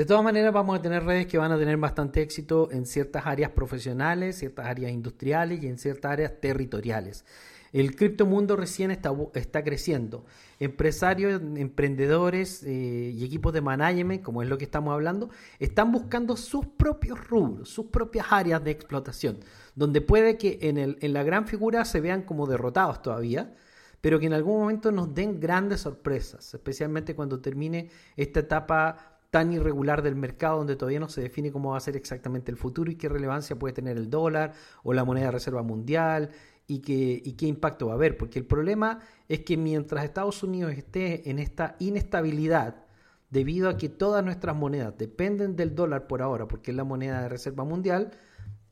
De 0.00 0.06
todas 0.06 0.24
maneras, 0.24 0.50
vamos 0.54 0.78
a 0.78 0.80
tener 0.80 1.04
redes 1.04 1.26
que 1.26 1.36
van 1.36 1.52
a 1.52 1.58
tener 1.58 1.76
bastante 1.76 2.22
éxito 2.22 2.70
en 2.72 2.86
ciertas 2.86 3.26
áreas 3.26 3.50
profesionales, 3.50 4.38
ciertas 4.38 4.64
áreas 4.64 4.92
industriales 4.92 5.62
y 5.62 5.66
en 5.66 5.76
ciertas 5.76 6.12
áreas 6.12 6.40
territoriales. 6.40 7.26
El 7.74 7.94
criptomundo 7.94 8.56
recién 8.56 8.90
está, 8.90 9.12
está 9.34 9.62
creciendo. 9.62 10.24
Empresarios, 10.58 11.42
emprendedores 11.54 12.62
eh, 12.62 13.12
y 13.14 13.22
equipos 13.22 13.52
de 13.52 13.60
management, 13.60 14.22
como 14.22 14.42
es 14.42 14.48
lo 14.48 14.56
que 14.56 14.64
estamos 14.64 14.94
hablando, 14.94 15.28
están 15.58 15.92
buscando 15.92 16.34
sus 16.38 16.64
propios 16.64 17.22
rubros, 17.28 17.68
sus 17.68 17.88
propias 17.88 18.28
áreas 18.30 18.64
de 18.64 18.70
explotación, 18.70 19.40
donde 19.74 20.00
puede 20.00 20.38
que 20.38 20.60
en, 20.62 20.78
el, 20.78 20.96
en 21.02 21.12
la 21.12 21.24
gran 21.24 21.46
figura 21.46 21.84
se 21.84 22.00
vean 22.00 22.22
como 22.22 22.46
derrotados 22.46 23.02
todavía, 23.02 23.54
pero 24.00 24.18
que 24.18 24.26
en 24.26 24.32
algún 24.32 24.60
momento 24.60 24.92
nos 24.92 25.14
den 25.14 25.40
grandes 25.40 25.82
sorpresas, 25.82 26.54
especialmente 26.54 27.14
cuando 27.14 27.40
termine 27.40 27.90
esta 28.16 28.40
etapa 28.40 29.09
tan 29.30 29.52
irregular 29.52 30.02
del 30.02 30.16
mercado 30.16 30.58
donde 30.58 30.76
todavía 30.76 31.00
no 31.00 31.08
se 31.08 31.20
define 31.20 31.52
cómo 31.52 31.70
va 31.70 31.76
a 31.76 31.80
ser 31.80 31.96
exactamente 31.96 32.50
el 32.50 32.56
futuro 32.56 32.90
y 32.90 32.96
qué 32.96 33.08
relevancia 33.08 33.56
puede 33.58 33.72
tener 33.72 33.96
el 33.96 34.10
dólar 34.10 34.52
o 34.82 34.92
la 34.92 35.04
moneda 35.04 35.26
de 35.26 35.32
reserva 35.32 35.62
mundial 35.62 36.30
y, 36.66 36.80
qué 36.80 37.46
impacto 37.46 37.86
va 37.86 37.92
a 37.92 37.96
haber. 37.96 38.16
Porque 38.16 38.38
el 38.38 38.44
problema 38.44 39.00
es 39.28 39.40
que 39.40 39.56
mientras 39.56 40.04
Estados 40.04 40.42
Unidos 40.42 40.72
esté 40.72 41.30
en 41.30 41.38
esta 41.38 41.76
inestabilidad, 41.78 42.84
debido 43.28 43.68
a 43.68 43.76
que 43.76 43.88
todas 43.88 44.24
nuestras 44.24 44.56
monedas 44.56 44.96
dependen 44.98 45.56
del 45.56 45.74
dólar 45.74 46.06
por 46.06 46.22
ahora, 46.22 46.46
porque 46.48 46.72
es 46.72 46.76
la 46.76 46.84
moneda 46.84 47.22
de 47.22 47.28
reserva 47.28 47.64
mundial, 47.64 48.10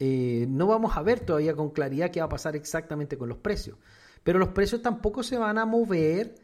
eh, 0.01 0.47
no 0.49 0.67
vamos 0.67 0.97
a 0.97 1.03
ver 1.03 1.21
todavía 1.21 1.55
con 1.55 1.71
claridad 1.71 2.11
qué 2.11 2.21
va 2.21 2.27
a 2.27 2.31
pasar 2.31 2.57
exactamente 2.57 3.17
con 3.17 3.29
los 3.29 3.39
precios. 3.39 3.79
Pero 4.23 4.39
los 4.39 4.49
precios 4.49 4.83
tampoco 4.83 5.23
se 5.23 5.39
van 5.39 5.59
a 5.59 5.65
mover 5.65 6.35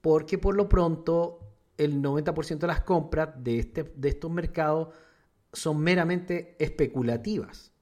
porque 0.00 0.38
por 0.38 0.56
lo 0.56 0.68
pronto 0.68 1.43
el 1.76 2.02
90% 2.02 2.58
de 2.58 2.66
las 2.66 2.80
compras 2.80 3.30
de, 3.36 3.58
este, 3.58 3.84
de 3.84 4.08
estos 4.08 4.30
mercados 4.30 4.94
son 5.52 5.80
meramente 5.80 6.56
especulativas. 6.58 7.72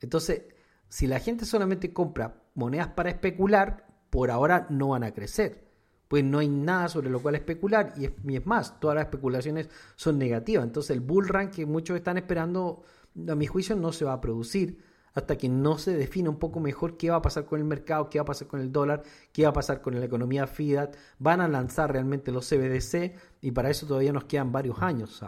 Entonces, 0.00 0.42
si 0.88 1.06
la 1.06 1.18
gente 1.18 1.44
solamente 1.44 1.92
compra 1.92 2.42
monedas 2.54 2.88
para 2.88 3.10
especular, 3.10 3.86
por 4.10 4.30
ahora 4.30 4.66
no 4.70 4.88
van 4.88 5.04
a 5.04 5.12
crecer. 5.12 5.64
Pues 6.06 6.22
no 6.22 6.38
hay 6.38 6.48
nada 6.48 6.88
sobre 6.88 7.10
lo 7.10 7.20
cual 7.20 7.34
especular 7.34 7.94
y 7.96 8.04
es, 8.04 8.46
más, 8.46 8.78
todas 8.78 8.94
las 8.94 9.06
especulaciones 9.06 9.68
son 9.96 10.18
negativas. 10.18 10.64
Entonces 10.64 10.90
el 10.90 11.00
bull 11.00 11.26
run 11.26 11.50
que 11.50 11.66
muchos 11.66 11.96
están 11.96 12.18
esperando, 12.18 12.84
a 13.28 13.34
mi 13.34 13.46
juicio, 13.46 13.74
no 13.74 13.90
se 13.90 14.04
va 14.04 14.12
a 14.12 14.20
producir 14.20 14.78
hasta 15.14 15.38
que 15.38 15.48
no 15.48 15.78
se 15.78 15.96
defina 15.96 16.28
un 16.28 16.38
poco 16.38 16.60
mejor 16.60 16.96
qué 16.96 17.10
va 17.10 17.16
a 17.16 17.22
pasar 17.22 17.44
con 17.44 17.60
el 17.60 17.64
mercado, 17.64 18.10
qué 18.10 18.18
va 18.18 18.22
a 18.22 18.26
pasar 18.26 18.48
con 18.48 18.60
el 18.60 18.72
dólar, 18.72 19.02
qué 19.32 19.44
va 19.44 19.50
a 19.50 19.52
pasar 19.52 19.80
con 19.80 19.98
la 19.98 20.04
economía 20.04 20.46
fiat. 20.46 20.96
Van 21.18 21.40
a 21.40 21.48
lanzar 21.48 21.92
realmente 21.92 22.32
los 22.32 22.48
CBDC 22.48 23.14
y 23.40 23.52
para 23.52 23.70
eso 23.70 23.86
todavía 23.86 24.12
nos 24.12 24.24
quedan 24.24 24.52
varios 24.52 24.82
años, 24.82 25.22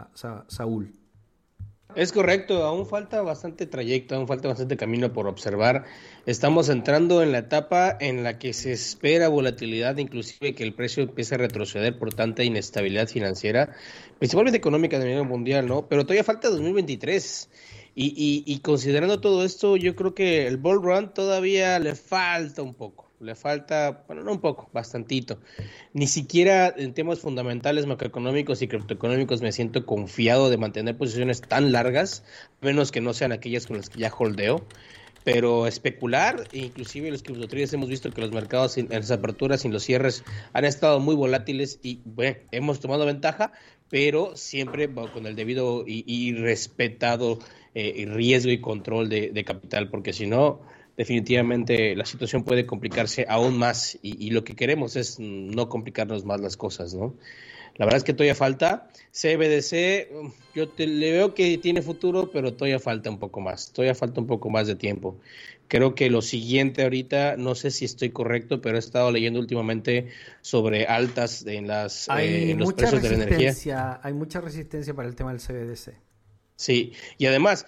Saúl. 0.47 0.93
Es 1.95 2.11
correcto, 2.11 2.63
aún 2.63 2.85
falta 2.85 3.21
bastante 3.21 3.65
trayecto, 3.65 4.15
aún 4.15 4.27
falta 4.27 4.49
bastante 4.49 4.75
camino 4.75 5.13
por 5.13 5.25
observar. 5.25 5.85
Estamos 6.25 6.67
entrando 6.69 7.23
en 7.23 7.31
la 7.31 7.39
etapa 7.39 7.97
en 7.99 8.23
la 8.23 8.37
que 8.37 8.53
se 8.53 8.73
espera 8.73 9.29
volatilidad, 9.29 9.97
inclusive 9.97 10.53
que 10.53 10.63
el 10.63 10.73
precio 10.75 11.01
empiece 11.01 11.35
a 11.35 11.37
retroceder 11.37 11.97
por 11.97 12.13
tanta 12.13 12.43
inestabilidad 12.43 13.07
financiera, 13.07 13.73
principalmente 14.19 14.57
económica 14.57 14.97
a 14.97 14.99
nivel 14.99 15.23
mundial, 15.23 15.65
¿no? 15.65 15.87
Pero 15.87 16.03
todavía 16.03 16.25
falta 16.25 16.49
2023. 16.49 17.49
Y, 17.99 18.13
y, 18.15 18.43
y 18.45 18.59
considerando 18.59 19.19
todo 19.21 19.43
esto, 19.43 19.75
yo 19.75 19.95
creo 19.95 20.13
que 20.13 20.45
el 20.45 20.57
bull 20.57 20.83
run 20.83 21.15
todavía 21.15 21.79
le 21.79 21.95
falta 21.95 22.61
un 22.61 22.75
poco. 22.75 23.09
Le 23.19 23.33
falta, 23.33 24.03
bueno, 24.05 24.23
no 24.23 24.33
un 24.33 24.39
poco, 24.39 24.69
bastantito. 24.71 25.39
Ni 25.93 26.05
siquiera 26.05 26.71
en 26.77 26.93
temas 26.93 27.17
fundamentales 27.17 27.87
macroeconómicos 27.87 28.61
y 28.61 28.67
criptoeconómicos 28.67 29.41
me 29.41 29.51
siento 29.51 29.87
confiado 29.87 30.51
de 30.51 30.57
mantener 30.57 30.95
posiciones 30.95 31.41
tan 31.41 31.71
largas, 31.71 32.23
menos 32.61 32.91
que 32.91 33.01
no 33.01 33.15
sean 33.15 33.31
aquellas 33.31 33.65
con 33.65 33.77
las 33.77 33.89
que 33.89 33.97
ya 33.99 34.13
holdeo. 34.15 34.63
Pero 35.27 35.67
especular, 35.67 36.47
inclusive 36.53 37.11
los 37.11 37.21
criptotraders 37.21 37.73
hemos 37.73 37.89
visto 37.89 38.09
que 38.11 38.21
los 38.21 38.31
mercados 38.31 38.77
en 38.77 38.87
las 38.87 39.11
aperturas 39.11 39.65
y 39.65 39.67
los 39.67 39.83
cierres 39.83 40.23
han 40.53 40.63
estado 40.63 41.01
muy 41.01 41.15
volátiles 41.15 41.81
y 41.83 41.99
bueno, 42.05 42.37
hemos 42.51 42.79
tomado 42.79 43.05
ventaja, 43.05 43.51
pero 43.89 44.37
siempre 44.37 44.89
con 44.89 45.25
el 45.25 45.35
debido 45.35 45.83
y, 45.85 46.31
respetado 46.31 47.39
eh, 47.75 48.05
riesgo 48.07 48.51
y 48.51 48.61
control 48.61 49.09
de 49.09 49.43
capital, 49.43 49.89
porque 49.89 50.13
si 50.13 50.27
no, 50.27 50.61
definitivamente 50.97 51.95
la 51.95 52.05
situación 52.05 52.43
puede 52.43 52.65
complicarse 52.65 53.25
aún 53.29 53.57
más 53.57 53.97
y, 54.01 54.31
lo 54.31 54.43
que 54.43 54.55
queremos 54.55 54.95
es 54.95 55.19
no 55.19 55.69
complicarnos 55.69 56.25
más 56.25 56.41
las 56.41 56.57
cosas, 56.57 56.93
¿no? 56.95 57.15
La 57.77 57.85
verdad 57.85 57.97
es 57.97 58.03
que 58.03 58.13
todavía 58.13 58.35
falta. 58.35 58.87
CBDC, 59.11 60.09
yo 60.53 60.71
le 60.77 61.11
veo 61.11 61.33
que 61.33 61.57
tiene 61.57 61.81
futuro, 61.81 62.29
pero 62.31 62.53
todavía 62.53 62.79
falta 62.79 63.09
un 63.09 63.19
poco 63.19 63.39
más. 63.39 63.71
Todavía 63.71 63.95
falta 63.95 64.21
un 64.21 64.27
poco 64.27 64.49
más 64.49 64.67
de 64.67 64.75
tiempo. 64.75 65.19
Creo 65.67 65.95
que 65.95 66.09
lo 66.09 66.21
siguiente 66.21 66.83
ahorita, 66.83 67.35
no 67.37 67.53
sé 67.53 67.71
si 67.71 67.85
estoy 67.85 68.11
correcto, 68.11 68.61
pero 68.61 68.77
he 68.77 68.79
estado 68.79 69.11
leyendo 69.11 69.39
últimamente 69.39 70.07
sobre 70.41 70.85
altas 70.85 71.45
en, 71.45 71.67
las, 71.67 72.07
eh, 72.17 72.55
los 72.57 72.73
precios 72.73 73.01
de 73.01 73.17
la 73.17 73.23
energía. 73.23 73.99
Hay 74.01 74.13
mucha 74.13 74.39
resistencia 74.39 74.93
para 74.93 75.07
el 75.07 75.15
tema 75.15 75.33
del 75.33 75.41
CBDC. 75.41 75.93
Sí, 76.55 76.93
y 77.17 77.25
además, 77.25 77.65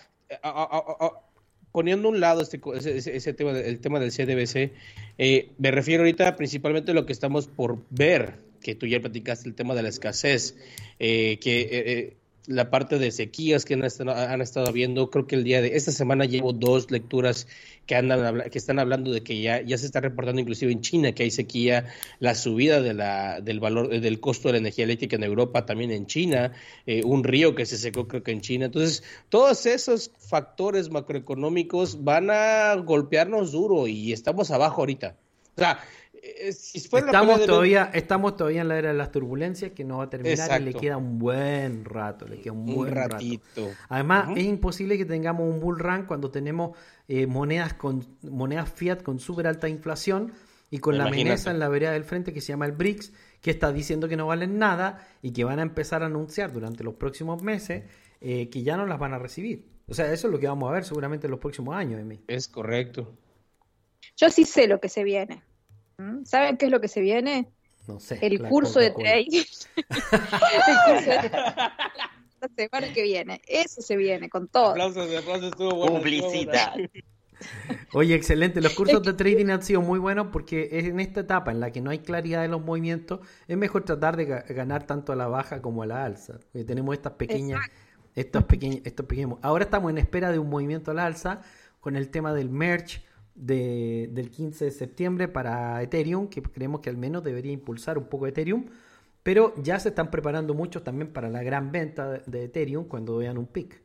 poniendo 1.71 2.07
a 2.07 2.11
un 2.11 2.19
lado 2.19 2.41
este, 2.41 2.59
ese, 2.75 3.33
tema, 3.33 3.51
el 3.51 3.79
tema 3.79 3.99
del 3.99 4.11
CDBC, 4.11 4.71
eh, 5.17 5.51
me 5.57 5.71
refiero 5.71 6.03
ahorita 6.03 6.35
principalmente 6.35 6.91
a 6.91 6.93
lo 6.93 7.05
que 7.05 7.13
estamos 7.13 7.47
por 7.47 7.83
ver, 7.89 8.48
que 8.59 8.75
tú 8.75 8.87
ya 8.87 8.99
platicaste 8.99 9.47
el 9.47 9.55
tema 9.55 9.75
de 9.75 9.83
la 9.83 9.89
escasez, 9.89 10.55
eh, 10.99 11.37
que 11.39 11.69
eh, 11.71 12.17
la 12.49 12.71
parte 12.71 12.97
de 12.97 13.11
sequías 13.11 13.63
que 13.63 13.75
han 13.75 13.83
estado, 13.83 14.11
han 14.11 14.41
estado 14.41 14.71
viendo, 14.73 15.11
creo 15.11 15.27
que 15.27 15.35
el 15.35 15.43
día 15.43 15.61
de 15.61 15.75
esta 15.75 15.91
semana 15.91 16.25
llevo 16.25 16.51
dos 16.51 16.89
lecturas 16.89 17.47
que 17.85 17.95
andan 17.95 18.49
que 18.49 18.57
están 18.57 18.79
hablando 18.79 19.11
de 19.11 19.21
que 19.21 19.39
ya, 19.39 19.61
ya 19.61 19.77
se 19.77 19.85
está 19.85 20.01
reportando 20.01 20.41
inclusive 20.41 20.71
en 20.71 20.81
China 20.81 21.11
que 21.11 21.21
hay 21.21 21.29
sequía, 21.29 21.93
la 22.19 22.33
subida 22.33 22.81
de 22.81 22.95
la, 22.95 23.39
del 23.41 23.59
valor 23.59 23.89
del 23.89 24.19
costo 24.19 24.47
de 24.47 24.53
la 24.53 24.57
energía 24.57 24.85
eléctrica 24.85 25.15
en 25.15 25.23
Europa, 25.23 25.67
también 25.67 25.91
en 25.91 26.07
China, 26.07 26.53
eh, 26.87 27.03
un 27.03 27.23
río 27.23 27.53
que 27.53 27.67
se 27.67 27.77
secó 27.77 28.07
creo 28.07 28.23
que 28.23 28.31
en 28.31 28.41
China. 28.41 28.65
Entonces, 28.65 29.03
todos 29.29 29.67
esos 29.67 30.11
factores 30.17 30.89
macroeconómicos 30.89 32.03
van 32.03 32.31
a 32.31 32.73
golpearnos 32.77 33.51
duro 33.51 33.87
y 33.87 34.11
estamos 34.11 34.49
abajo 34.49 34.81
ahorita. 34.81 35.15
sea, 35.55 35.79
eh, 36.08 36.08
si 36.51 36.79
fuera 36.81 37.07
estamos, 37.07 37.45
todavía, 37.45 37.91
estamos 37.93 38.35
todavía 38.37 38.61
en 38.61 38.67
la 38.67 38.77
era 38.77 38.89
de 38.89 38.95
las 38.95 39.11
turbulencias 39.11 39.71
que 39.71 39.83
no 39.83 39.97
va 39.99 40.05
a 40.05 40.09
terminar 40.09 40.61
y 40.61 40.65
le 40.65 40.73
queda 40.73 40.97
un 40.97 41.19
buen 41.19 41.85
rato, 41.85 42.27
le 42.27 42.39
queda 42.39 42.53
un, 42.53 42.65
buen 42.65 42.93
ratito. 42.93 43.69
Además, 43.89 44.29
es 44.35 44.45
imposible 44.45 44.97
que 44.97 45.05
tengamos 45.05 45.47
un 45.47 45.59
bull 45.59 45.79
run 45.79 46.05
cuando 46.05 46.31
tenemos 46.31 46.77
eh, 47.07 47.27
monedas 47.27 47.73
con 47.73 48.05
monedas 48.23 48.71
fiat 48.71 49.01
con 49.01 49.19
súper 49.19 49.47
alta 49.47 49.67
inflación 49.69 50.33
y 50.71 50.79
con 50.79 50.97
la 50.97 51.05
amenaza 51.05 51.51
en 51.51 51.59
la 51.59 51.67
vereda 51.67 51.91
del 51.91 52.03
frente 52.03 52.33
que 52.33 52.41
se 52.41 52.49
llama 52.49 52.65
el 52.65 52.73
BRICS, 52.73 53.11
que 53.41 53.51
está 53.51 53.71
diciendo 53.71 54.07
que 54.07 54.15
no 54.15 54.27
valen 54.27 54.59
nada 54.59 55.07
y 55.21 55.31
que 55.31 55.43
van 55.43 55.59
a 55.59 55.63
empezar 55.63 56.03
a 56.03 56.05
anunciar 56.05 56.53
durante 56.53 56.83
los 56.83 56.95
próximos 56.95 57.41
meses 57.41 57.83
eh, 58.21 58.49
que 58.49 58.63
ya 58.63 58.77
no 58.77 58.85
las 58.85 58.99
van 58.99 59.13
a 59.13 59.19
recibir. 59.19 59.65
O 59.87 59.93
sea, 59.93 60.11
eso 60.13 60.27
es 60.27 60.31
lo 60.31 60.39
que 60.39 60.47
vamos 60.47 60.69
a 60.69 60.73
ver 60.73 60.83
seguramente 60.83 61.27
en 61.27 61.31
los 61.31 61.39
próximos 61.39 61.75
años, 61.75 61.99
Emi. 61.99 62.19
Es 62.27 62.47
correcto. 62.47 63.17
Yo 64.15 64.29
sí 64.29 64.45
sé 64.45 64.67
lo 64.67 64.79
que 64.79 64.89
se 64.89 65.03
viene. 65.03 65.41
¿Saben 66.23 66.57
qué 66.57 66.65
es 66.65 66.71
lo 66.71 66.79
que 66.79 66.87
se 66.87 67.01
viene? 67.01 67.51
No 67.87 67.99
sé. 67.99 68.19
El 68.21 68.41
curso 68.41 68.79
de 68.79 68.91
trading. 68.91 69.43
el 69.77 70.77
curso 70.85 71.09
de 71.09 71.29
la 71.31 72.49
semana 72.55 72.93
que 72.93 73.03
viene. 73.03 73.41
Eso 73.47 73.81
se 73.81 73.97
viene 73.97 74.29
con 74.29 74.47
todo. 74.47 74.71
Aplausos, 74.71 75.13
aplausos, 75.15 75.51
estuvo 75.51 75.87
Publicidad. 75.87 76.73
Oye, 77.93 78.15
excelente. 78.15 78.61
Los 78.61 78.73
cursos 78.73 79.01
de 79.03 79.13
trading 79.15 79.49
han 79.49 79.61
sido 79.61 79.81
muy 79.81 79.99
buenos 79.99 80.27
porque 80.31 80.69
es 80.71 80.85
en 80.85 80.99
esta 80.99 81.21
etapa 81.21 81.51
en 81.51 81.59
la 81.59 81.71
que 81.71 81.81
no 81.81 81.89
hay 81.89 81.99
claridad 81.99 82.41
de 82.41 82.47
los 82.47 82.61
movimientos, 82.61 83.19
es 83.47 83.57
mejor 83.57 83.83
tratar 83.83 84.17
de 84.17 84.25
ganar 84.25 84.85
tanto 84.85 85.11
a 85.11 85.15
la 85.15 85.27
baja 85.27 85.61
como 85.61 85.83
a 85.83 85.85
la 85.85 86.05
alza. 86.05 86.39
tenemos 86.65 86.95
estas 86.95 87.13
pequeñas, 87.13 87.59
estos 88.15 88.43
pequeños, 88.43 88.81
estos 88.83 89.05
pequeños. 89.05 89.39
Ahora 89.41 89.65
estamos 89.65 89.89
en 89.91 89.97
espera 89.97 90.31
de 90.31 90.39
un 90.39 90.49
movimiento 90.49 90.91
a 90.91 90.93
la 90.93 91.05
alza 91.05 91.41
con 91.79 91.95
el 91.95 92.09
tema 92.09 92.33
del 92.33 92.49
merge 92.49 93.01
de, 93.39 94.09
del 94.11 94.29
15 94.29 94.65
de 94.65 94.71
septiembre 94.71 95.27
para 95.27 95.81
Ethereum, 95.81 96.27
que 96.27 96.41
creemos 96.41 96.81
que 96.81 96.89
al 96.89 96.97
menos 96.97 97.23
debería 97.23 97.51
impulsar 97.51 97.97
un 97.97 98.05
poco 98.05 98.27
Ethereum. 98.27 98.65
Pero 99.23 99.53
ya 99.57 99.79
se 99.79 99.89
están 99.89 100.11
preparando 100.11 100.53
muchos 100.53 100.83
también 100.83 101.11
para 101.11 101.29
la 101.29 101.43
gran 101.43 101.71
venta 101.71 102.09
de, 102.09 102.21
de 102.25 102.43
Ethereum 102.45 102.85
cuando 102.85 103.17
vean 103.17 103.37
un 103.37 103.47
pic. 103.47 103.81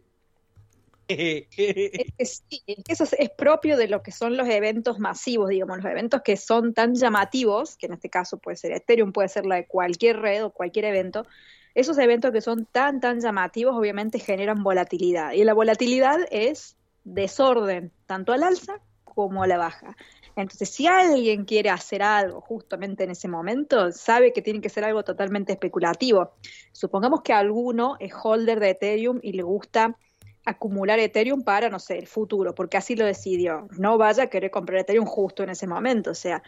es 1.08 1.48
que 1.50 2.24
sí, 2.24 2.62
eso 2.88 3.04
es, 3.04 3.30
propio 3.30 3.76
de 3.76 3.88
lo 3.88 4.02
que 4.02 4.10
son 4.10 4.36
los 4.36 4.48
eventos 4.48 4.98
masivos, 4.98 5.50
digamos, 5.50 5.76
los 5.78 5.86
eventos 5.86 6.22
que 6.22 6.36
son 6.36 6.72
tan 6.72 6.94
llamativos, 6.94 7.76
que 7.76 7.86
en 7.86 7.92
este 7.92 8.08
caso 8.08 8.38
puede 8.38 8.56
ser 8.56 8.72
Ethereum, 8.72 9.12
puede 9.12 9.28
ser 9.28 9.44
la 9.44 9.56
de 9.56 9.66
cualquier 9.66 10.20
red 10.20 10.44
o 10.44 10.50
cualquier 10.50 10.86
evento, 10.86 11.26
esos 11.74 11.98
eventos 11.98 12.32
que 12.32 12.40
son 12.40 12.66
tan, 12.66 13.00
tan 13.00 13.20
llamativos 13.20 13.76
obviamente 13.76 14.18
generan 14.18 14.62
volatilidad. 14.62 15.32
Y 15.32 15.44
la 15.44 15.52
volatilidad 15.52 16.20
es 16.30 16.76
desorden, 17.04 17.92
tanto 18.06 18.32
al 18.32 18.42
alza 18.44 18.80
como 19.14 19.46
la 19.46 19.58
baja. 19.58 19.96
Entonces, 20.36 20.68
si 20.68 20.86
alguien 20.86 21.44
quiere 21.44 21.70
hacer 21.70 22.02
algo 22.02 22.40
justamente 22.40 23.04
en 23.04 23.10
ese 23.10 23.28
momento, 23.28 23.92
sabe 23.92 24.32
que 24.32 24.42
tiene 24.42 24.60
que 24.60 24.68
ser 24.68 24.84
algo 24.84 25.04
totalmente 25.04 25.52
especulativo. 25.52 26.32
Supongamos 26.72 27.22
que 27.22 27.32
alguno 27.32 27.96
es 28.00 28.12
holder 28.20 28.58
de 28.58 28.70
Ethereum 28.70 29.20
y 29.22 29.32
le 29.32 29.42
gusta 29.42 29.96
acumular 30.44 30.98
Ethereum 30.98 31.42
para, 31.42 31.70
no 31.70 31.78
sé, 31.78 31.98
el 31.98 32.06
futuro, 32.06 32.54
porque 32.54 32.76
así 32.76 32.96
lo 32.96 33.06
decidió. 33.06 33.68
No 33.78 33.96
vaya 33.96 34.24
a 34.24 34.26
querer 34.26 34.50
comprar 34.50 34.80
Ethereum 34.80 35.06
justo 35.06 35.42
en 35.42 35.50
ese 35.50 35.66
momento. 35.66 36.10
O 36.10 36.14
sea, 36.14 36.42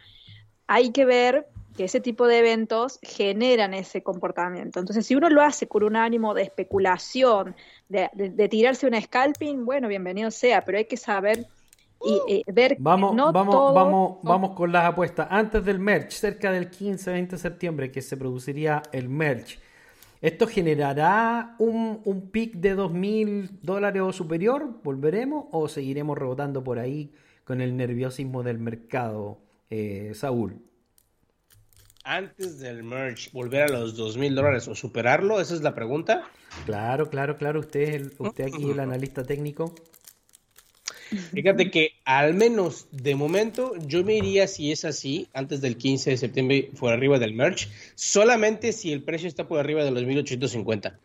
hay 0.66 0.90
que 0.90 1.04
ver 1.04 1.46
que 1.76 1.84
ese 1.84 2.00
tipo 2.00 2.26
de 2.26 2.38
eventos 2.38 2.98
generan 3.02 3.74
ese 3.74 4.02
comportamiento. 4.02 4.80
Entonces, 4.80 5.06
si 5.06 5.14
uno 5.14 5.28
lo 5.28 5.42
hace 5.42 5.68
con 5.68 5.84
un 5.84 5.94
ánimo 5.96 6.34
de 6.34 6.42
especulación, 6.42 7.54
de, 7.88 8.48
tirarse 8.48 8.86
un 8.86 9.00
scalping, 9.00 9.64
bueno, 9.64 9.86
bienvenido 9.86 10.30
sea, 10.30 10.62
pero 10.62 10.78
hay 10.78 10.86
que 10.86 10.96
saber 10.96 11.46
y 12.28 12.44
ver 12.52 12.76
vamos, 12.78 13.14
no 13.14 13.32
vamos, 13.32 13.74
vamos, 13.74 14.18
vamos 14.22 14.50
con 14.56 14.72
las 14.72 14.84
apuestas. 14.84 15.28
Antes 15.30 15.64
del 15.64 15.78
merch, 15.78 16.12
cerca 16.12 16.52
del 16.52 16.70
15-20 16.70 17.28
de 17.28 17.38
septiembre, 17.38 17.90
que 17.90 18.02
se 18.02 18.16
produciría 18.16 18.82
el 18.92 19.08
merch, 19.08 19.58
¿Esto 20.22 20.46
generará 20.46 21.54
un, 21.58 22.00
un 22.04 22.30
pic 22.30 22.54
de 22.54 22.76
2.000 22.76 23.60
dólares 23.62 24.02
o 24.02 24.12
superior? 24.12 24.80
¿Volveremos 24.82 25.44
o 25.52 25.68
seguiremos 25.68 26.16
rebotando 26.16 26.64
por 26.64 26.78
ahí 26.78 27.12
con 27.44 27.60
el 27.60 27.76
nerviosismo 27.76 28.42
del 28.42 28.58
mercado, 28.58 29.38
eh, 29.68 30.12
Saúl? 30.14 30.62
Antes 32.02 32.60
del 32.60 32.82
merge, 32.82 33.30
¿volver 33.32 33.64
a 33.64 33.68
los 33.68 33.98
2.000 33.98 34.34
dólares 34.34 34.68
o 34.68 34.74
superarlo? 34.74 35.40
¿Esa 35.40 35.54
es 35.54 35.62
la 35.62 35.74
pregunta? 35.74 36.22
Claro, 36.64 37.10
claro, 37.10 37.36
claro. 37.36 37.60
Usted, 37.60 38.12
usted 38.18 38.46
aquí, 38.46 38.70
el 38.70 38.80
analista 38.80 39.22
técnico. 39.22 39.74
Fíjate 41.32 41.70
que 41.70 41.92
al 42.04 42.34
menos 42.34 42.88
de 42.90 43.14
momento 43.14 43.74
yo 43.86 44.02
me 44.04 44.16
iría 44.16 44.46
si 44.46 44.72
es 44.72 44.84
así, 44.84 45.28
antes 45.32 45.60
del 45.60 45.76
15 45.76 46.10
de 46.10 46.16
septiembre 46.16 46.70
por 46.78 46.92
arriba 46.92 47.18
del 47.18 47.34
merch, 47.34 47.68
solamente 47.94 48.72
si 48.72 48.92
el 48.92 49.02
precio 49.02 49.28
está 49.28 49.46
por 49.46 49.58
arriba 49.58 49.84
de 49.84 49.90
los 49.90 50.04
1850. 50.04 50.98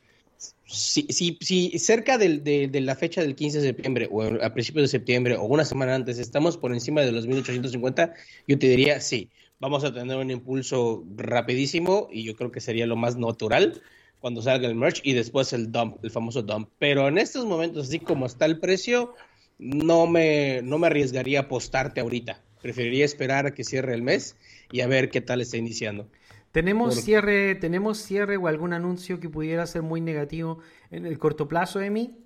Si, 0.66 1.04
si, 1.10 1.38
si 1.42 1.78
cerca 1.78 2.18
de, 2.18 2.70
la 2.74 2.96
fecha 2.96 3.22
del 3.22 3.36
15 3.36 3.60
de 3.60 3.68
septiembre 3.68 4.10
o 4.12 4.24
a 4.24 4.54
principios 4.54 4.84
de 4.84 4.88
septiembre 4.88 5.36
o 5.36 5.44
una 5.44 5.66
semana 5.66 5.94
antes 5.94 6.18
estamos 6.18 6.58
por 6.58 6.74
encima 6.74 7.02
de 7.02 7.12
los 7.12 7.28
1850, 7.28 8.14
yo 8.48 8.58
te 8.58 8.68
diría 8.68 9.00
sí, 9.02 9.30
vamos 9.60 9.84
a 9.84 9.94
tener 9.94 10.18
un 10.18 10.32
impulso 10.32 11.04
rapidísimo 11.16 12.08
y 12.12 12.24
yo 12.24 12.36
creo 12.36 12.52
que 12.52 12.60
sería 12.60 12.88
lo 12.88 12.96
más 12.96 13.18
natural 13.18 13.82
cuando 14.20 14.42
salga 14.42 14.68
el 14.68 14.76
merch 14.76 15.02
y 15.04 15.14
después 15.14 15.52
el 15.52 15.72
dump, 15.72 15.98
el 16.04 16.12
famoso 16.12 16.42
dump. 16.42 16.70
Pero 16.80 17.08
en 17.08 17.18
estos 17.18 17.46
momentos, 17.46 17.88
así 17.88 18.00
como 18.00 18.26
está 18.26 18.46
el 18.46 18.60
precio, 18.60 19.16
no 19.62 20.08
me, 20.08 20.62
no 20.64 20.80
me 20.80 20.88
arriesgaría 20.88 21.40
a 21.40 21.42
apostarte 21.44 22.02
ahorita. 22.02 22.42
Preferiría 22.62 23.06
esperar 23.06 23.46
a 23.46 23.54
que 23.54 23.64
cierre 23.64 23.94
el 23.94 24.02
mes 24.02 24.36
y 24.72 24.82
a 24.82 24.88
ver 24.88 25.10
qué 25.10 25.22
tal 25.22 25.40
está 25.40 25.58
iniciando. 25.58 26.10
¿Tenemos 26.52 26.96
cierre, 26.96 27.56
¿Tenemos 27.56 28.00
cierre 28.00 28.36
o 28.36 28.48
algún 28.48 28.74
anuncio 28.74 29.20
que 29.20 29.30
pudiera 29.30 29.66
ser 29.68 29.84
muy 29.84 30.02
negativo 30.02 30.60
en 30.90 31.06
el 31.06 31.18
corto 31.18 31.48
plazo, 31.48 31.80
Emi? 31.80 32.18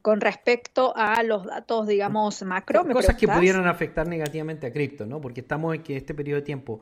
con 0.00 0.22
respecto 0.22 0.96
a 0.96 1.22
los 1.22 1.44
datos, 1.44 1.86
digamos, 1.86 2.42
macro. 2.44 2.86
Cosas 2.88 3.14
que 3.16 3.28
pudieran 3.28 3.66
afectar 3.66 4.08
negativamente 4.08 4.66
a 4.66 4.72
cripto, 4.72 5.04
¿no? 5.04 5.20
Porque 5.20 5.42
estamos 5.42 5.74
en 5.74 5.82
que 5.82 5.98
este 5.98 6.14
periodo 6.14 6.40
de 6.40 6.46
tiempo 6.46 6.80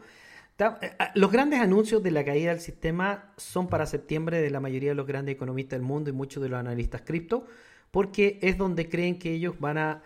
los 1.15 1.31
grandes 1.31 1.61
anuncios 1.61 2.03
de 2.03 2.11
la 2.11 2.25
caída 2.25 2.51
del 2.51 2.61
sistema 2.61 3.33
son 3.37 3.69
para 3.69 3.85
septiembre 3.85 4.41
de 4.41 4.51
la 4.51 4.61
mayoría 4.61 4.91
de 4.91 4.95
los 4.95 5.07
grandes 5.07 5.35
economistas 5.35 5.79
del 5.79 5.87
mundo 5.87 6.09
y 6.11 6.15
muchos 6.15 6.43
de 6.43 6.49
los 6.49 6.59
analistas 6.59 7.03
cripto, 7.03 7.45
porque 7.91 8.39
es 8.43 8.57
donde 8.57 8.89
creen 8.89 9.19
que 9.19 9.33
ellos 9.33 9.59
van 9.61 9.77
a, 9.77 10.03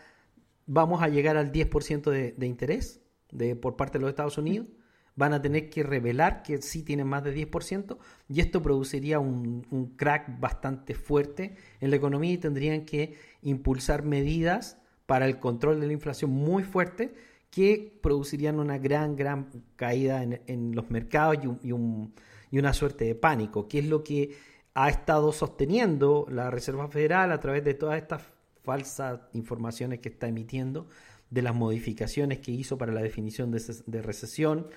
vamos 0.66 1.02
a 1.02 1.08
llegar 1.08 1.36
al 1.36 1.52
10% 1.52 2.10
de, 2.10 2.32
de, 2.32 2.46
interés 2.46 3.00
de, 3.30 3.54
por 3.54 3.76
parte 3.76 3.98
de 3.98 4.02
los 4.02 4.10
Estados 4.10 4.38
Unidos, 4.38 4.66
van 5.14 5.34
a 5.34 5.42
tener 5.42 5.70
que 5.70 5.82
revelar 5.82 6.42
que 6.42 6.60
sí 6.62 6.82
tienen 6.82 7.06
más 7.06 7.22
de 7.22 7.34
10%, 7.34 7.98
y 8.28 8.40
esto 8.40 8.60
produciría 8.60 9.20
un, 9.20 9.66
un 9.70 9.94
crack 9.96 10.40
bastante 10.40 10.94
fuerte 10.94 11.54
en 11.80 11.90
la 11.90 11.96
economía 11.96 12.32
y 12.32 12.38
tendrían 12.38 12.84
que 12.84 13.14
impulsar 13.42 14.02
medidas 14.02 14.78
para 15.06 15.26
el 15.26 15.38
control 15.38 15.80
de 15.80 15.86
la 15.86 15.92
inflación 15.92 16.30
muy 16.30 16.64
fuerte 16.64 17.14
que 17.50 17.98
producirían 18.00 18.60
una 18.60 18.78
gran, 18.78 19.16
gran 19.16 19.50
caída 19.76 20.22
en, 20.22 20.74
los 20.74 20.90
mercados 20.90 21.38
y, 21.62 21.72
una 21.72 22.72
suerte 22.72 23.04
de 23.04 23.14
pánico, 23.14 23.68
que 23.68 23.80
es 23.80 23.86
lo 23.86 24.04
que 24.04 24.36
ha 24.74 24.88
estado 24.88 25.32
sosteniendo 25.32 26.26
la 26.30 26.50
Reserva 26.50 26.88
Federal 26.88 27.32
a 27.32 27.40
través 27.40 27.64
de 27.64 27.74
todas 27.74 28.00
estas 28.00 28.22
falsas 28.62 29.20
informaciones 29.32 29.98
que 29.98 30.10
está 30.10 30.28
emitiendo, 30.28 30.86
de 31.28 31.42
las 31.42 31.54
modificaciones 31.54 32.38
que 32.38 32.52
hizo 32.52 32.78
para 32.78 32.92
la 32.92 33.02
definición 33.02 33.50
de, 33.50 34.02
recesión 34.02 34.68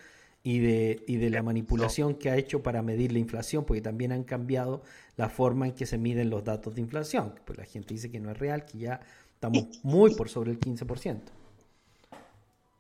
y 0.44 0.60
de, 0.60 1.04
y 1.08 1.18
de 1.18 1.30
la 1.30 1.42
manipulación 1.42 2.16
que 2.16 2.30
ha 2.30 2.38
hecho 2.38 2.62
para 2.62 2.82
medir 2.82 3.12
la 3.12 3.20
inflación, 3.20 3.66
porque 3.66 3.82
también 3.82 4.12
han 4.12 4.24
cambiado 4.24 4.84
la 5.16 5.30
forma 5.30 5.68
en 5.68 5.74
que 5.74 5.86
se 5.86 5.98
miden 5.98 6.30
los 6.30 6.44
datos 6.44 6.76
de 6.76 6.82
inflación. 6.82 7.34
Pues 7.46 7.58
la 7.58 7.66
gente 7.66 7.94
dice 7.94 8.12
que 8.12 8.20
no 8.20 8.32
es 8.32 8.38
real, 8.38 8.66
que 8.66 8.80
ya 8.80 9.00
estamos 9.34 9.68
muy 9.84 10.16
por 10.16 10.30
sobre 10.30 10.52
el 10.52 10.60
15%. 10.60 11.43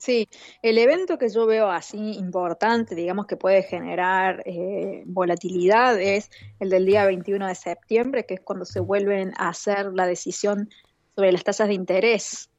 Sí, 0.04 0.28
el 0.62 0.78
evento 0.80 1.18
que 1.18 1.30
yo 1.30 1.46
veo 1.46 1.72
así 1.72 2.18
importante, 2.18 2.94
digamos 2.94 3.26
que 3.26 3.38
puede 3.38 3.64
generar 3.64 4.44
eh, 4.46 5.02
volatilidad, 5.06 5.98
es 5.98 6.30
el 6.60 6.70
del 6.70 6.86
día 6.86 7.06
21 7.06 7.48
de 7.48 7.56
septiembre, 7.56 8.26
que 8.26 8.34
es 8.34 8.42
cuando 8.42 8.66
se 8.66 8.82
vuelven 8.82 9.32
a 9.38 9.48
hacer 9.48 9.94
la 9.94 10.06
decisión 10.06 10.70
sobre 11.16 11.32
las 11.32 11.46
tasas 11.46 11.70
de 11.70 11.76
interés. 11.76 12.50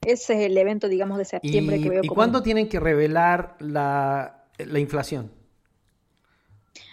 Ese 0.00 0.32
es 0.32 0.50
el 0.50 0.56
evento, 0.56 0.88
digamos, 0.88 1.18
de 1.18 1.26
septiembre 1.26 1.82
que 1.82 1.90
veo. 1.90 2.00
¿Y 2.02 2.08
cuándo 2.08 2.42
tienen 2.42 2.66
que 2.66 2.80
revelar 2.80 3.56
la, 3.58 4.46
inflación? 4.58 5.30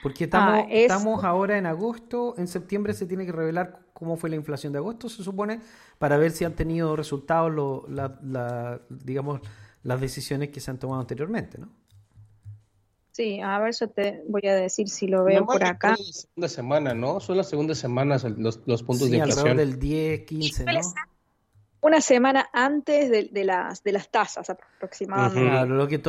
Porque 0.03 0.25
estamos, 0.25 0.65
ah, 0.65 0.67
estamos 0.69 1.23
ahora 1.23 1.57
en 1.57 1.65
agosto, 1.65 2.35
en 2.37 2.49
septiembre 2.49 2.93
se 2.93 3.05
tiene 3.05 3.25
que 3.25 3.31
revelar 3.31 3.79
cómo 3.93 4.17
fue 4.17 4.29
la 4.29 4.35
inflación 4.35 4.73
de 4.73 4.79
agosto, 4.79 5.07
se 5.07 5.23
supone, 5.23 5.61
para 5.97 6.17
ver 6.17 6.31
si 6.31 6.43
han 6.43 6.57
tenido 6.57 6.97
resultados, 6.97 7.53
lo, 7.53 7.85
la, 7.87 8.81
digamos, 8.89 9.39
las 9.87 10.01
decisiones 10.01 10.49
que 10.49 10.59
se 10.59 10.69
han 10.69 10.77
tomado 10.77 10.99
anteriormente, 10.99 11.57
¿no? 11.57 11.69
Sí, 13.11 13.39
a 13.39 13.57
ver, 13.57 13.73
yo 13.73 13.89
te 13.89 14.21
voy 14.27 14.45
a 14.45 14.53
decir 14.53 14.89
si 14.89 15.07
lo 15.07 15.23
veo 15.23 15.45
por 15.45 15.63
acá. 15.63 15.91
la 15.91 15.95
segunda 15.95 16.49
semana, 16.49 16.93
¿no? 16.93 17.19
Son 17.21 17.37
las 17.37 17.49
segundas 17.49 17.77
semanas 17.79 18.23
los, 18.25 18.59
los 18.65 18.83
puntos 18.83 19.09
de 19.09 19.17
inflación. 19.17 19.57
del 19.57 19.79
10, 19.79 20.25
15, 20.25 20.65
¿no? 20.65 20.81
una 21.79 22.01
semana 22.01 22.49
antes 22.51 23.09
de, 23.09 23.45
las, 23.45 23.81
de 23.81 23.93
las 23.93 24.11
tasas 24.11 24.49
aproximadamente. 24.49 25.65
lo, 25.67 25.87
que 25.87 25.99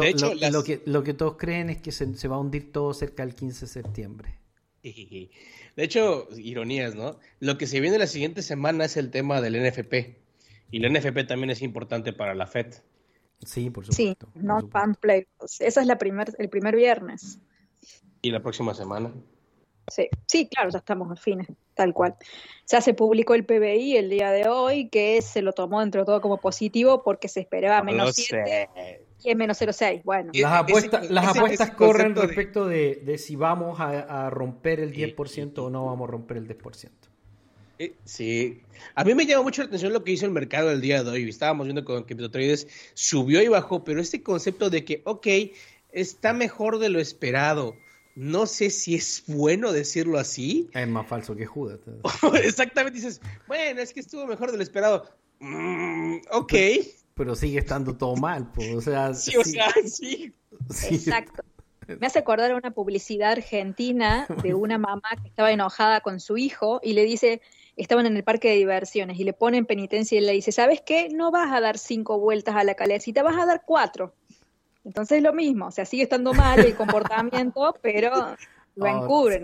lo, 0.51 0.65
que, 0.65 0.83
lo 0.85 1.05
que 1.05 1.15
todos 1.15 1.37
creen 1.37 1.71
es 1.71 1.81
que 1.81 1.93
se, 1.93 2.13
se, 2.15 2.27
va 2.27 2.37
a 2.37 2.41
hundir 2.41 2.73
todo 2.73 2.93
cerca 2.93 3.25
del 3.25 3.35
15 3.37 3.61
de 3.61 3.73
septiembre. 3.73 4.39
De 4.83 5.31
hecho, 5.77 6.27
ironías, 6.37 6.97
¿no? 6.97 7.21
Lo 7.39 7.57
que 7.57 7.69
se 7.69 7.79
viene 7.79 7.97
la 7.97 8.09
siguiente 8.09 8.43
semana 8.43 8.87
es 8.87 8.97
el 8.97 9.13
tema 9.13 9.41
del 9.41 9.63
NFP. 9.63 10.17
Y 10.73 10.85
el 10.85 10.93
NFP 10.93 11.29
también 11.29 11.51
es 11.51 11.63
importante 11.63 12.13
para 12.13 12.35
la 12.35 12.49
FED. 12.49 12.75
Sí, 13.45 13.71
por 13.71 13.87
supuesto. 13.87 14.29
Sí, 14.35 14.41
not 14.43 14.71
play. 15.01 15.27
Esa 15.61 15.81
es 15.81 15.87
la 15.87 15.99
primer, 15.99 16.35
el 16.39 16.49
primer 16.49 16.75
viernes. 16.75 17.39
¿Y 18.23 18.31
la 18.31 18.43
próxima 18.43 18.75
semana? 18.75 19.13
Sí, 19.91 20.09
sí, 20.27 20.49
claro, 20.49 20.71
ya 20.71 20.79
estamos 20.79 21.11
a 21.11 21.17
fines, 21.17 21.49
tal 21.75 21.95
cual. 21.95 22.17
Ya 22.67 22.81
se 22.81 22.95
publicó 22.95 23.35
el 23.35 23.47
PBI 23.47 23.97
el 23.97 24.11
día 24.11 24.31
de 24.33 24.49
hoy, 24.49 24.89
que 24.89 25.23
se 25.23 25.41
lo 25.41 25.53
tomó 25.53 25.81
dentro 25.81 26.03
de 26.03 26.07
todo 26.07 26.21
como 26.21 26.39
positivo 26.39 27.03
porque 27.03 27.29
se 27.29 27.41
esperaba 27.41 27.83
menos 27.83 28.15
7 28.15 28.69
y 29.25 29.31
es 29.31 29.37
menos 29.37 29.61
0,6. 29.61 30.03
Bueno. 30.05 30.31
Las 30.35 30.53
apuestas, 30.53 31.11
las 31.11 31.37
apuestas 31.37 31.71
corren 31.73 32.15
respecto 32.15 32.67
de, 32.67 32.97
de, 33.05 33.19
si 33.19 33.37
vamos 33.37 33.81
a, 33.81 34.27
a 34.27 34.31
romper 34.31 34.81
el 34.81 34.93
10% 34.93 35.59
o 35.59 35.71
no 35.71 35.87
vamos 35.87 36.09
a 36.09 36.13
romper 36.13 36.37
el 36.37 36.49
10%. 36.49 36.91
Eh, 37.79 37.95
sí, 38.05 38.61
a 38.95 39.05
mí 39.05 39.15
me 39.15 39.25
llama 39.25 39.45
mucho 39.45 39.63
la 39.63 39.67
atención 39.67 39.93
lo 39.93 40.03
que 40.03 40.13
hizo 40.13 40.27
el 40.27 40.33
mercado 40.33 40.71
el 40.71 40.81
día 40.81 41.05
de 41.05 41.11
hoy. 41.11 41.29
Estábamos 41.29 41.67
viendo 41.67 41.85
con 41.85 42.05
que 42.05 42.67
subió 42.95 43.43
y 43.43 43.49
bajó, 43.49 43.85
pero 43.85 44.01
este 44.01 44.23
concepto 44.23 44.69
de 44.71 44.85
que, 44.85 45.03
ok, 45.05 45.27
está 45.93 46.33
mejor 46.33 46.79
de 46.79 46.89
lo 46.89 46.99
esperado. 46.99 47.77
No 48.17 48.47
sé 48.47 48.71
si 48.71 48.97
es 48.97 49.23
bueno 49.29 49.71
decirlo 49.71 50.19
así. 50.19 50.69
Es 50.75 50.89
más 50.89 51.07
falso 51.07 51.37
que 51.37 51.47
Judas. 51.47 51.79
Exactamente, 52.43 52.99
dices, 52.99 53.21
bueno, 53.47 53.81
es 53.81 53.93
que 53.93 54.01
estuvo 54.01 54.27
mejor 54.27 54.51
de 54.51 54.57
lo 54.57 54.63
esperado. 54.65 55.09
Mm, 55.39 56.17
ok. 56.33 56.55
Pero, 57.15 57.35
sigue 57.37 57.59
estando 57.59 57.97
todo 57.97 58.17
mal, 58.17 58.51
pues, 58.53 58.75
o 58.75 58.81
sea. 58.81 59.15
Sí, 59.15 59.37
o 59.37 59.45
sea, 59.45 59.73
sí. 59.87 60.33
Exacto. 60.91 61.45
Me 61.87 62.07
hace 62.07 62.19
acordar 62.19 62.55
una 62.55 62.73
publicidad 62.73 63.33
argentina 63.33 64.27
de 64.43 64.53
una 64.53 64.79
mamá 64.79 65.09
que 65.23 65.29
estaba 65.29 65.53
enojada 65.53 66.01
con 66.01 66.21
su 66.21 66.37
hijo 66.37 66.81
y 66.83 66.93
le 66.93 67.05
dice, 67.05 67.41
estaban 67.79 68.07
en 68.07 68.17
el 68.17 68.25
parque 68.25 68.51
de 68.51 68.57
diversiones 68.57 69.19
y 69.19 69.25
le 69.25 69.33
ponen 69.33 69.65
penitencia 69.65 70.19
y 70.19 70.25
le 70.25 70.33
dice, 70.33 70.53
¿sabes 70.53 70.83
qué? 70.85 71.09
No 71.11 71.31
vas 71.31 71.53
a 71.53 71.61
dar 71.61 71.79
cinco 71.79 72.19
vueltas 72.19 72.57
a 72.57 72.65
la 72.65 72.75
calecita, 72.75 73.23
vas 73.23 73.39
a 73.39 73.47
dar 73.47 73.63
cuatro. 73.65 74.15
Entonces 74.85 75.19
es 75.19 75.23
lo 75.23 75.33
mismo, 75.33 75.67
o 75.67 75.71
sea, 75.71 75.85
sigue 75.85 76.03
estando 76.03 76.33
mal 76.35 76.59
el 76.61 76.75
comportamiento, 76.75 77.75
pero 77.83 78.37
lo 78.79 78.85
oh, 78.85 79.03
encubre. 79.03 79.43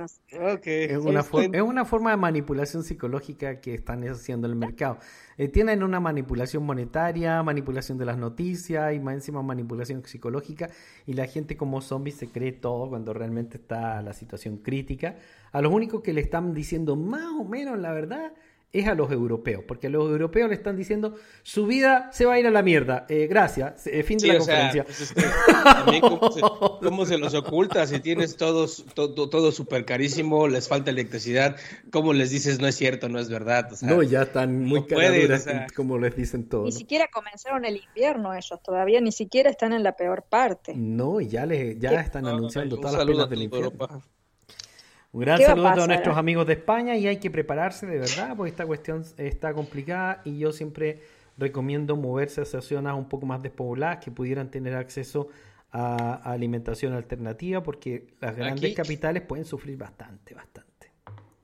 es, 0.65 0.99
una 0.99 1.21
es, 1.53 1.63
una 1.63 1.85
forma 1.85 2.11
de 2.11 2.17
manipulación 2.17 2.85
psicológica 2.85 3.61
que 3.61 3.75
están 3.75 4.07
haciendo 4.09 4.47
en 4.47 4.53
el 4.53 4.59
mercado. 4.59 4.99
Eh, 5.37 5.49
tienen 5.49 5.83
una 5.83 5.99
manipulación 5.99 6.65
monetaria, 6.65 7.43
manipulación 7.43 7.99
de 7.99 8.05
las 8.05 8.17
noticias 8.17 8.95
y 8.95 9.01
más 9.01 9.15
encima 9.15 9.43
manipulación 9.43 10.05
psicológica 10.05 10.71
y 11.07 11.15
la 11.15 11.27
gente 11.27 11.57
como 11.57 11.81
zombie 11.81 12.13
se 12.13 12.29
cree 12.29 12.53
todo 12.53 12.89
cuando 12.89 13.13
realmente 13.13 13.57
está 13.57 14.01
la 14.03 14.13
situación 14.13 14.59
crítica. 14.59 15.17
A 15.51 15.61
los 15.61 15.73
únicos 15.73 16.03
que 16.03 16.13
le 16.13 16.21
están 16.21 16.55
diciendo 16.55 16.95
más 16.95 17.33
o 17.37 17.45
menos 17.45 17.77
la 17.79 17.93
verdad 17.93 18.33
es 18.75 18.89
a 18.89 18.95
los 18.95 19.11
europeos, 19.11 19.65
porque 19.67 19.87
a 19.87 19.91
los 19.91 20.11
europeos 20.11 20.49
le 20.49 20.55
están 20.55 20.77
diciendo 20.77 21.15
su 21.43 21.67
vida 21.67 22.11
se 22.13 22.27
va 22.27 22.35
a 22.35 22.39
ir 22.41 22.47
a 22.47 22.51
la 22.51 22.63
mierda. 22.63 23.07
Eh, 23.09 23.27
gracias, 23.27 23.87
eh, 23.87 24.03
fin 24.03 24.19
de 24.19 24.29
la 24.29 24.39
conferencia. 24.39 24.85
Pues 24.85 25.15
también 25.63 26.01
cómo 26.83 27.07
se, 27.07 27.19
los 27.19 27.35
oculta, 27.35 27.87
si 27.87 28.01
tienes 28.01 28.37
todos, 28.37 28.85
todo, 28.95 29.29
todo 29.31 29.53
súper 29.53 29.85
carísimo, 29.85 30.49
les 30.49 30.69
falta 30.69 30.91
electricidad, 30.91 31.57
¿cómo 31.91 32.13
les 32.13 32.31
dices 32.31 32.61
no 32.61 32.67
es 32.67 32.75
cierto, 32.75 33.09
no 33.09 33.19
es 33.19 33.29
verdad? 33.29 33.71
no, 33.83 34.03
ya 34.03 34.23
están 34.23 34.65
muy 34.65 34.81
no 34.81 35.67
como 35.77 35.99
les 35.99 36.17
dicen 36.17 36.49
todos. 36.49 36.67
Ni 36.67 36.73
siquiera 36.73 37.09
comenzaron 37.13 37.65
el 37.65 37.77
invierno 37.77 38.35
ellos, 38.35 38.61
todavía 38.63 39.01
ni 39.01 39.13
siquiera 39.13 39.51
están 39.51 39.73
en 39.73 39.83
la 39.83 39.97
peor 39.97 40.25
parte. 40.29 40.75
No, 40.75 41.21
y 41.21 41.29
ya, 41.29 41.47
les, 41.47 41.79
ya 41.79 42.01
están 42.01 42.27
anunciando 42.27 42.77
todas 42.77 42.97
las 42.97 43.07
penas 43.07 43.31
del 43.31 43.43
infierno. 43.43 44.03
Un 45.15 45.21
gran 45.21 45.41
saludo 45.41 45.69
a, 45.69 45.87
nuestros 45.87 46.19
amigos 46.19 46.45
de 46.45 46.55
España 46.55 46.97
y 46.97 47.07
hay 47.07 47.19
que 47.19 47.31
prepararse 47.31 47.87
de 47.87 47.99
verdad 47.99 48.35
porque 48.37 48.51
esta 48.51 48.67
cuestión 48.67 49.05
está 49.17 49.55
complicada 49.55 50.21
y 50.25 50.39
yo 50.39 50.51
siempre 50.51 51.03
recomiendo 51.39 51.95
moverse 51.95 52.41
hacia 52.41 52.61
zonas 52.61 52.97
un 52.97 53.09
poco 53.09 53.25
más 53.25 53.41
despobladas 53.41 54.05
que 54.05 54.11
pudieran 54.11 54.51
tener 54.51 54.75
acceso 54.75 55.29
a, 55.71 56.15
alimentación 56.33 56.95
alternativa 56.95 57.63
porque 57.63 58.09
las 58.21 58.35
grandes 58.35 58.75
capitales 58.75 59.23
pueden 59.23 59.45
sufrir 59.45 59.79
bastante, 59.79 60.35
bastante. 60.35 60.91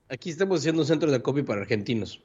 Aquí 0.09 0.31
estamos 0.31 0.59
haciendo 0.59 0.81
un 0.81 0.87
centro 0.87 1.09
de 1.09 1.21
copy 1.21 1.41
para 1.43 1.61
argentinos. 1.61 2.21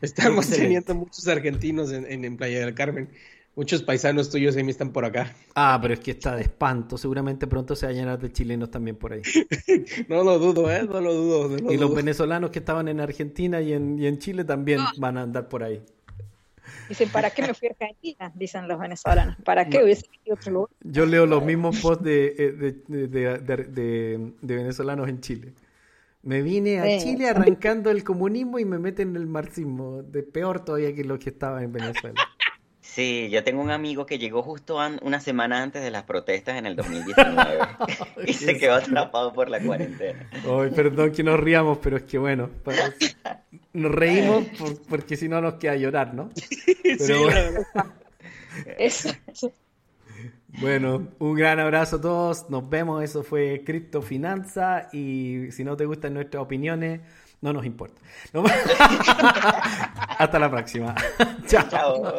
Estamos 0.00 0.48
teniendo 0.48 0.94
muchos 0.94 1.26
argentinos 1.26 1.90
en, 1.90 2.24
en 2.24 2.36
Playa 2.36 2.60
del 2.60 2.74
Carmen. 2.76 3.08
Muchos 3.54 3.82
paisanos 3.82 4.30
tuyos 4.30 4.56
ahí 4.56 4.68
están 4.68 4.92
por 4.92 5.04
acá. 5.04 5.34
Ah, 5.54 5.78
pero 5.82 5.92
es 5.92 6.00
que 6.00 6.12
está 6.12 6.34
de 6.34 6.42
espanto. 6.42 6.96
Seguramente 6.96 7.46
pronto 7.46 7.76
se 7.76 7.84
va 7.84 7.92
a 7.92 7.94
llenar 7.94 8.18
de 8.18 8.32
chilenos 8.32 8.70
también 8.70 8.96
por 8.96 9.12
ahí. 9.12 9.20
no 10.08 10.24
lo 10.24 10.38
dudo, 10.38 10.72
¿eh? 10.72 10.82
No 10.90 10.98
lo 10.98 11.12
dudo. 11.12 11.70
y 11.70 11.76
los 11.76 11.94
venezolanos 11.94 12.50
que 12.50 12.60
estaban 12.60 12.88
en 12.88 13.00
Argentina 13.00 13.60
y 13.60 13.74
en, 13.74 13.98
y 13.98 14.06
en 14.06 14.18
Chile 14.18 14.44
también 14.44 14.80
van 14.96 15.18
a 15.18 15.22
andar 15.22 15.50
por 15.50 15.62
ahí. 15.62 15.82
Dicen, 16.88 17.10
¿para 17.10 17.28
qué 17.30 17.42
me 17.42 17.52
fui 17.52 17.68
a 17.68 17.72
Argentina? 17.72 18.32
Dicen 18.34 18.66
los 18.66 18.78
venezolanos. 18.78 19.36
¿Para 19.44 19.68
qué 19.68 19.84
hubiese 19.84 20.06
ido 20.24 20.36
a 20.36 20.38
otro 20.38 20.52
lugar? 20.52 20.70
Yo 20.80 21.04
leo 21.04 21.26
los 21.26 21.44
mismos 21.44 21.78
posts 21.80 22.04
de, 22.04 22.34
eh, 22.38 22.52
de, 22.88 23.38
de, 23.38 24.32
de 24.40 24.56
venezolanos 24.56 25.06
en 25.08 25.20
Chile. 25.20 25.52
Me 26.22 26.40
vine 26.40 26.78
a 26.78 26.98
Chile 26.98 27.28
arrancando 27.28 27.90
el 27.90 28.04
comunismo 28.04 28.58
y 28.58 28.64
me 28.64 28.78
meten 28.78 29.10
en 29.10 29.16
el 29.16 29.26
marxismo. 29.26 30.02
De 30.02 30.22
peor 30.22 30.64
todavía 30.64 30.94
que 30.94 31.04
lo 31.04 31.18
que 31.18 31.30
estaba 31.30 31.62
en 31.62 31.72
Venezuela. 31.72 32.14
Sí, 32.94 33.30
yo 33.30 33.42
tengo 33.42 33.62
un 33.62 33.70
amigo 33.70 34.04
que 34.04 34.18
llegó 34.18 34.42
justo 34.42 34.78
una 35.00 35.18
semana 35.18 35.62
antes 35.62 35.82
de 35.82 35.90
las 35.90 36.02
protestas 36.02 36.58
en 36.58 36.66
el 36.66 36.76
2019 36.76 37.58
y 38.26 38.34
se 38.34 38.58
quedó 38.58 38.74
atrapado 38.74 39.32
por 39.32 39.48
la 39.48 39.60
cuarentena. 39.60 40.28
Ay, 40.34 40.70
perdón 40.74 41.10
que 41.12 41.22
nos 41.22 41.40
riamos, 41.40 41.78
pero 41.78 41.96
es 41.96 42.02
que 42.02 42.18
bueno, 42.18 42.50
nos 43.72 43.92
reímos 43.92 44.44
porque 44.90 45.16
si 45.16 45.26
no 45.26 45.40
nos 45.40 45.54
queda 45.54 45.76
llorar, 45.76 46.12
¿no? 46.12 46.28
Pero 46.82 47.22
bueno. 47.22 47.60
Bueno, 50.60 51.08
un 51.18 51.34
gran 51.34 51.60
abrazo 51.60 51.96
a 51.96 52.00
todos, 52.02 52.50
nos 52.50 52.68
vemos, 52.68 53.02
eso 53.02 53.22
fue 53.22 53.62
Cripto 53.64 54.02
Finanza 54.02 54.90
y 54.92 55.50
si 55.50 55.64
no 55.64 55.78
te 55.78 55.86
gustan 55.86 56.12
nuestras 56.12 56.42
opiniones 56.42 57.00
no 57.42 57.52
nos 57.52 57.66
importa. 57.66 58.00
Hasta 60.18 60.38
la 60.38 60.50
próxima. 60.50 60.94
Chao. 61.46 62.16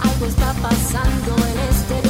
Algo 0.00 0.26
está 0.26 0.52
pasando 0.62 1.36
en 1.36 1.58
este 1.70 2.03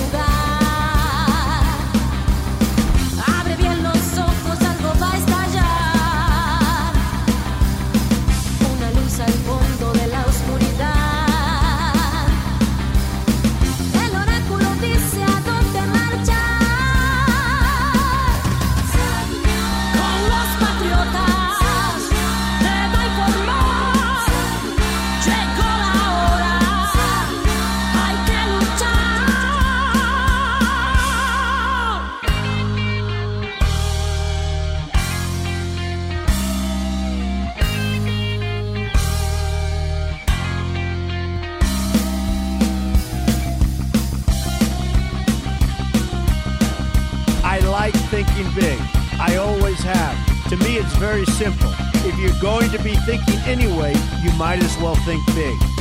simple. 51.27 51.71
If 52.07 52.19
you're 52.19 52.41
going 52.41 52.71
to 52.71 52.79
be 52.83 52.97
thinking 53.07 53.39
anyway, 53.47 53.95
you 54.23 54.33
might 54.33 54.63
as 54.63 54.77
well 54.79 54.95
think 55.05 55.25
big. 55.35 55.74